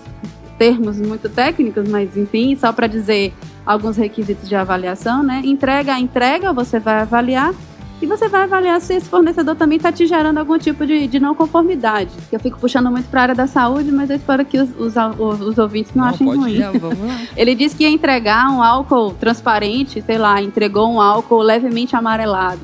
termos 0.59 1.01
muito 1.01 1.29
técnicos, 1.29 1.89
mas 1.89 2.17
enfim, 2.17 2.57
só 2.57 2.73
para 2.73 2.87
dizer 2.87 3.33
alguns 3.65 3.97
requisitos 3.97 4.49
de 4.49 4.55
avaliação, 4.55 5.23
né? 5.23 5.43
Entrega 5.45 5.95
a 5.95 6.01
entrega, 6.01 6.53
você 6.53 6.79
vai 6.79 7.01
avaliar 7.01 7.55
e 8.01 8.07
você 8.07 8.29
vai 8.29 8.43
avaliar 8.43 8.79
se 8.81 8.95
esse 8.95 9.09
fornecedor 9.09 9.57
também 9.57 9.77
está 9.77 9.91
te 9.91 10.07
gerando 10.07 10.39
algum 10.39 10.59
tipo 10.59 10.87
de, 10.87 11.07
de 11.07 11.19
não 11.19 11.35
conformidade. 11.35 12.11
Eu 12.31 12.39
fico 12.39 12.59
puxando 12.59 12.91
muito 12.91 13.09
para 13.09 13.21
a 13.21 13.23
área 13.23 13.35
da 13.35 13.47
saúde, 13.47 13.91
mas 13.91 14.11
eu 14.11 14.17
espero 14.17 14.45
que 14.45 14.59
os, 14.59 14.69
os, 14.79 14.95
os 15.19 15.59
ouvintes 15.59 15.95
não, 15.95 16.05
não 16.05 16.11
achem 16.11 16.27
ruim. 16.27 16.59
Ele 17.37 17.55
disse 17.55 17.75
que 17.75 17.85
ia 17.85 17.91
entregar 17.91 18.51
um 18.51 18.63
álcool 18.63 19.15
transparente, 19.15 20.03
sei 20.03 20.19
lá, 20.19 20.43
entregou 20.43 20.91
um 20.93 21.01
álcool 21.01 21.41
levemente 21.41 21.97
amarelado. 21.97 22.61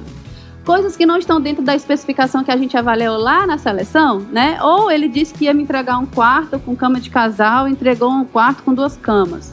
Coisas 0.65 0.97
que 0.97 1.05
não 1.05 1.17
estão 1.19 1.41
dentro 1.41 1.63
da 1.63 1.75
especificação 1.75 2.45
que 2.45 2.51
a 2.51 2.57
gente 2.57 2.77
avaliou 2.77 3.17
lá 3.17 3.47
na 3.47 3.59
seleção, 3.59 4.21
né? 4.21 4.63
Ou 4.63 4.91
ele 4.91 5.09
disse 5.09 5.35
que 5.35 5.47
ia 5.47 5.55
me 5.55 5.63
entregar 5.65 5.99
um 5.99 6.07
quarto 6.07 6.59
com 6.59 6.77
cama 6.77 7.01
de 7.01 7.11
casal, 7.11 7.67
entregou 7.67 8.11
um 8.11 8.25
quarto 8.25 8.63
com 8.63 8.73
duas 8.73 8.97
camas 8.97 9.53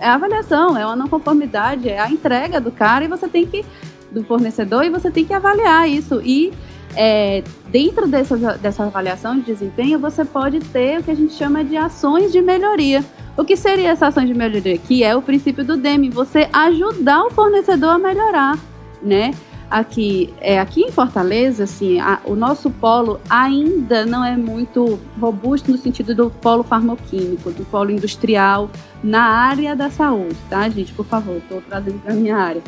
é 0.00 0.08
a 0.08 0.14
avaliação, 0.14 0.76
é 0.76 0.86
uma 0.86 0.96
não 0.96 1.08
conformidade, 1.08 1.88
é 1.88 1.98
a 1.98 2.08
entrega 2.10 2.60
do 2.60 2.70
cara 2.70 3.04
e 3.04 3.08
você 3.08 3.28
tem 3.28 3.46
que 3.46 3.64
do 4.10 4.24
fornecedor 4.24 4.84
e 4.84 4.90
você 4.90 5.10
tem 5.10 5.24
que 5.24 5.34
avaliar 5.34 5.88
isso 5.88 6.22
e 6.24 6.52
é, 6.96 7.44
dentro 7.68 8.08
dessa, 8.08 8.36
dessa 8.56 8.84
avaliação 8.84 9.36
de 9.36 9.42
desempenho 9.42 9.98
você 9.98 10.24
pode 10.24 10.60
ter 10.60 11.00
o 11.00 11.02
que 11.02 11.10
a 11.10 11.14
gente 11.14 11.34
chama 11.34 11.62
de 11.62 11.76
ações 11.76 12.32
de 12.32 12.40
melhoria. 12.40 13.04
O 13.36 13.44
que 13.44 13.56
seria 13.56 13.90
essa 13.90 14.08
ação 14.08 14.24
de 14.24 14.34
melhoria? 14.34 14.78
Que 14.78 15.04
é 15.04 15.14
o 15.14 15.22
princípio 15.22 15.64
do 15.64 15.76
DEME, 15.76 16.10
você 16.10 16.48
ajudar 16.52 17.24
o 17.24 17.30
fornecedor 17.30 17.90
a 17.90 17.98
melhorar, 17.98 18.58
né? 19.02 19.32
Aqui, 19.70 20.32
é, 20.40 20.58
aqui 20.58 20.82
em 20.82 20.90
Fortaleza, 20.90 21.64
assim, 21.64 22.00
a, 22.00 22.20
o 22.24 22.34
nosso 22.34 22.70
polo 22.70 23.20
ainda 23.28 24.06
não 24.06 24.24
é 24.24 24.36
muito 24.36 24.98
robusto 25.20 25.70
no 25.70 25.78
sentido 25.78 26.14
do 26.14 26.30
polo 26.30 26.62
farmoquímico, 26.62 27.50
do 27.50 27.64
polo 27.66 27.90
industrial 27.90 28.70
na 29.02 29.22
área 29.22 29.76
da 29.76 29.90
saúde, 29.90 30.36
tá, 30.48 30.68
gente? 30.68 30.92
Por 30.92 31.06
favor, 31.06 31.36
estou 31.36 31.60
trazendo 31.62 31.98
para 32.00 32.14
minha 32.14 32.36
área. 32.36 32.62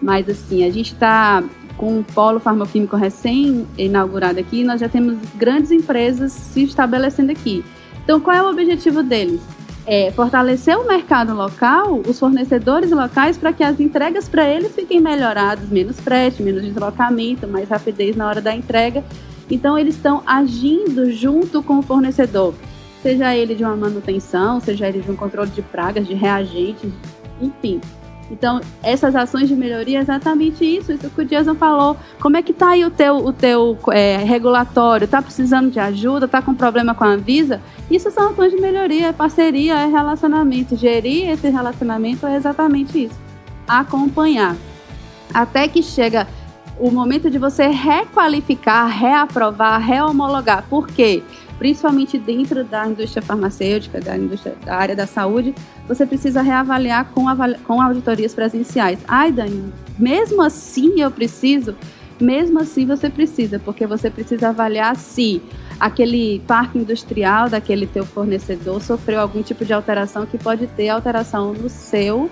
Mas, 0.00 0.28
assim, 0.28 0.64
a 0.64 0.70
gente 0.70 0.92
está 0.92 1.42
com 1.76 1.98
um 1.98 2.02
polo 2.02 2.38
farmoquímico 2.38 2.96
recém-inaugurado 2.96 4.38
aqui, 4.38 4.62
nós 4.62 4.80
já 4.80 4.88
temos 4.88 5.18
grandes 5.34 5.70
empresas 5.70 6.32
se 6.32 6.62
estabelecendo 6.62 7.32
aqui. 7.32 7.64
Então, 8.04 8.20
qual 8.20 8.36
é 8.36 8.42
o 8.42 8.50
objetivo 8.50 9.02
deles? 9.02 9.40
É, 9.86 10.10
fortalecer 10.12 10.78
o 10.78 10.86
mercado 10.86 11.34
local, 11.34 12.00
os 12.06 12.18
fornecedores 12.18 12.90
locais, 12.90 13.36
para 13.36 13.52
que 13.52 13.62
as 13.62 13.78
entregas 13.78 14.28
para 14.28 14.48
eles 14.48 14.74
fiquem 14.74 15.00
melhoradas, 15.00 15.68
menos 15.68 16.00
frete, 16.00 16.42
menos 16.42 16.62
deslocamento, 16.62 17.46
mais 17.46 17.68
rapidez 17.68 18.16
na 18.16 18.26
hora 18.26 18.40
da 18.40 18.54
entrega. 18.54 19.04
Então, 19.50 19.78
eles 19.78 19.94
estão 19.94 20.22
agindo 20.26 21.10
junto 21.12 21.62
com 21.62 21.78
o 21.78 21.82
fornecedor, 21.82 22.54
seja 23.02 23.36
ele 23.36 23.54
de 23.54 23.62
uma 23.62 23.76
manutenção, 23.76 24.58
seja 24.58 24.88
ele 24.88 25.00
de 25.00 25.10
um 25.10 25.16
controle 25.16 25.50
de 25.50 25.60
pragas, 25.60 26.06
de 26.06 26.14
reagentes, 26.14 26.90
enfim. 27.40 27.80
Então, 28.30 28.60
essas 28.82 29.14
ações 29.14 29.48
de 29.48 29.54
melhoria 29.54 29.98
é 29.98 30.00
exatamente 30.00 30.64
isso, 30.64 30.92
isso 30.92 31.10
que 31.10 31.20
o 31.20 31.24
Jason 31.24 31.54
falou. 31.54 31.96
Como 32.20 32.36
é 32.36 32.42
que 32.42 32.52
tá 32.52 32.70
aí 32.70 32.84
o 32.84 32.90
teu, 32.90 33.16
o 33.16 33.32
teu 33.32 33.78
é, 33.88 34.16
regulatório? 34.16 35.06
Tá 35.06 35.20
precisando 35.20 35.70
de 35.70 35.78
ajuda? 35.78 36.26
Tá 36.26 36.40
com 36.40 36.54
problema 36.54 36.94
com 36.94 37.04
a 37.04 37.08
Anvisa? 37.08 37.60
Isso 37.90 38.10
são 38.10 38.30
ações 38.30 38.52
de 38.52 38.60
melhoria, 38.60 39.08
é 39.08 39.12
parceria, 39.12 39.74
é 39.74 39.86
relacionamento. 39.86 40.76
Gerir 40.76 41.28
esse 41.28 41.48
relacionamento 41.48 42.26
é 42.26 42.36
exatamente 42.36 43.04
isso. 43.04 43.18
Acompanhar. 43.68 44.56
Até 45.32 45.68
que 45.68 45.82
chega 45.82 46.26
o 46.78 46.90
momento 46.90 47.30
de 47.30 47.38
você 47.38 47.68
requalificar, 47.68 48.88
reaprovar, 48.88 49.80
rehomologar. 49.80 50.64
Por 50.68 50.88
quê? 50.88 51.22
Principalmente 51.64 52.18
dentro 52.18 52.62
da 52.62 52.86
indústria 52.86 53.22
farmacêutica, 53.22 53.98
da 53.98 54.18
indústria 54.18 54.54
da 54.66 54.76
área 54.76 54.94
da 54.94 55.06
saúde, 55.06 55.54
você 55.88 56.04
precisa 56.04 56.42
reavaliar 56.42 57.10
com, 57.14 57.24
com 57.66 57.80
auditorias 57.80 58.34
presenciais. 58.34 58.98
Ai, 59.08 59.32
Dani, 59.32 59.72
mesmo 59.98 60.42
assim 60.42 61.00
eu 61.00 61.10
preciso? 61.10 61.74
Mesmo 62.20 62.60
assim 62.60 62.84
você 62.84 63.08
precisa, 63.08 63.58
porque 63.58 63.86
você 63.86 64.10
precisa 64.10 64.50
avaliar 64.50 64.94
se 64.94 65.40
aquele 65.80 66.42
parque 66.46 66.76
industrial 66.76 67.48
daquele 67.48 67.86
teu 67.86 68.04
fornecedor 68.04 68.82
sofreu 68.82 69.18
algum 69.18 69.42
tipo 69.42 69.64
de 69.64 69.72
alteração 69.72 70.26
que 70.26 70.36
pode 70.36 70.66
ter 70.66 70.90
alteração 70.90 71.54
no 71.54 71.70
seu 71.70 72.30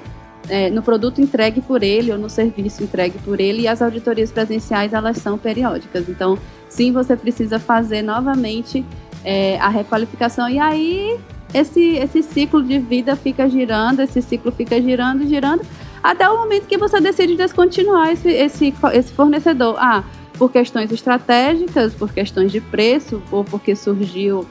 é, 0.48 0.68
no 0.68 0.82
produto 0.82 1.20
entregue 1.20 1.60
por 1.60 1.82
ele 1.82 2.12
ou 2.12 2.18
no 2.18 2.28
serviço 2.28 2.82
entregue 2.82 3.18
por 3.20 3.40
ele 3.40 3.62
e 3.62 3.68
as 3.68 3.80
auditorias 3.80 4.32
presenciais 4.32 4.92
elas 4.92 5.18
são 5.18 5.38
periódicas 5.38 6.08
então 6.08 6.36
sim 6.68 6.90
você 6.90 7.16
precisa 7.16 7.60
fazer 7.60 8.02
novamente 8.02 8.84
é, 9.24 9.58
a 9.58 9.68
requalificação. 9.68 10.48
E 10.48 10.58
aí 10.58 11.18
esse, 11.52 11.96
esse 11.96 12.22
ciclo 12.22 12.62
de 12.62 12.78
vida 12.78 13.14
fica 13.16 13.48
girando, 13.48 14.00
esse 14.00 14.22
ciclo 14.22 14.50
fica 14.52 14.80
girando, 14.80 15.26
girando, 15.26 15.62
até 16.02 16.28
o 16.28 16.38
momento 16.38 16.66
que 16.66 16.78
você 16.78 17.00
decide 17.00 17.36
descontinuar 17.36 18.10
esse, 18.10 18.28
esse, 18.28 18.74
esse 18.94 19.12
fornecedor. 19.12 19.76
Ah, 19.78 20.02
por 20.38 20.50
questões 20.50 20.90
estratégicas, 20.90 21.94
por 21.94 22.12
questões 22.12 22.50
de 22.50 22.60
preço, 22.60 23.22
ou 23.30 23.44
porque 23.44 23.76
surgiu 23.76 24.46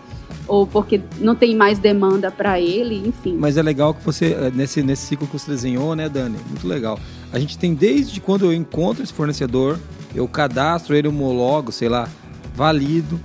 ou 0.47 0.67
porque 0.67 1.01
não 1.19 1.36
tem 1.36 1.55
mais 1.55 1.80
demanda 1.80 2.32
para 2.32 2.59
ele, 2.59 3.07
enfim. 3.07 3.38
Mas 3.38 3.57
é 3.57 3.61
legal 3.61 3.93
que 3.93 4.03
você, 4.03 4.34
eh, 4.34 4.51
nesse, 4.53 4.82
nesse 4.84 5.05
ciclo 5.05 5.28
que 5.28 5.34
você 5.34 5.49
desenhou, 5.49 5.95
né, 5.95 6.09
Dani? 6.09 6.38
Muito 6.47 6.67
legal. 6.67 6.99
A 7.32 7.39
gente 7.39 7.57
tem 7.57 7.74
desde 7.74 8.19
quando 8.19 8.45
eu 8.45 8.53
encontro 8.53 9.03
esse 9.03 9.13
fornecedor, 9.13 9.80
eu 10.13 10.28
cadastro 10.28 10.95
ele, 10.95 11.07
homologo, 11.07 11.72
sei 11.72 11.88
lá, 11.88 12.09
valido, 12.53 13.19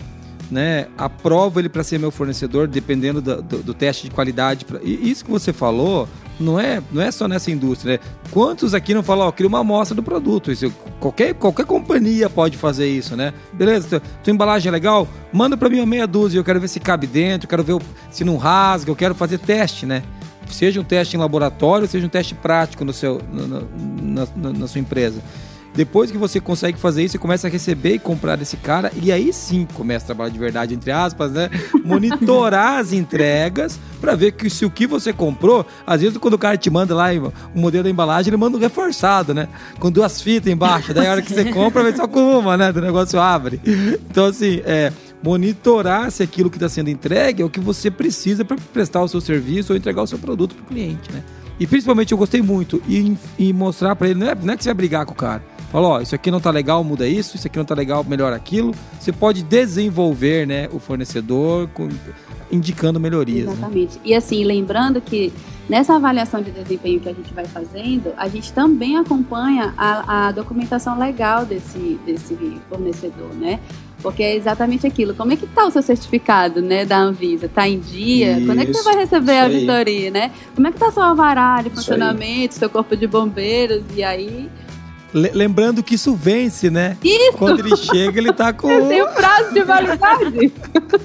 né, 0.50 0.86
aprovo 0.96 1.60
ele 1.60 1.68
para 1.68 1.82
ser 1.82 1.98
meu 1.98 2.10
fornecedor, 2.10 2.68
dependendo 2.68 3.20
do, 3.20 3.42
do, 3.42 3.62
do, 3.62 3.74
teste 3.74 4.08
de 4.08 4.14
qualidade. 4.14 4.64
E 4.82 5.10
isso 5.10 5.24
que 5.24 5.30
você 5.30 5.52
falou, 5.52 6.08
não 6.38 6.58
é, 6.58 6.82
não 6.92 7.02
é 7.02 7.10
só 7.10 7.26
nessa 7.26 7.50
indústria, 7.50 7.94
né? 7.94 7.98
Quantos 8.30 8.74
aqui 8.74 8.94
não 8.94 9.02
falam, 9.02 9.26
ó, 9.26 9.46
uma 9.46 9.60
amostra 9.60 9.94
do 9.94 10.02
produto? 10.02 10.52
Isso, 10.52 10.72
qualquer, 11.00 11.34
qualquer 11.34 11.66
companhia 11.66 12.28
pode 12.30 12.56
fazer 12.56 12.86
isso, 12.86 13.16
né? 13.16 13.32
Beleza, 13.52 13.88
tua, 13.88 14.02
tua 14.22 14.32
embalagem 14.32 14.68
é 14.68 14.72
legal? 14.72 15.08
Manda 15.32 15.56
para 15.56 15.68
mim 15.68 15.78
uma 15.78 15.86
meia 15.86 16.06
dúzia, 16.06 16.38
eu 16.38 16.44
quero 16.44 16.60
ver 16.60 16.68
se 16.68 16.78
cabe 16.78 17.06
dentro, 17.06 17.46
eu 17.46 17.50
quero 17.50 17.64
ver 17.64 17.78
se 18.10 18.24
não 18.24 18.36
rasga, 18.36 18.90
eu 18.90 18.96
quero 18.96 19.14
fazer 19.14 19.38
teste, 19.38 19.86
né? 19.86 20.02
Seja 20.48 20.80
um 20.80 20.84
teste 20.84 21.16
em 21.16 21.18
laboratório, 21.18 21.88
seja 21.88 22.06
um 22.06 22.10
teste 22.10 22.34
prático 22.34 22.84
no 22.84 22.92
seu, 22.92 23.20
na, 23.32 24.26
na, 24.36 24.52
na 24.52 24.68
sua 24.68 24.80
empresa. 24.80 25.20
Depois 25.76 26.10
que 26.10 26.16
você 26.16 26.40
consegue 26.40 26.78
fazer 26.78 27.04
isso, 27.04 27.12
você 27.12 27.18
começa 27.18 27.46
a 27.46 27.50
receber 27.50 27.92
e 27.92 27.98
comprar 27.98 28.34
desse 28.34 28.56
cara, 28.56 28.90
e 29.00 29.12
aí 29.12 29.30
sim 29.30 29.68
começa 29.74 30.04
a 30.04 30.06
trabalhar 30.06 30.30
de 30.30 30.38
verdade, 30.38 30.74
entre 30.74 30.90
aspas, 30.90 31.32
né? 31.32 31.50
Monitorar 31.84 32.78
as 32.78 32.94
entregas 32.94 33.78
para 34.00 34.14
ver 34.14 34.32
que 34.32 34.48
se 34.48 34.64
o 34.64 34.70
que 34.70 34.86
você 34.86 35.12
comprou, 35.12 35.66
às 35.86 36.00
vezes 36.00 36.16
quando 36.16 36.32
o 36.32 36.38
cara 36.38 36.56
te 36.56 36.70
manda 36.70 36.94
lá 36.94 37.08
o 37.54 37.60
modelo 37.60 37.84
da 37.84 37.90
embalagem, 37.90 38.30
ele 38.30 38.38
manda 38.38 38.56
um 38.56 38.60
reforçado, 38.60 39.34
né? 39.34 39.48
Com 39.78 39.92
duas 39.92 40.22
fitas 40.22 40.50
embaixo. 40.50 40.94
Daí 40.94 41.06
a 41.06 41.12
hora 41.12 41.20
que 41.20 41.30
você 41.30 41.44
compra, 41.52 41.82
vem 41.82 41.94
só 41.94 42.08
com 42.08 42.38
uma, 42.38 42.56
né? 42.56 42.70
O 42.70 42.80
negócio 42.80 43.20
abre. 43.20 43.60
Então, 44.10 44.24
assim, 44.24 44.62
é 44.64 44.90
monitorar 45.22 46.10
se 46.10 46.22
aquilo 46.22 46.48
que 46.48 46.56
está 46.56 46.70
sendo 46.70 46.88
entregue 46.88 47.42
é 47.42 47.44
o 47.44 47.50
que 47.50 47.60
você 47.60 47.90
precisa 47.90 48.46
para 48.46 48.56
prestar 48.72 49.02
o 49.02 49.08
seu 49.08 49.20
serviço 49.20 49.72
ou 49.74 49.76
entregar 49.76 50.02
o 50.02 50.06
seu 50.06 50.18
produto 50.18 50.54
para 50.54 50.64
o 50.64 50.66
cliente, 50.68 51.12
né? 51.12 51.22
E 51.60 51.66
principalmente 51.66 52.12
eu 52.12 52.18
gostei 52.18 52.40
muito 52.40 52.82
e, 52.88 53.16
e 53.38 53.52
mostrar 53.52 53.94
para 53.96 54.08
ele, 54.08 54.20
não 54.20 54.28
é, 54.28 54.34
não 54.34 54.54
é 54.54 54.56
que 54.56 54.62
você 54.62 54.68
vai 54.70 54.74
brigar 54.74 55.04
com 55.04 55.12
o 55.12 55.16
cara 55.16 55.42
Falou, 55.76 55.90
ó, 55.90 56.00
isso 56.00 56.14
aqui 56.14 56.30
não 56.30 56.40
tá 56.40 56.50
legal, 56.50 56.82
muda 56.82 57.06
isso, 57.06 57.36
isso 57.36 57.46
aqui 57.46 57.58
não 57.58 57.64
tá 57.66 57.74
legal, 57.74 58.02
melhora 58.02 58.34
aquilo. 58.34 58.74
Você 58.98 59.12
pode 59.12 59.42
desenvolver, 59.42 60.46
né, 60.46 60.70
o 60.72 60.78
fornecedor 60.78 61.68
com, 61.74 61.90
indicando 62.50 62.98
melhorias. 62.98 63.44
Né? 63.44 63.52
Exatamente. 63.52 63.94
Né? 63.96 64.00
E 64.06 64.14
assim, 64.14 64.42
lembrando 64.42 65.02
que 65.02 65.30
nessa 65.68 65.94
avaliação 65.94 66.40
de 66.40 66.50
desempenho 66.50 66.98
que 66.98 67.10
a 67.10 67.12
gente 67.12 67.30
vai 67.34 67.44
fazendo, 67.44 68.14
a 68.16 68.26
gente 68.26 68.54
também 68.54 68.96
acompanha 68.96 69.74
a, 69.76 70.28
a 70.28 70.32
documentação 70.32 70.98
legal 70.98 71.44
desse, 71.44 72.00
desse 72.06 72.34
fornecedor, 72.70 73.34
né? 73.34 73.60
Porque 74.00 74.22
é 74.22 74.34
exatamente 74.34 74.86
aquilo. 74.86 75.12
Como 75.12 75.34
é 75.34 75.36
que 75.36 75.46
tá 75.46 75.66
o 75.66 75.70
seu 75.70 75.82
certificado, 75.82 76.62
né, 76.62 76.86
da 76.86 76.98
Anvisa? 76.98 77.50
Tá 77.50 77.68
em 77.68 77.80
dia? 77.80 78.38
Isso, 78.38 78.46
Quando 78.46 78.62
é 78.62 78.64
que 78.64 78.72
você 78.72 78.82
vai 78.82 78.96
receber 78.96 79.40
a 79.40 79.48
vistoria, 79.48 80.10
né? 80.10 80.30
Como 80.54 80.66
é 80.68 80.72
que 80.72 80.78
tá 80.78 80.90
seu 80.90 81.02
alvará 81.02 81.60
de 81.60 81.68
funcionamento, 81.68 82.54
seu 82.54 82.70
corpo 82.70 82.96
de 82.96 83.06
bombeiros? 83.06 83.82
E 83.94 84.02
aí 84.02 84.48
Lembrando 85.16 85.82
que 85.82 85.94
isso 85.94 86.14
vence, 86.14 86.68
né? 86.68 86.98
Isso! 87.02 87.38
Quando 87.38 87.60
ele 87.60 87.74
chega, 87.74 88.18
ele 88.18 88.32
tá 88.32 88.52
com. 88.54 88.68
Tem 88.68 89.02
um 89.02 89.12
prazo 89.12 89.54
de 89.54 89.62
validade. 89.62 90.52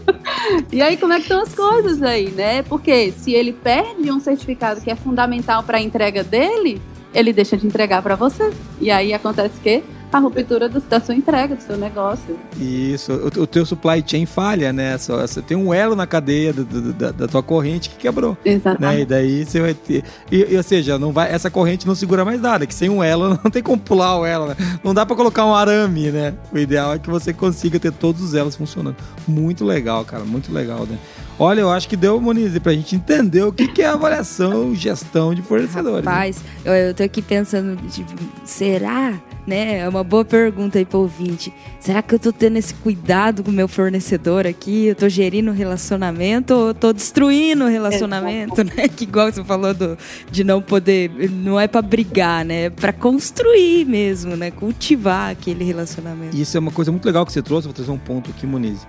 e 0.70 0.82
aí, 0.82 0.98
como 0.98 1.14
é 1.14 1.16
que 1.16 1.24
estão 1.24 1.42
as 1.42 1.56
coisas 1.56 2.04
aí, 2.04 2.30
né? 2.32 2.62
Porque 2.64 3.14
se 3.14 3.34
ele 3.34 3.54
perde 3.54 4.12
um 4.12 4.20
certificado 4.20 4.82
que 4.82 4.92
é 4.92 4.96
fundamental 4.96 5.64
para 5.64 5.78
a 5.78 5.82
entrega 5.82 6.24
dele, 6.26 6.82
ele 7.14 7.32
deixa 7.32 7.56
de 7.56 7.66
entregar 7.66 8.02
para 8.02 8.16
você. 8.16 8.52
E 8.82 8.92
aí 8.92 9.14
acontece 9.14 9.58
o 9.58 9.62
quê? 9.62 9.82
A 10.12 10.20
ruptura 10.20 10.68
do, 10.68 10.80
da 10.82 11.00
sua 11.00 11.16
entrega, 11.16 11.56
do 11.56 11.62
seu 11.62 11.78
negócio. 11.78 12.38
Isso, 12.60 13.14
o, 13.14 13.42
o 13.42 13.48
teu 13.48 13.66
supply 13.66 14.04
chain 14.06 14.26
falha, 14.26 14.74
né? 14.74 14.98
Só, 14.98 15.22
você 15.22 15.42
tem 15.42 15.56
um 15.56 15.74
elo 15.74 15.96
na 15.96 16.06
cadeia 16.06 16.52
do, 16.52 16.66
do, 16.66 16.94
da, 16.94 17.12
da, 17.12 17.28
tua 17.28 17.42
corrente 17.42 17.90
que 17.90 17.96
quebrou. 17.96 18.38
Exatamente. 18.44 18.98
Né? 18.98 19.02
E 19.02 19.06
daí 19.06 19.46
você 19.46 19.60
vai 19.62 19.74
ter. 19.74 20.04
E, 20.32 20.54
e, 20.54 20.58
ou 20.58 20.64
seja, 20.64 21.00
não 21.00 21.12
vai, 21.12 21.32
essa 21.32 21.50
corrente 21.50 21.88
não 21.88 21.96
segura 21.96 22.26
mais 22.26 22.42
nada, 22.42 22.66
que 22.66 22.74
sem 22.74 22.90
um 22.90 23.04
elo 23.04 23.30
não 23.44 23.52
tem 23.52 23.64
como 23.64 23.82
pular 23.82 24.18
o 24.18 24.26
elo, 24.26 24.48
né? 24.48 24.56
Não 24.84 24.94
dá 24.94 25.06
para 25.06 25.16
colocar 25.16 25.46
um 25.46 25.56
arame, 25.56 26.12
né? 26.12 26.34
O 26.52 26.58
ideal 26.58 26.94
é 26.94 27.00
que 27.00 27.10
você 27.10 27.34
consiga 27.34 27.80
ter 27.80 27.92
todos 27.92 28.22
os 28.22 28.34
elos 28.34 28.56
funcionando. 28.56 28.98
Muito 29.28 29.64
legal, 29.64 30.04
cara, 30.04 30.24
muito 30.24 30.52
legal, 30.52 30.86
né? 30.86 30.98
Olha, 31.40 31.62
eu 31.62 31.72
acho 31.72 31.88
que 31.88 31.96
deu, 31.96 32.20
Moniz, 32.22 32.58
pra 32.60 32.74
gente 32.74 32.96
entender 32.96 33.44
o 33.44 33.52
que, 33.52 33.68
que 33.68 33.82
é 33.82 33.88
avaliação 33.88 34.76
gestão 34.76 35.34
de 35.34 35.42
fornecedores. 35.42 36.06
Rapaz, 36.06 36.38
né? 36.38 36.44
eu, 36.66 36.74
eu 36.74 36.94
tô 36.94 37.04
aqui 37.04 37.22
pensando, 37.22 37.76
tipo, 37.90 38.12
será 38.46 39.20
né? 39.46 39.80
É 39.80 39.90
uma 39.90 40.04
boa 40.04 40.24
pergunta 40.24 40.78
aí 40.78 40.86
para 40.86 40.98
o 40.98 41.02
ouvinte. 41.02 41.54
Será 41.80 42.02
que 42.02 42.14
eu 42.14 42.18
estou 42.18 42.32
tendo 42.32 42.58
esse 42.58 42.74
cuidado 42.74 43.44
com 43.44 43.52
o 43.52 43.54
meu 43.54 43.68
fornecedor 43.68 44.46
aqui? 44.46 44.88
Eu 44.88 44.94
estou 44.94 45.10
gerindo 45.10 45.52
o 45.52 45.54
relacionamento 45.54 46.54
ou 46.54 46.72
estou 46.72 46.94
destruindo 46.94 47.66
o 47.66 47.68
relacionamento, 47.68 48.64
né? 48.64 48.88
Que 48.88 49.04
igual 49.04 49.32
você 49.32 49.44
falou 49.44 49.74
do, 49.74 49.98
de 50.32 50.44
não 50.44 50.62
poder, 50.62 51.12
não 51.30 51.60
é 51.60 51.68
para 51.68 51.82
brigar, 51.82 52.46
né? 52.46 52.66
É 52.66 52.70
para 52.70 52.94
construir 52.94 53.86
mesmo, 53.86 54.36
né? 54.36 54.52
Cultivar 54.52 55.32
aquele 55.32 55.64
relacionamento. 55.64 56.36
Isso 56.36 56.56
é 56.56 56.60
uma 56.60 56.72
coisa 56.72 56.92
muito 56.92 57.06
legal 57.06 57.26
que 57.26 57.34
você 57.34 57.42
trouxe. 57.42 57.68
Vou 57.68 57.74
trazer 57.74 57.92
um 57.92 57.98
ponto 57.98 58.30
aqui, 58.30 58.46
Moniz. 58.46 58.86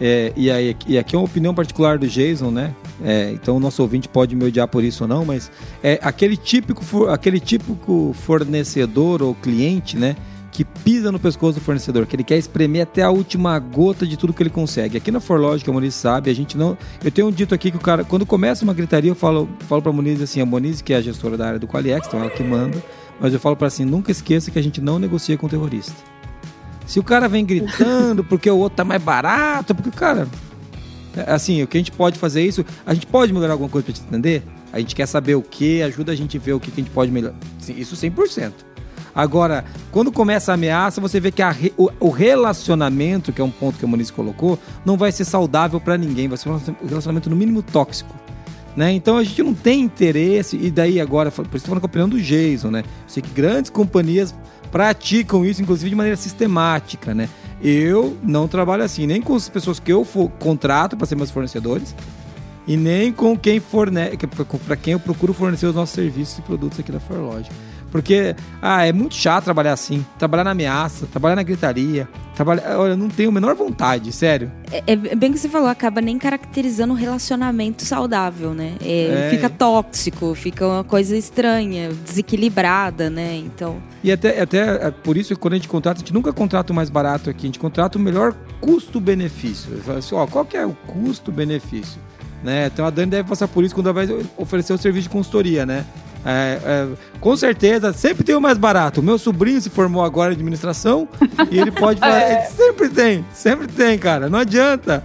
É, 0.00 0.32
e, 0.36 0.50
aí, 0.50 0.76
e 0.86 0.98
aqui 0.98 1.16
é 1.16 1.18
uma 1.18 1.24
opinião 1.24 1.54
particular 1.54 1.98
do 1.98 2.06
Jason, 2.06 2.50
né? 2.50 2.74
É, 3.02 3.30
então 3.32 3.56
o 3.56 3.60
nosso 3.60 3.82
ouvinte 3.82 4.08
pode 4.08 4.34
me 4.36 4.44
odiar 4.44 4.68
por 4.68 4.84
isso 4.84 5.04
ou 5.04 5.08
não, 5.08 5.24
mas 5.24 5.50
é 5.82 5.98
aquele 6.02 6.36
típico, 6.36 7.06
aquele 7.06 7.40
típico 7.40 8.14
fornecedor 8.14 9.22
ou 9.22 9.34
cliente, 9.34 9.96
né? 9.96 10.16
Que 10.52 10.64
pisa 10.64 11.12
no 11.12 11.18
pescoço 11.18 11.58
do 11.58 11.64
fornecedor, 11.64 12.06
que 12.06 12.16
ele 12.16 12.24
quer 12.24 12.38
espremer 12.38 12.82
até 12.82 13.02
a 13.02 13.10
última 13.10 13.58
gota 13.58 14.06
de 14.06 14.16
tudo 14.16 14.32
que 14.32 14.42
ele 14.42 14.48
consegue. 14.48 14.96
Aqui 14.96 15.10
na 15.10 15.20
Forlogic, 15.20 15.68
a 15.68 15.72
Moniz 15.72 15.94
sabe, 15.94 16.30
a 16.30 16.34
gente 16.34 16.56
não. 16.56 16.76
Eu 17.04 17.10
tenho 17.10 17.30
dito 17.30 17.54
aqui 17.54 17.70
que 17.70 17.76
o 17.76 17.80
cara, 17.80 18.04
quando 18.04 18.24
começa 18.24 18.64
uma 18.64 18.72
gritaria, 18.72 19.10
eu 19.10 19.14
falo, 19.14 19.48
falo 19.60 19.82
pra 19.82 19.92
Moniz 19.92 20.20
assim, 20.22 20.40
a 20.40 20.46
Moniz, 20.46 20.80
que 20.80 20.94
é 20.94 20.96
a 20.96 21.02
gestora 21.02 21.36
da 21.36 21.46
área 21.46 21.58
do 21.58 21.66
Qualiex, 21.66 22.06
então 22.06 22.20
ela 22.20 22.30
que 22.30 22.42
manda, 22.42 22.82
mas 23.20 23.34
eu 23.34 23.40
falo 23.40 23.56
para 23.56 23.66
assim, 23.66 23.84
nunca 23.84 24.10
esqueça 24.10 24.50
que 24.50 24.58
a 24.58 24.62
gente 24.62 24.80
não 24.80 24.98
negocia 24.98 25.36
com 25.36 25.46
terrorista. 25.46 26.15
Se 26.86 27.00
o 27.00 27.02
cara 27.02 27.28
vem 27.28 27.44
gritando 27.44 28.22
porque 28.24 28.50
o 28.50 28.56
outro 28.56 28.76
tá 28.76 28.84
mais 28.84 29.02
barato, 29.02 29.74
porque 29.74 29.90
cara. 29.90 30.28
É, 31.16 31.32
assim, 31.32 31.62
o 31.62 31.66
que 31.66 31.76
a 31.76 31.80
gente 31.80 31.92
pode 31.92 32.18
fazer 32.18 32.44
isso, 32.44 32.64
a 32.84 32.94
gente 32.94 33.06
pode 33.06 33.32
melhorar 33.32 33.54
alguma 33.54 33.68
coisa 33.68 33.84
para 33.84 33.94
te 33.94 34.02
entender? 34.02 34.42
A 34.72 34.78
gente 34.78 34.94
quer 34.94 35.06
saber 35.06 35.34
o 35.34 35.42
que, 35.42 35.82
ajuda 35.82 36.12
a 36.12 36.14
gente 36.14 36.36
a 36.36 36.40
ver 36.40 36.52
o 36.52 36.60
que, 36.60 36.70
que 36.70 36.80
a 36.80 36.84
gente 36.84 36.92
pode 36.92 37.10
melhorar. 37.10 37.36
Isso 37.68 37.96
100%. 37.96 38.52
Agora, 39.14 39.64
quando 39.90 40.12
começa 40.12 40.52
a 40.52 40.54
ameaça, 40.54 41.00
você 41.00 41.18
vê 41.18 41.32
que 41.32 41.42
o, 41.78 41.88
o, 41.98 42.10
relacionamento, 42.10 43.32
que 43.32 43.40
é 43.40 43.44
um 43.44 43.50
ponto 43.50 43.78
que 43.78 43.84
a 43.86 43.88
Moniz 43.88 44.10
colocou, 44.10 44.58
não 44.84 44.98
vai 44.98 45.10
ser 45.10 45.24
saudável 45.24 45.80
para 45.80 45.96
ninguém, 45.96 46.28
vai 46.28 46.36
ser 46.36 46.50
um 46.50 46.86
relacionamento 46.86 47.30
no 47.30 47.34
mínimo 47.34 47.62
tóxico. 47.62 48.14
Né? 48.76 48.92
Então 48.92 49.16
a 49.16 49.24
gente 49.24 49.42
não 49.42 49.54
tem 49.54 49.80
interesse, 49.80 50.58
e 50.58 50.70
daí 50.70 51.00
agora, 51.00 51.30
por 51.30 51.46
isso 51.46 51.56
estou 51.56 51.68
falando 51.68 51.80
com 51.80 51.86
a 51.86 51.88
opinião 51.88 52.10
do 52.10 52.20
Jason, 52.20 52.70
né? 52.70 52.80
Eu 52.80 52.84
sei 53.06 53.22
que 53.22 53.30
grandes 53.30 53.70
companhias 53.70 54.34
praticam 54.70 55.44
isso, 55.44 55.62
inclusive 55.62 55.90
de 55.90 55.96
maneira 55.96 56.16
sistemática, 56.16 57.14
né? 57.14 57.28
Eu 57.62 58.16
não 58.22 58.46
trabalho 58.46 58.82
assim, 58.82 59.06
nem 59.06 59.20
com 59.22 59.34
as 59.34 59.48
pessoas 59.48 59.80
que 59.80 59.92
eu 59.92 60.04
for, 60.04 60.30
contrato 60.38 60.96
para 60.96 61.06
ser 61.06 61.16
meus 61.16 61.30
fornecedores 61.30 61.94
e 62.66 62.76
nem 62.76 63.12
com 63.12 63.36
quem 63.36 63.60
fornece, 63.60 64.16
para 64.66 64.76
quem 64.76 64.92
eu 64.92 65.00
procuro 65.00 65.32
fornecer 65.32 65.66
os 65.66 65.74
nossos 65.74 65.94
serviços 65.94 66.38
e 66.38 66.42
produtos 66.42 66.80
aqui 66.80 66.90
da 66.90 67.00
Forlogic. 67.00 67.54
Porque, 67.96 68.36
ah, 68.60 68.84
é 68.84 68.92
muito 68.92 69.14
chato 69.14 69.44
trabalhar 69.44 69.72
assim. 69.72 70.04
Trabalhar 70.18 70.44
na 70.44 70.50
ameaça, 70.50 71.06
trabalhar 71.06 71.34
na 71.34 71.42
gritaria. 71.42 72.06
Trabalhar. 72.34 72.78
Olha, 72.78 72.90
eu 72.90 72.96
não 72.96 73.08
tenho 73.08 73.30
a 73.30 73.32
menor 73.32 73.54
vontade, 73.54 74.12
sério. 74.12 74.52
É, 74.70 74.82
é 74.86 75.14
bem 75.14 75.32
que 75.32 75.38
você 75.38 75.48
falou, 75.48 75.66
acaba 75.66 76.02
nem 76.02 76.18
caracterizando 76.18 76.92
um 76.92 76.96
relacionamento 76.96 77.86
saudável, 77.86 78.52
né? 78.52 78.74
É, 78.82 79.28
é. 79.28 79.30
Fica 79.30 79.48
tóxico, 79.48 80.34
fica 80.34 80.66
uma 80.66 80.84
coisa 80.84 81.16
estranha, 81.16 81.88
desequilibrada, 82.04 83.08
né? 83.08 83.34
Então. 83.36 83.82
E 84.04 84.12
até, 84.12 84.42
até 84.42 84.88
é 84.88 84.90
por 84.90 85.16
isso, 85.16 85.34
quando 85.38 85.54
a 85.54 85.56
gente 85.56 85.68
contrata, 85.68 85.96
a 85.96 86.00
gente 86.00 86.12
nunca 86.12 86.34
contrata 86.34 86.74
o 86.74 86.76
mais 86.76 86.90
barato 86.90 87.30
aqui, 87.30 87.46
a 87.46 87.48
gente 87.48 87.58
contrata 87.58 87.96
o 87.96 88.00
melhor 88.00 88.34
custo-benefício. 88.60 89.72
Assim, 89.96 90.14
ó, 90.14 90.26
qual 90.26 90.44
que 90.44 90.58
é 90.58 90.66
o 90.66 90.74
custo-benefício? 90.86 91.98
Né? 92.44 92.66
Então 92.66 92.84
a 92.84 92.90
Dani 92.90 93.10
deve 93.10 93.26
passar 93.26 93.48
por 93.48 93.64
isso 93.64 93.74
quando 93.74 93.88
ela 93.88 94.04
vai 94.04 94.26
oferecer 94.36 94.74
o 94.74 94.78
serviço 94.78 95.04
de 95.04 95.08
consultoria, 95.08 95.64
né? 95.64 95.86
É, 96.26 96.58
é, 96.64 96.88
com 97.20 97.36
certeza, 97.36 97.92
sempre 97.92 98.24
tem 98.24 98.34
o 98.34 98.40
mais 98.40 98.58
barato. 98.58 99.00
O 99.00 99.02
meu 99.02 99.16
sobrinho 99.16 99.60
se 99.60 99.70
formou 99.70 100.02
agora 100.02 100.32
em 100.32 100.34
administração 100.36 101.08
e 101.50 101.58
ele 101.58 101.70
pode 101.70 102.00
falar. 102.00 102.20
É. 102.20 102.46
Sempre 102.46 102.88
tem, 102.88 103.24
sempre 103.32 103.68
tem, 103.68 103.96
cara. 103.96 104.28
Não 104.28 104.40
adianta. 104.40 105.04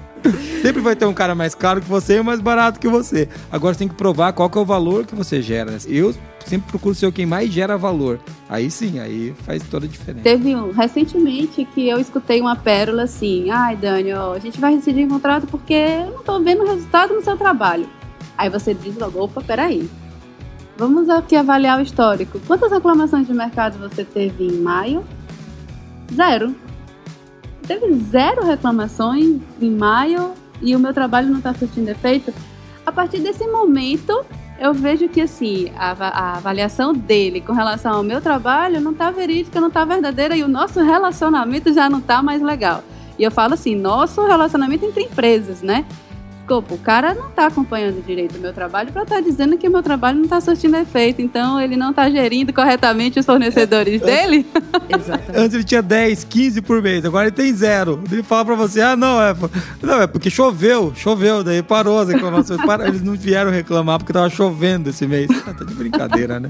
Sempre 0.61 0.82
vai 0.82 0.95
ter 0.95 1.05
um 1.05 1.13
cara 1.13 1.34
mais 1.34 1.55
caro 1.55 1.82
que 1.82 1.89
você 1.89 2.17
e 2.17 2.22
mais 2.24 2.39
barato 2.39 2.80
que 2.80 2.88
você. 2.88 3.28
Agora 3.51 3.74
você 3.74 3.80
tem 3.80 3.88
que 3.88 3.95
provar 3.95 4.34
qual 4.34 4.49
que 4.49 4.57
é 4.57 4.61
o 4.61 4.65
valor 4.65 5.05
que 5.05 5.15
você 5.15 5.41
gera. 5.41 5.78
Eu 5.88 6.13
sempre 6.45 6.69
procuro 6.69 6.93
ser 6.93 7.11
quem 7.11 7.26
mais 7.26 7.51
gera 7.51 7.78
valor. 7.78 8.19
Aí 8.47 8.69
sim, 8.69 8.99
aí 8.99 9.34
faz 9.45 9.63
toda 9.63 9.86
a 9.86 9.89
diferença. 9.89 10.24
Teve 10.24 10.55
um 10.55 10.72
recentemente 10.72 11.65
que 11.65 11.88
eu 11.88 11.99
escutei 11.99 12.39
uma 12.39 12.55
pérola 12.55 13.03
assim: 13.03 13.49
ai, 13.49 13.76
Dani, 13.76 14.13
ó, 14.13 14.34
a 14.34 14.39
gente 14.39 14.59
vai 14.59 14.76
rescindir 14.76 15.07
o 15.07 15.09
contrato 15.09 15.47
porque 15.47 15.74
eu 15.74 16.11
não 16.11 16.24
tô 16.24 16.39
vendo 16.39 16.65
resultado 16.65 17.13
no 17.13 17.24
seu 17.24 17.36
trabalho. 17.36 17.88
Aí 18.38 18.49
você 18.49 18.74
diz 18.74 18.95
logo: 18.97 19.24
opa, 19.24 19.41
peraí. 19.41 19.89
Vamos 20.78 21.09
aqui 21.09 21.36
avaliar 21.36 21.80
o 21.80 21.82
histórico. 21.82 22.39
Quantas 22.47 22.72
reclamações 22.72 23.28
de 23.28 23.34
mercado 23.34 23.78
você 23.78 24.03
teve 24.03 24.47
em 24.47 24.57
maio? 24.61 25.03
Zero. 26.13 26.55
Teve 27.67 27.93
zero 27.95 28.45
reclamações 28.45 29.39
em 29.61 29.72
maio 29.72 30.34
e 30.61 30.76
o 30.76 30.80
meu 30.80 30.93
trabalho 30.93 31.30
não 31.30 31.38
está 31.38 31.53
surtindo 31.53 31.89
efeito. 31.89 32.34
A 32.86 32.91
partir 32.91 33.19
desse 33.19 33.45
momento, 33.47 34.26
eu 34.59 34.74
vejo 34.74 35.07
que 35.09 35.22
assim 35.22 35.72
a, 35.76 35.91
a, 35.91 36.38
avaliação 36.38 36.93
dele 36.93 37.41
com 37.41 37.53
relação 37.53 37.93
ao 37.93 38.03
meu 38.03 38.22
trabalho 38.22 38.82
não 38.82 38.91
está 38.91 39.11
verídica, 39.11 39.59
não 39.59 39.69
está 39.69 39.86
verdadeira 39.86 40.36
e 40.36 40.43
o 40.43 40.47
nosso 40.47 40.82
relacionamento 40.82 41.74
já 41.74 41.89
não 41.89 41.99
está 41.99 42.22
mais 42.22 42.41
legal. 42.41 42.84
E 43.17 43.24
eu 43.24 43.32
falo 43.32 43.53
assim, 43.53 43.76
nosso 43.76 44.26
relacionamento 44.26 44.86
entre 44.86 45.03
empresas, 45.03 45.61
né? 45.61 45.86
Desculpa, 46.52 46.74
o 46.74 46.78
cara 46.78 47.14
não 47.14 47.30
está 47.30 47.47
acompanhando 47.47 48.04
direito 48.06 48.38
o 48.38 48.39
meu 48.39 48.52
trabalho 48.52 48.91
para 48.91 49.04
estar 49.04 49.16
tá 49.16 49.22
dizendo 49.22 49.58
que 49.58 49.68
o 49.68 49.72
meu 49.72 49.82
trabalho 49.82 50.18
não 50.18 50.26
está 50.26 50.41
surtindo 50.41 50.76
efeito. 50.76 51.22
Então, 51.22 51.62
ele 51.62 51.78
não 51.78 51.91
está 51.91 52.10
gerindo 52.10 52.52
corretamente 52.52 53.20
os 53.20 53.26
fornecedores 53.26 54.02
dele. 54.02 54.45
Exatamente. 54.89 55.38
Antes 55.38 55.56
ele 55.56 55.64
tinha 55.64 55.82
10, 55.82 56.26
15 56.26 56.62
por 56.62 56.82
mês, 56.82 57.06
agora 57.06 57.28
ele 57.28 57.36
tem 57.36 57.54
zero. 57.54 58.04
Ele 58.12 58.22
fala 58.22 58.43
para 58.43 58.56
você, 58.56 58.82
ah, 58.82 58.97
não, 58.97 59.22
é, 59.22 59.34
não, 59.82 60.02
é 60.02 60.08
porque 60.08 60.30
choveu, 60.30 60.93
choveu, 60.93 61.43
daí 61.43 61.64
parou 61.64 61.99
as 61.99 62.10
reclamações. 62.10 62.60
Eles 62.86 63.02
não 63.02 63.14
vieram 63.14 63.52
reclamar 63.52 63.97
porque 63.99 64.12
estava 64.12 64.30
chovendo 64.30 64.89
esse 64.89 65.08
mês. 65.08 65.30
Ah, 65.47 65.54
tá 65.54 65.64
de 65.64 65.74
brincadeira, 65.74 66.39
né? 66.39 66.49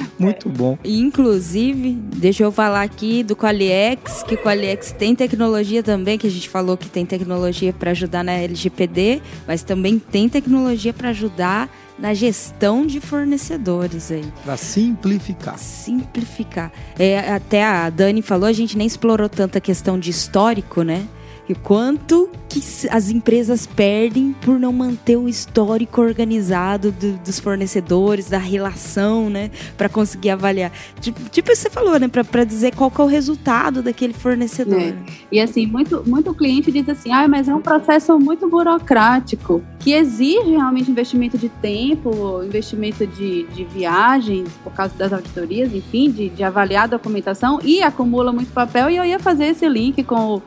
Muito 0.18 0.48
bom. 0.48 0.78
Inclusive, 0.84 1.92
deixa 1.92 2.42
eu 2.42 2.52
falar 2.52 2.82
aqui 2.82 3.22
do 3.22 3.36
Qualiex, 3.36 4.22
que 4.22 4.34
o 4.34 4.38
Qualiex 4.38 4.92
tem 4.92 5.14
tecnologia 5.14 5.82
também, 5.82 6.18
que 6.18 6.26
a 6.26 6.30
gente 6.30 6.48
falou 6.48 6.76
que 6.76 6.88
tem 6.88 7.04
tecnologia 7.04 7.72
para 7.72 7.90
ajudar 7.90 8.22
na 8.22 8.32
LGPD, 8.32 9.22
mas 9.46 9.62
também 9.62 9.98
tem 9.98 10.28
tecnologia 10.28 10.92
para 10.92 11.10
ajudar 11.10 11.70
na 11.98 12.12
gestão 12.12 12.84
de 12.86 13.00
fornecedores 13.00 14.10
aí. 14.10 14.24
Para 14.44 14.56
simplificar. 14.56 15.58
Simplificar. 15.58 16.72
É, 16.98 17.32
até 17.32 17.64
a 17.64 17.88
Dani 17.88 18.20
falou, 18.20 18.48
a 18.48 18.52
gente 18.52 18.76
nem 18.76 18.86
explorou 18.86 19.28
tanta 19.28 19.60
questão 19.60 19.98
de 19.98 20.10
histórico, 20.10 20.82
né? 20.82 21.06
E 21.48 21.54
quanto 21.54 22.30
que 22.48 22.60
as 22.88 23.10
empresas 23.10 23.66
perdem 23.66 24.34
por 24.40 24.58
não 24.58 24.72
manter 24.72 25.16
o 25.16 25.28
histórico 25.28 26.00
organizado 26.00 26.92
do, 26.92 27.12
dos 27.18 27.40
fornecedores, 27.40 28.30
da 28.30 28.38
relação, 28.38 29.28
né? 29.28 29.50
Para 29.76 29.88
conseguir 29.88 30.30
avaliar. 30.30 30.72
Tipo, 31.00 31.28
tipo 31.28 31.54
você 31.54 31.68
falou, 31.68 31.98
né? 31.98 32.08
Para 32.08 32.44
dizer 32.44 32.74
qual 32.74 32.90
que 32.90 33.00
é 33.00 33.04
o 33.04 33.06
resultado 33.06 33.82
daquele 33.82 34.14
fornecedor. 34.14 34.80
É. 34.80 34.94
E 35.30 35.40
assim, 35.40 35.66
muito, 35.66 36.02
muito 36.06 36.32
cliente 36.34 36.70
diz 36.72 36.88
assim, 36.88 37.12
ah, 37.12 37.26
mas 37.28 37.48
é 37.48 37.54
um 37.54 37.60
processo 37.60 38.18
muito 38.18 38.48
burocrático, 38.48 39.62
que 39.80 39.92
exige 39.92 40.50
realmente 40.50 40.90
investimento 40.90 41.36
de 41.36 41.48
tempo, 41.48 42.42
investimento 42.42 43.06
de, 43.06 43.44
de 43.48 43.64
viagens, 43.64 44.48
por 44.62 44.72
causa 44.72 44.94
das 44.96 45.12
auditorias, 45.12 45.74
enfim, 45.74 46.10
de, 46.10 46.28
de 46.30 46.42
avaliar 46.42 46.84
a 46.84 46.86
documentação, 46.86 47.58
e 47.62 47.82
acumula 47.82 48.32
muito 48.32 48.52
papel, 48.52 48.88
e 48.90 48.96
eu 48.96 49.04
ia 49.04 49.18
fazer 49.18 49.46
esse 49.46 49.68
link 49.68 50.02
com 50.04 50.36
o 50.36 50.42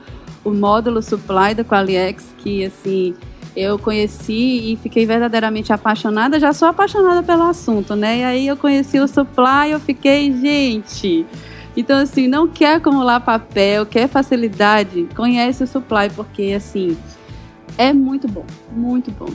o 0.47 0.53
módulo 0.53 1.01
supply 1.01 1.53
da 1.53 1.63
Qualiex, 1.63 2.33
que 2.37 2.63
assim 2.63 3.13
eu 3.55 3.77
conheci 3.79 4.71
e 4.71 4.79
fiquei 4.81 5.05
verdadeiramente 5.05 5.73
apaixonada. 5.73 6.39
Já 6.39 6.53
sou 6.53 6.67
apaixonada 6.67 7.23
pelo 7.23 7.43
assunto, 7.43 7.95
né? 7.95 8.19
E 8.19 8.23
aí 8.23 8.47
eu 8.47 8.55
conheci 8.55 8.99
o 8.99 9.07
supply, 9.07 9.71
eu 9.71 9.79
fiquei, 9.79 10.31
gente. 10.31 11.25
Então, 11.75 11.99
assim, 11.99 12.27
não 12.27 12.47
quer 12.47 12.75
acumular 12.75 13.19
papel, 13.19 13.85
quer 13.85 14.07
facilidade, 14.07 15.07
conhece 15.15 15.63
o 15.63 15.67
supply, 15.67 16.09
porque, 16.15 16.53
assim, 16.55 16.95
é 17.77 17.91
muito 17.91 18.27
bom, 18.27 18.45
muito 18.71 19.11
bom. 19.11 19.29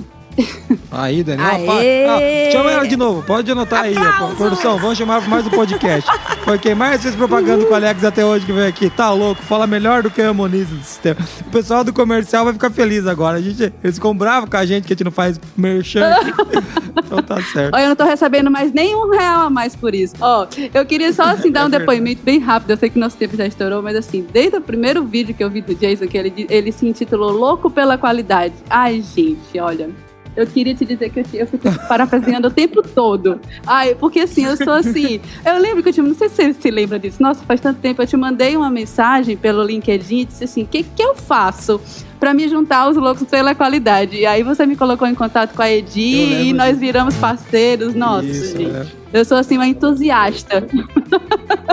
Aí, 0.90 1.22
Daniel. 1.22 1.46
Ah, 1.48 2.52
chama 2.52 2.70
ela 2.70 2.86
de 2.86 2.96
novo, 2.96 3.22
pode 3.22 3.50
anotar 3.50 3.84
aí. 3.84 3.94
Produção, 4.36 4.78
vamos 4.78 4.98
chamar 4.98 5.26
mais 5.28 5.46
um 5.46 5.50
podcast. 5.50 6.10
Foi 6.44 6.58
quem 6.58 6.74
mais 6.74 7.02
fez 7.02 7.14
propaganda 7.14 7.64
com 7.64 7.72
o 7.72 7.74
Alex 7.74 8.04
até 8.04 8.24
hoje 8.24 8.44
que 8.44 8.52
veio 8.52 8.68
aqui. 8.68 8.90
Tá 8.90 9.10
louco, 9.10 9.42
fala 9.42 9.66
melhor 9.66 10.02
do 10.02 10.10
que 10.10 10.22
o 10.22 10.34
Moniz 10.34 10.68
do 10.68 10.82
sistema. 10.82 11.20
O 11.40 11.50
pessoal 11.50 11.84
do 11.84 11.92
comercial 11.92 12.44
vai 12.44 12.52
ficar 12.52 12.70
feliz 12.70 13.06
agora. 13.06 13.38
A 13.38 13.40
gente, 13.40 13.72
eles 13.82 13.96
ficam 13.96 14.14
bravos 14.14 14.48
com 14.48 14.56
a 14.56 14.66
gente 14.66 14.86
que 14.86 14.92
a 14.92 14.94
gente 14.94 15.04
não 15.04 15.12
faz 15.12 15.40
merchan. 15.56 16.14
então 16.96 17.22
tá 17.22 17.42
certo. 17.42 17.74
Olha, 17.74 17.84
eu 17.84 17.88
não 17.88 17.96
tô 17.96 18.04
recebendo 18.04 18.50
mais 18.50 18.72
nem 18.72 18.94
um 18.94 19.10
real 19.10 19.46
a 19.46 19.50
mais 19.50 19.76
por 19.76 19.94
isso. 19.94 20.14
Ó, 20.20 20.46
eu 20.74 20.84
queria 20.84 21.12
só 21.12 21.24
assim 21.24 21.50
dar 21.50 21.64
um 21.64 21.68
é 21.68 21.78
depoimento 21.78 22.22
bem 22.22 22.38
rápido. 22.38 22.70
Eu 22.70 22.76
sei 22.76 22.90
que 22.90 22.98
nosso 22.98 23.16
tempo 23.16 23.36
já 23.36 23.46
estourou, 23.46 23.82
mas 23.82 23.96
assim, 23.96 24.26
desde 24.32 24.56
o 24.56 24.60
primeiro 24.60 25.04
vídeo 25.04 25.34
que 25.34 25.42
eu 25.42 25.50
vi 25.50 25.60
do 25.60 25.74
Jason, 25.74 26.06
que 26.06 26.18
ele, 26.18 26.46
ele 26.48 26.72
se 26.72 26.86
intitulou 26.86 27.32
Louco 27.32 27.70
pela 27.70 27.96
Qualidade. 27.96 28.54
Ai, 28.68 29.02
gente, 29.02 29.58
olha 29.58 29.90
eu 30.36 30.46
queria 30.46 30.74
te 30.74 30.84
dizer 30.84 31.10
que 31.10 31.20
eu, 31.20 31.24
eu 31.34 31.46
fico 31.46 31.68
parafraseando 31.88 32.48
o 32.48 32.50
tempo 32.50 32.82
todo. 32.82 33.40
Ai, 33.66 33.94
porque 33.94 34.20
assim, 34.20 34.44
eu 34.44 34.56
sou 34.56 34.72
assim. 34.72 35.20
Eu 35.44 35.58
lembro 35.58 35.82
que 35.82 35.90
eu 35.90 35.92
te. 35.92 36.02
Não 36.02 36.14
sei 36.14 36.28
se 36.28 36.36
você 36.36 36.54
se 36.54 36.70
lembra 36.70 36.98
disso. 36.98 37.22
Nossa, 37.22 37.44
faz 37.44 37.60
tanto 37.60 37.80
tempo. 37.80 38.00
Eu 38.00 38.06
te 38.06 38.16
mandei 38.16 38.56
uma 38.56 38.70
mensagem 38.70 39.36
pelo 39.36 39.62
LinkedIn 39.62 40.20
e 40.20 40.24
disse 40.24 40.44
assim: 40.44 40.62
o 40.62 40.66
que, 40.66 40.82
que 40.82 41.02
eu 41.02 41.14
faço? 41.14 41.80
para 42.22 42.32
me 42.32 42.48
juntar 42.48 42.82
aos 42.82 42.96
loucos 42.96 43.26
pela 43.26 43.52
qualidade. 43.52 44.16
E 44.16 44.24
aí 44.24 44.44
você 44.44 44.64
me 44.64 44.76
colocou 44.76 45.08
em 45.08 45.14
contato 45.14 45.56
com 45.56 45.62
a 45.62 45.68
Edi 45.68 46.50
e 46.50 46.52
nós 46.52 46.78
viramos 46.78 47.16
parceiros. 47.16 47.96
Nossa, 47.96 48.24
Isso, 48.24 48.56
gente. 48.56 48.76
É. 48.76 48.86
Eu 49.12 49.24
sou 49.24 49.36
assim 49.36 49.56
uma 49.56 49.66
entusiasta. 49.66 50.64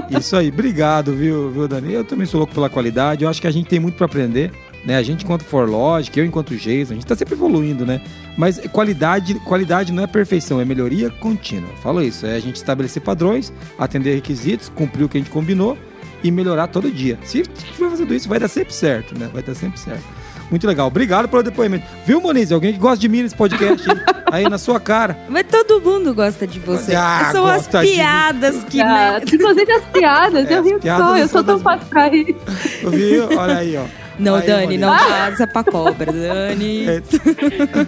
Isso 0.09 0.35
aí, 0.35 0.49
obrigado, 0.49 1.13
viu, 1.13 1.51
viu, 1.51 1.67
Dani? 1.67 1.93
Eu 1.93 2.03
também 2.03 2.25
sou 2.25 2.39
louco 2.39 2.51
pela 2.51 2.67
qualidade. 2.67 3.23
Eu 3.23 3.29
acho 3.29 3.39
que 3.39 3.45
a 3.45 3.51
gente 3.51 3.67
tem 3.67 3.79
muito 3.79 3.95
para 3.95 4.07
aprender. 4.07 4.51
Né? 4.85 4.95
A 4.97 5.03
gente, 5.03 5.23
enquanto 5.23 5.43
ForLogic, 5.43 6.17
eu 6.17 6.25
enquanto 6.25 6.55
Jason, 6.55 6.91
a 6.91 6.95
gente 6.95 7.03
está 7.03 7.15
sempre 7.15 7.33
evoluindo, 7.33 7.85
né? 7.85 8.01
Mas 8.37 8.59
qualidade, 8.71 9.35
qualidade 9.41 9.91
não 9.91 10.03
é 10.03 10.07
perfeição, 10.07 10.61
é 10.61 10.65
melhoria 10.65 11.09
contínua. 11.09 11.69
Falo 11.83 12.01
isso, 12.01 12.25
é 12.25 12.35
a 12.35 12.39
gente 12.39 12.55
estabelecer 12.55 13.01
padrões, 13.01 13.51
atender 13.77 14.15
requisitos, 14.15 14.69
cumprir 14.69 15.03
o 15.03 15.09
que 15.09 15.17
a 15.17 15.21
gente 15.21 15.31
combinou 15.31 15.77
e 16.23 16.31
melhorar 16.31 16.67
todo 16.67 16.89
dia. 16.91 17.17
Se 17.23 17.41
estiver 17.41 17.89
fazendo 17.89 18.13
isso, 18.13 18.29
vai 18.29 18.39
dar 18.39 18.47
sempre 18.47 18.73
certo, 18.73 19.17
né? 19.17 19.29
Vai 19.33 19.43
dar 19.43 19.55
sempre 19.55 19.79
certo. 19.79 20.03
Muito 20.49 20.65
legal. 20.65 20.87
Obrigado 20.87 21.27
pelo 21.27 21.43
depoimento. 21.43 21.85
Viu, 22.05 22.19
Moniz? 22.19 22.51
Alguém 22.51 22.73
que 22.73 22.79
gosta 22.79 22.97
de 22.97 23.07
mim 23.07 23.21
nesse 23.21 23.35
podcast 23.35 23.87
aí 24.31 24.49
na 24.49 24.57
sua 24.57 24.79
cara. 24.79 25.15
Mas 25.29 25.45
todo 25.47 25.79
mundo 25.79 26.13
gosta 26.13 26.47
de 26.47 26.59
você. 26.59 26.95
Ah, 26.95 27.29
São 27.31 27.45
as 27.45 27.67
piadas 27.67 28.63
que. 28.63 28.81
Ah, 28.81 29.21
inclusive 29.21 29.71
as 29.71 29.85
piadas, 29.85 30.49
é, 30.49 30.57
eu 30.57 30.63
rio 30.63 30.79
só, 30.81 31.17
eu 31.17 31.27
sou 31.27 31.43
tão 31.43 31.59
fácil 31.59 31.87
pra 31.87 32.07
rir. 32.07 32.35
Viu? 32.89 33.29
Olha 33.37 33.57
aí, 33.57 33.77
ó. 33.77 33.85
Não, 34.19 34.35
Aí, 34.35 34.45
Dani, 34.45 34.77
não 34.77 34.89
vaza 34.89 35.47
pra 35.47 35.63
cobra, 35.63 36.11
Dani. 36.11 36.85
É. 36.89 37.01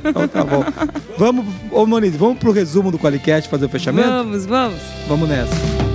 Então 0.10 0.28
tá 0.28 0.44
bom. 0.44 0.64
Vamos, 1.18 1.46
ô 1.72 1.86
Moniz, 1.86 2.16
vamos 2.16 2.40
pro 2.40 2.52
resumo 2.52 2.90
do 2.92 2.98
Qualicast 2.98 3.50
fazer 3.50 3.66
o 3.66 3.70
fechamento? 3.70 4.08
Vamos, 4.08 4.46
vamos. 4.46 4.80
Vamos 5.08 5.28
nessa. 5.30 5.91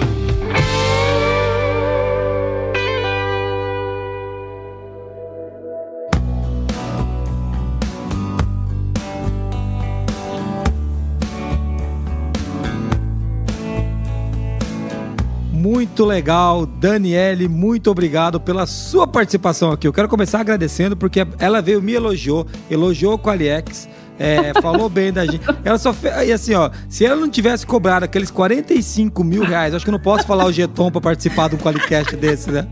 Muito 15.66 16.04
legal, 16.04 16.64
Daniele, 16.64 17.48
muito 17.48 17.90
obrigado 17.90 18.38
pela 18.38 18.66
sua 18.66 19.04
participação 19.04 19.72
aqui. 19.72 19.88
Eu 19.88 19.92
quero 19.92 20.08
começar 20.08 20.38
agradecendo 20.38 20.96
porque 20.96 21.26
ela 21.40 21.60
veio 21.60 21.82
me 21.82 21.92
elogiou, 21.92 22.46
elogiou 22.70 23.20
o 23.20 23.28
Aliex, 23.28 23.88
é, 24.16 24.52
falou 24.62 24.88
bem 24.88 25.12
da 25.12 25.26
gente. 25.26 25.44
Ela 25.64 25.76
só 25.76 25.92
fez. 25.92 26.28
E 26.28 26.32
assim, 26.32 26.54
ó, 26.54 26.70
se 26.88 27.04
ela 27.04 27.16
não 27.16 27.28
tivesse 27.28 27.66
cobrado 27.66 28.04
aqueles 28.04 28.30
45 28.30 29.24
mil 29.24 29.42
reais, 29.42 29.74
acho 29.74 29.84
que 29.84 29.90
eu 29.90 29.92
não 29.92 29.98
posso 29.98 30.24
falar 30.24 30.44
o 30.44 30.52
Geton 30.52 30.88
pra 30.88 31.00
participar 31.00 31.48
de 31.48 31.56
um 31.56 31.58
Qualicast 31.58 32.14
desse, 32.14 32.48
né? 32.48 32.68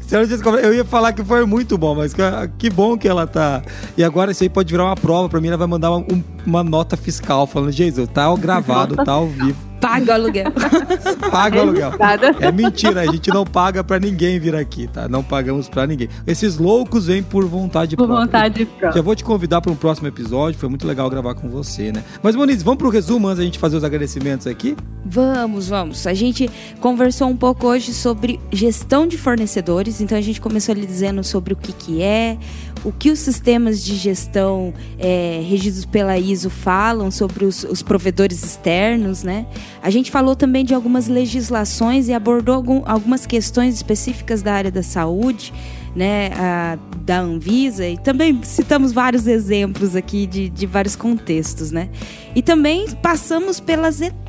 Se 0.00 0.16
ela 0.16 0.24
tivesse 0.24 0.42
cobrado, 0.42 0.66
eu 0.66 0.74
ia 0.74 0.84
falar 0.84 1.12
que 1.12 1.22
foi 1.22 1.44
muito 1.44 1.76
bom, 1.76 1.94
mas 1.94 2.14
que, 2.14 2.22
que, 2.56 2.70
bom 2.70 2.96
que 2.96 3.06
ela 3.06 3.26
tá. 3.26 3.62
E 3.98 4.02
agora 4.02 4.30
isso 4.30 4.42
aí 4.42 4.48
pode 4.48 4.72
virar 4.72 4.86
uma 4.86 4.96
prova 4.96 5.28
pra 5.28 5.42
mim. 5.42 5.48
Ela 5.48 5.58
vai 5.58 5.66
mandar 5.66 5.90
uma, 5.90 6.06
uma 6.46 6.64
nota 6.64 6.96
fiscal 6.96 7.46
falando: 7.46 7.70
Jesus, 7.70 8.08
tá 8.08 8.34
gravado, 8.34 8.96
tá 8.96 9.12
ao 9.12 9.28
vivo. 9.28 9.73
Paga 9.84 10.12
o 10.12 10.14
aluguel. 10.14 10.52
paga 11.30 11.58
o 11.58 11.60
aluguel. 11.60 11.92
É 12.40 12.50
mentira, 12.50 13.02
a 13.02 13.06
gente 13.06 13.28
não 13.28 13.44
paga 13.44 13.84
pra 13.84 13.98
ninguém 13.98 14.38
vir 14.38 14.54
aqui, 14.54 14.86
tá? 14.86 15.06
Não 15.08 15.22
pagamos 15.22 15.68
pra 15.68 15.86
ninguém. 15.86 16.08
Esses 16.26 16.56
loucos 16.56 17.06
vêm 17.06 17.22
por 17.22 17.44
vontade 17.44 17.94
por 17.94 18.06
própria. 18.06 18.26
Por 18.26 18.32
vontade 18.32 18.64
própria. 18.64 18.92
Já 18.92 19.02
vou 19.02 19.14
te 19.14 19.22
convidar 19.22 19.60
para 19.60 19.70
um 19.70 19.76
próximo 19.76 20.08
episódio, 20.08 20.58
foi 20.58 20.70
muito 20.70 20.86
legal 20.86 21.10
gravar 21.10 21.34
com 21.34 21.50
você, 21.50 21.92
né? 21.92 22.02
Mas, 22.22 22.34
Moniz, 22.34 22.62
vamos 22.62 22.78
pro 22.78 22.88
resumo 22.88 23.28
antes 23.28 23.38
da 23.38 23.44
gente 23.44 23.58
fazer 23.58 23.76
os 23.76 23.84
agradecimentos 23.84 24.46
aqui? 24.46 24.74
Vamos, 25.04 25.68
vamos. 25.68 26.06
A 26.06 26.14
gente 26.14 26.50
conversou 26.80 27.28
um 27.28 27.36
pouco 27.36 27.66
hoje 27.66 27.92
sobre 27.92 28.40
gestão 28.50 29.06
de 29.06 29.18
fornecedores, 29.18 30.00
então 30.00 30.16
a 30.16 30.20
gente 30.22 30.40
começou 30.40 30.72
ali 30.72 30.86
dizendo 30.86 31.22
sobre 31.22 31.52
o 31.52 31.56
que, 31.56 31.72
que 31.74 32.02
é, 32.02 32.38
o 32.84 32.92
que 32.92 33.10
os 33.10 33.18
sistemas 33.18 33.82
de 33.82 33.96
gestão 33.96 34.72
é, 34.98 35.42
regidos 35.48 35.84
pela 35.84 36.18
ISO 36.18 36.50
falam 36.50 37.10
sobre 37.10 37.44
os, 37.44 37.64
os, 37.64 37.82
provedores 37.82 38.44
externos, 38.44 39.22
né? 39.22 39.46
A 39.82 39.90
gente 39.90 40.10
falou 40.10 40.36
também 40.36 40.64
de 40.64 40.74
algumas 40.74 41.08
legislações 41.08 42.08
e 42.08 42.12
abordou 42.12 42.54
algum, 42.54 42.82
algumas 42.84 43.26
questões 43.26 43.74
específicas 43.74 44.42
da 44.42 44.52
área 44.52 44.70
da 44.70 44.82
saúde 44.82 45.52
né, 45.94 46.30
a, 46.34 46.78
da 47.04 47.20
Anvisa 47.20 47.86
e 47.86 47.96
também 47.96 48.40
citamos 48.42 48.92
vários 48.92 49.26
exemplos 49.26 49.94
aqui 49.94 50.26
de, 50.26 50.48
de 50.48 50.66
vários 50.66 50.96
contextos, 50.96 51.70
né? 51.70 51.88
E 52.34 52.42
também 52.42 52.90
passamos 52.96 53.60
pelas 53.60 54.00
etapas 54.00 54.23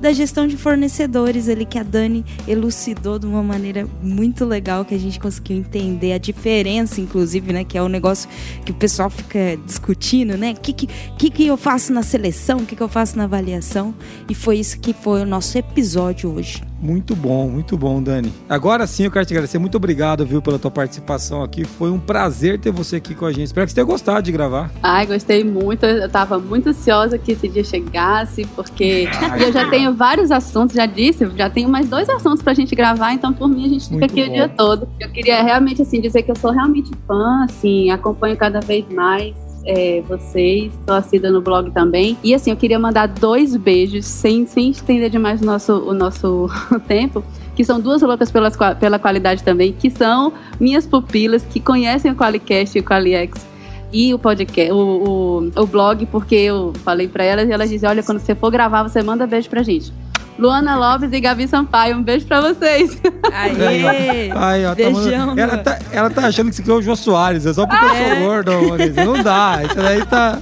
da 0.00 0.12
gestão 0.12 0.46
de 0.46 0.56
fornecedores 0.56 1.48
ali 1.48 1.64
que 1.64 1.78
a 1.78 1.82
Dani 1.82 2.24
elucidou 2.46 3.18
de 3.18 3.26
uma 3.26 3.42
maneira 3.42 3.86
muito 4.02 4.44
legal 4.44 4.84
que 4.84 4.94
a 4.94 4.98
gente 4.98 5.20
conseguiu 5.20 5.58
entender 5.58 6.12
a 6.12 6.18
diferença, 6.18 7.00
inclusive, 7.00 7.52
né, 7.52 7.64
que 7.64 7.78
é 7.78 7.82
o 7.82 7.86
um 7.86 7.88
negócio 7.88 8.28
que 8.64 8.72
o 8.72 8.74
pessoal 8.74 9.08
fica 9.08 9.56
discutindo, 9.64 10.36
né? 10.36 10.54
O 10.56 10.60
que, 10.60 10.72
que, 10.72 11.30
que 11.30 11.46
eu 11.46 11.56
faço 11.56 11.92
na 11.92 12.02
seleção, 12.02 12.58
o 12.58 12.66
que, 12.66 12.74
que 12.74 12.82
eu 12.82 12.88
faço 12.88 13.16
na 13.16 13.24
avaliação? 13.24 13.94
E 14.28 14.34
foi 14.34 14.58
isso 14.58 14.78
que 14.80 14.92
foi 14.92 15.22
o 15.22 15.26
nosso 15.26 15.56
episódio 15.56 16.34
hoje. 16.34 16.62
Muito 16.80 17.16
bom, 17.16 17.48
muito 17.48 17.76
bom, 17.76 18.02
Dani. 18.02 18.32
Agora 18.48 18.86
sim 18.86 19.04
eu 19.04 19.10
quero 19.10 19.24
te 19.24 19.32
agradecer. 19.32 19.58
Muito 19.58 19.76
obrigado, 19.76 20.26
viu, 20.26 20.42
pela 20.42 20.58
tua 20.58 20.70
participação 20.70 21.42
aqui. 21.42 21.64
Foi 21.64 21.90
um 21.90 21.98
prazer 21.98 22.60
ter 22.60 22.70
você 22.70 22.96
aqui 22.96 23.14
com 23.14 23.24
a 23.24 23.32
gente. 23.32 23.46
Espero 23.46 23.66
que 23.66 23.72
você 23.72 23.76
tenha 23.76 23.86
gostado 23.86 24.22
de 24.22 24.30
gravar. 24.30 24.70
Ai, 24.82 25.06
gostei 25.06 25.42
muito. 25.42 25.86
Eu 25.86 26.08
tava 26.08 26.38
muito 26.38 26.68
ansiosa 26.68 27.16
que 27.16 27.32
esse 27.32 27.48
dia 27.48 27.64
chegasse, 27.64 28.44
porque 28.54 28.84
eu 29.04 29.52
já 29.52 29.68
tenho 29.68 29.94
vários 29.94 30.30
assuntos, 30.30 30.74
já 30.74 30.86
disse, 30.86 31.28
já 31.36 31.50
tenho 31.50 31.68
mais 31.68 31.88
dois 31.88 32.08
assuntos 32.08 32.42
pra 32.42 32.54
gente 32.54 32.74
gravar, 32.74 33.12
então 33.12 33.32
por 33.32 33.48
mim 33.48 33.66
a 33.66 33.68
gente 33.68 33.88
fica 33.88 34.06
aqui 34.06 34.24
bom. 34.24 34.30
o 34.30 34.34
dia 34.34 34.48
todo. 34.48 34.88
Eu 35.00 35.10
queria 35.10 35.42
realmente, 35.42 35.82
assim, 35.82 36.00
dizer 36.00 36.22
que 36.22 36.30
eu 36.30 36.36
sou 36.36 36.50
realmente 36.50 36.90
fã, 37.06 37.44
assim, 37.44 37.90
acompanho 37.90 38.36
cada 38.36 38.60
vez 38.60 38.84
mais 38.92 39.34
é, 39.66 40.00
vocês, 40.08 40.72
sou 40.86 40.94
assídua 40.94 41.30
no 41.30 41.40
blog 41.40 41.70
também. 41.72 42.16
E 42.22 42.34
assim, 42.34 42.50
eu 42.50 42.56
queria 42.56 42.78
mandar 42.78 43.06
dois 43.08 43.56
beijos, 43.56 44.06
sem, 44.06 44.46
sem 44.46 44.70
estender 44.70 45.10
demais 45.10 45.42
o 45.42 45.44
nosso, 45.44 45.72
o 45.74 45.92
nosso 45.92 46.48
tempo 46.86 47.22
que 47.56 47.64
são 47.64 47.80
duas 47.80 48.02
loucas 48.02 48.30
pelas, 48.30 48.54
pela 48.78 48.98
qualidade 48.98 49.42
também, 49.42 49.72
que 49.72 49.90
são 49.90 50.32
minhas 50.60 50.86
pupilas, 50.86 51.42
que 51.42 51.58
conhecem 51.58 52.10
o 52.10 52.14
Qualicast 52.14 52.76
e 52.76 52.80
o 52.82 52.84
Qualiex 52.84 53.46
e 53.92 54.12
o 54.12 54.18
podcast, 54.18 54.72
o, 54.72 55.50
o, 55.56 55.62
o 55.62 55.66
blog, 55.66 56.04
porque 56.06 56.34
eu 56.34 56.72
falei 56.84 57.08
para 57.08 57.24
elas 57.24 57.48
e 57.48 57.52
elas 57.52 57.70
dizem: 57.70 57.88
olha, 57.88 58.02
quando 58.02 58.18
você 58.18 58.34
for 58.34 58.50
gravar, 58.50 58.82
você 58.82 59.02
manda 59.02 59.26
beijo 59.26 59.48
pra 59.48 59.62
gente. 59.62 59.92
Luana 60.38 60.76
Lopes 60.76 61.10
e 61.12 61.20
Gabi 61.20 61.48
Sampaio. 61.48 61.96
Um 61.96 62.02
beijo 62.02 62.26
pra 62.26 62.40
vocês. 62.40 63.00
Aê! 63.32 64.30
Ai, 64.34 64.64
ela, 64.64 64.76
tá 64.76 64.90
mandando, 64.90 65.40
ela, 65.40 65.58
tá, 65.58 65.78
ela 65.90 66.10
tá 66.10 66.26
achando 66.26 66.48
que 66.48 66.52
isso 66.52 66.62
aqui 66.62 66.70
é 66.70 66.74
o 66.74 66.82
Jô 66.82 66.94
Soares. 66.94 67.46
É 67.46 67.54
só 67.54 67.66
porque 67.66 67.84
ah, 67.84 67.88
eu 67.88 67.94
sou 67.94 68.16
é? 68.16 68.20
gordo, 68.20 68.52
Maurício. 68.68 69.04
Não 69.04 69.22
dá. 69.22 69.62
Isso 69.64 69.76
daí 69.76 70.04
tá... 70.04 70.38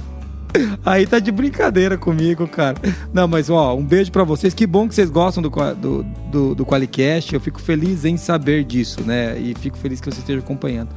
Aí 0.85 1.05
tá 1.05 1.19
de 1.19 1.31
brincadeira 1.33 1.97
comigo, 1.97 2.47
cara. 2.47 2.75
Não, 3.13 3.27
mas 3.27 3.49
ó, 3.49 3.75
um 3.75 3.83
beijo 3.83 4.09
para 4.09 4.23
vocês. 4.23 4.53
Que 4.53 4.65
bom 4.65 4.87
que 4.87 4.95
vocês 4.95 5.09
gostam 5.09 5.43
do, 5.43 5.49
do, 5.49 6.03
do, 6.31 6.55
do 6.55 6.65
Qualicast. 6.65 7.33
Eu 7.33 7.41
fico 7.41 7.61
feliz 7.61 8.05
em 8.05 8.15
saber 8.15 8.63
disso, 8.63 9.01
né? 9.03 9.37
E 9.37 9.53
fico 9.59 9.77
feliz 9.77 9.99
que 9.99 10.09
você 10.09 10.19
esteja 10.19 10.39
acompanhando. 10.39 10.89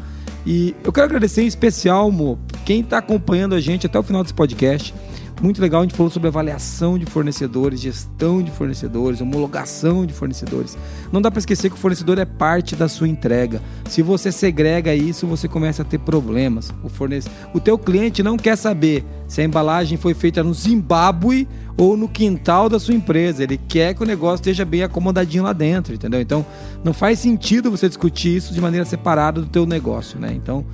E 0.51 0.75
eu 0.83 0.91
quero 0.91 1.05
agradecer 1.05 1.43
em 1.43 1.47
especial, 1.47 2.11
Mo, 2.11 2.39
quem 2.65 2.83
tá 2.83 2.97
acompanhando 2.97 3.55
a 3.55 3.61
gente 3.61 3.85
até 3.85 3.99
o 3.99 4.03
final 4.03 4.23
desse 4.23 4.33
podcast. 4.33 4.95
Muito 5.41 5.63
legal, 5.63 5.83
a 5.83 5.85
gente 5.85 5.95
falou 5.95 6.11
sobre 6.11 6.27
avaliação 6.27 6.99
de 6.99 7.07
fornecedores, 7.07 7.81
gestão 7.81 8.43
de 8.43 8.51
fornecedores, 8.51 9.21
homologação 9.21 10.05
de 10.05 10.13
fornecedores. 10.13 10.77
Não 11.13 11.23
dá 11.23 11.31
para 11.31 11.39
esquecer 11.39 11.71
que 11.71 11.77
o 11.77 11.79
fornecedor 11.79 12.19
é 12.19 12.25
parte 12.25 12.75
da 12.75 12.89
sua 12.89 13.07
entrega. 13.07 13.63
Se 13.89 14.03
você 14.03 14.33
segrega 14.33 14.93
isso, 14.93 15.29
você 15.29 15.47
começa 15.47 15.83
a 15.83 15.85
ter 15.85 15.99
problemas. 15.99 16.75
O, 16.83 16.89
fornece... 16.89 17.31
o 17.55 17.61
teu 17.61 17.79
cliente 17.79 18.21
não 18.21 18.37
quer 18.37 18.57
saber 18.57 19.05
se 19.29 19.41
a 19.41 19.45
embalagem 19.45 19.97
foi 19.97 20.13
feita 20.13 20.43
no 20.43 20.53
Zimbábue 20.53 21.47
ou 21.77 21.97
no 21.97 22.09
quintal 22.09 22.69
da 22.69 22.81
sua 22.81 22.95
empresa. 22.95 23.45
Ele 23.45 23.61
quer 23.69 23.95
que 23.95 24.03
o 24.03 24.07
negócio 24.07 24.43
esteja 24.43 24.65
bem 24.65 24.83
acomodadinho 24.83 25.45
lá 25.45 25.53
dentro, 25.53 25.95
entendeu? 25.95 26.21
Então, 26.21 26.45
não 26.83 26.93
faz 26.93 27.21
sentido 27.21 27.71
você 27.71 27.87
discutir 27.87 28.37
isso 28.37 28.53
de 28.53 28.61
maneira 28.61 28.85
separada 28.85 29.41
do 29.41 29.47
teu 29.47 29.65
negócio, 29.65 30.19
né? 30.19 30.33
Então, 30.35 30.67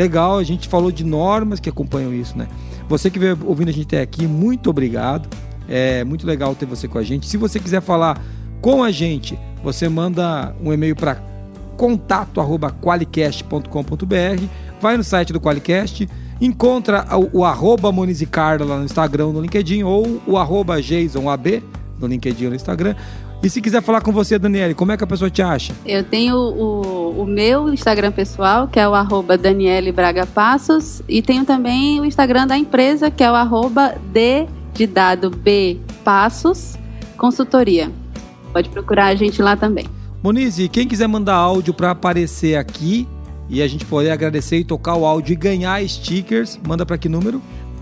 legal, 0.00 0.38
a 0.38 0.42
gente 0.42 0.68
falou 0.68 0.90
de 0.90 1.04
normas 1.04 1.60
que 1.60 1.68
acompanham 1.68 2.12
isso, 2.12 2.36
né? 2.36 2.48
Você 2.88 3.08
que 3.10 3.18
veio 3.18 3.38
ouvindo 3.44 3.68
a 3.68 3.72
gente 3.72 3.86
até 3.86 4.00
aqui, 4.00 4.26
muito 4.26 4.70
obrigado. 4.70 5.28
É 5.68 6.02
muito 6.04 6.26
legal 6.26 6.54
ter 6.54 6.66
você 6.66 6.88
com 6.88 6.98
a 6.98 7.02
gente. 7.02 7.26
Se 7.26 7.36
você 7.36 7.60
quiser 7.60 7.80
falar 7.80 8.20
com 8.60 8.82
a 8.82 8.90
gente, 8.90 9.38
você 9.62 9.88
manda 9.88 10.54
um 10.60 10.72
e-mail 10.72 10.96
para 10.96 11.22
contato@qualicast.com.br, 11.76 14.44
vai 14.80 14.96
no 14.96 15.04
site 15.04 15.32
do 15.32 15.40
Qualicast, 15.40 16.08
encontra 16.40 17.06
o, 17.16 17.40
o 17.40 17.44
arroba 17.44 17.92
Moniz 17.92 18.24
Carla 18.30 18.66
lá 18.66 18.78
no 18.78 18.84
Instagram, 18.84 19.28
no 19.28 19.40
LinkedIn, 19.40 19.84
ou 19.84 20.20
o 20.26 20.36
arroba 20.36 20.82
JasonAB 20.82 21.62
no 21.98 22.06
LinkedIn 22.06 22.44
ou 22.44 22.50
no 22.50 22.56
Instagram. 22.56 22.94
E 23.42 23.48
se 23.48 23.62
quiser 23.62 23.80
falar 23.80 24.02
com 24.02 24.12
você, 24.12 24.38
Daniele, 24.38 24.74
como 24.74 24.92
é 24.92 24.98
que 24.98 25.04
a 25.04 25.06
pessoa 25.06 25.30
te 25.30 25.40
acha? 25.40 25.72
Eu 25.86 26.04
tenho 26.04 26.36
o, 26.36 27.22
o 27.22 27.26
meu 27.26 27.72
Instagram 27.72 28.12
pessoal, 28.12 28.68
que 28.68 28.78
é 28.78 28.86
o 28.86 28.94
arroba 28.94 29.38
Daniele 29.38 29.90
Braga 29.90 30.26
Passos, 30.26 31.02
e 31.08 31.22
tenho 31.22 31.46
também 31.46 31.98
o 32.00 32.04
Instagram 32.04 32.46
da 32.46 32.58
empresa, 32.58 33.10
que 33.10 33.24
é 33.24 33.30
o 33.30 33.34
arroba 33.34 33.94
D 34.12 34.46
de 34.74 34.86
dado 34.86 35.30
B 35.30 35.78
Passos 36.04 36.78
Consultoria. 37.16 37.90
Pode 38.52 38.68
procurar 38.68 39.06
a 39.06 39.14
gente 39.14 39.40
lá 39.40 39.56
também. 39.56 39.86
Monize, 40.22 40.68
quem 40.68 40.86
quiser 40.86 41.06
mandar 41.06 41.36
áudio 41.36 41.72
para 41.72 41.92
aparecer 41.92 42.56
aqui 42.56 43.08
e 43.48 43.62
a 43.62 43.68
gente 43.68 43.86
poder 43.86 44.10
agradecer 44.10 44.58
e 44.58 44.64
tocar 44.64 44.96
o 44.96 45.06
áudio 45.06 45.32
e 45.32 45.36
ganhar 45.36 45.82
stickers, 45.88 46.60
manda 46.66 46.84
para 46.84 46.98
que 46.98 47.08
número? 47.08 47.40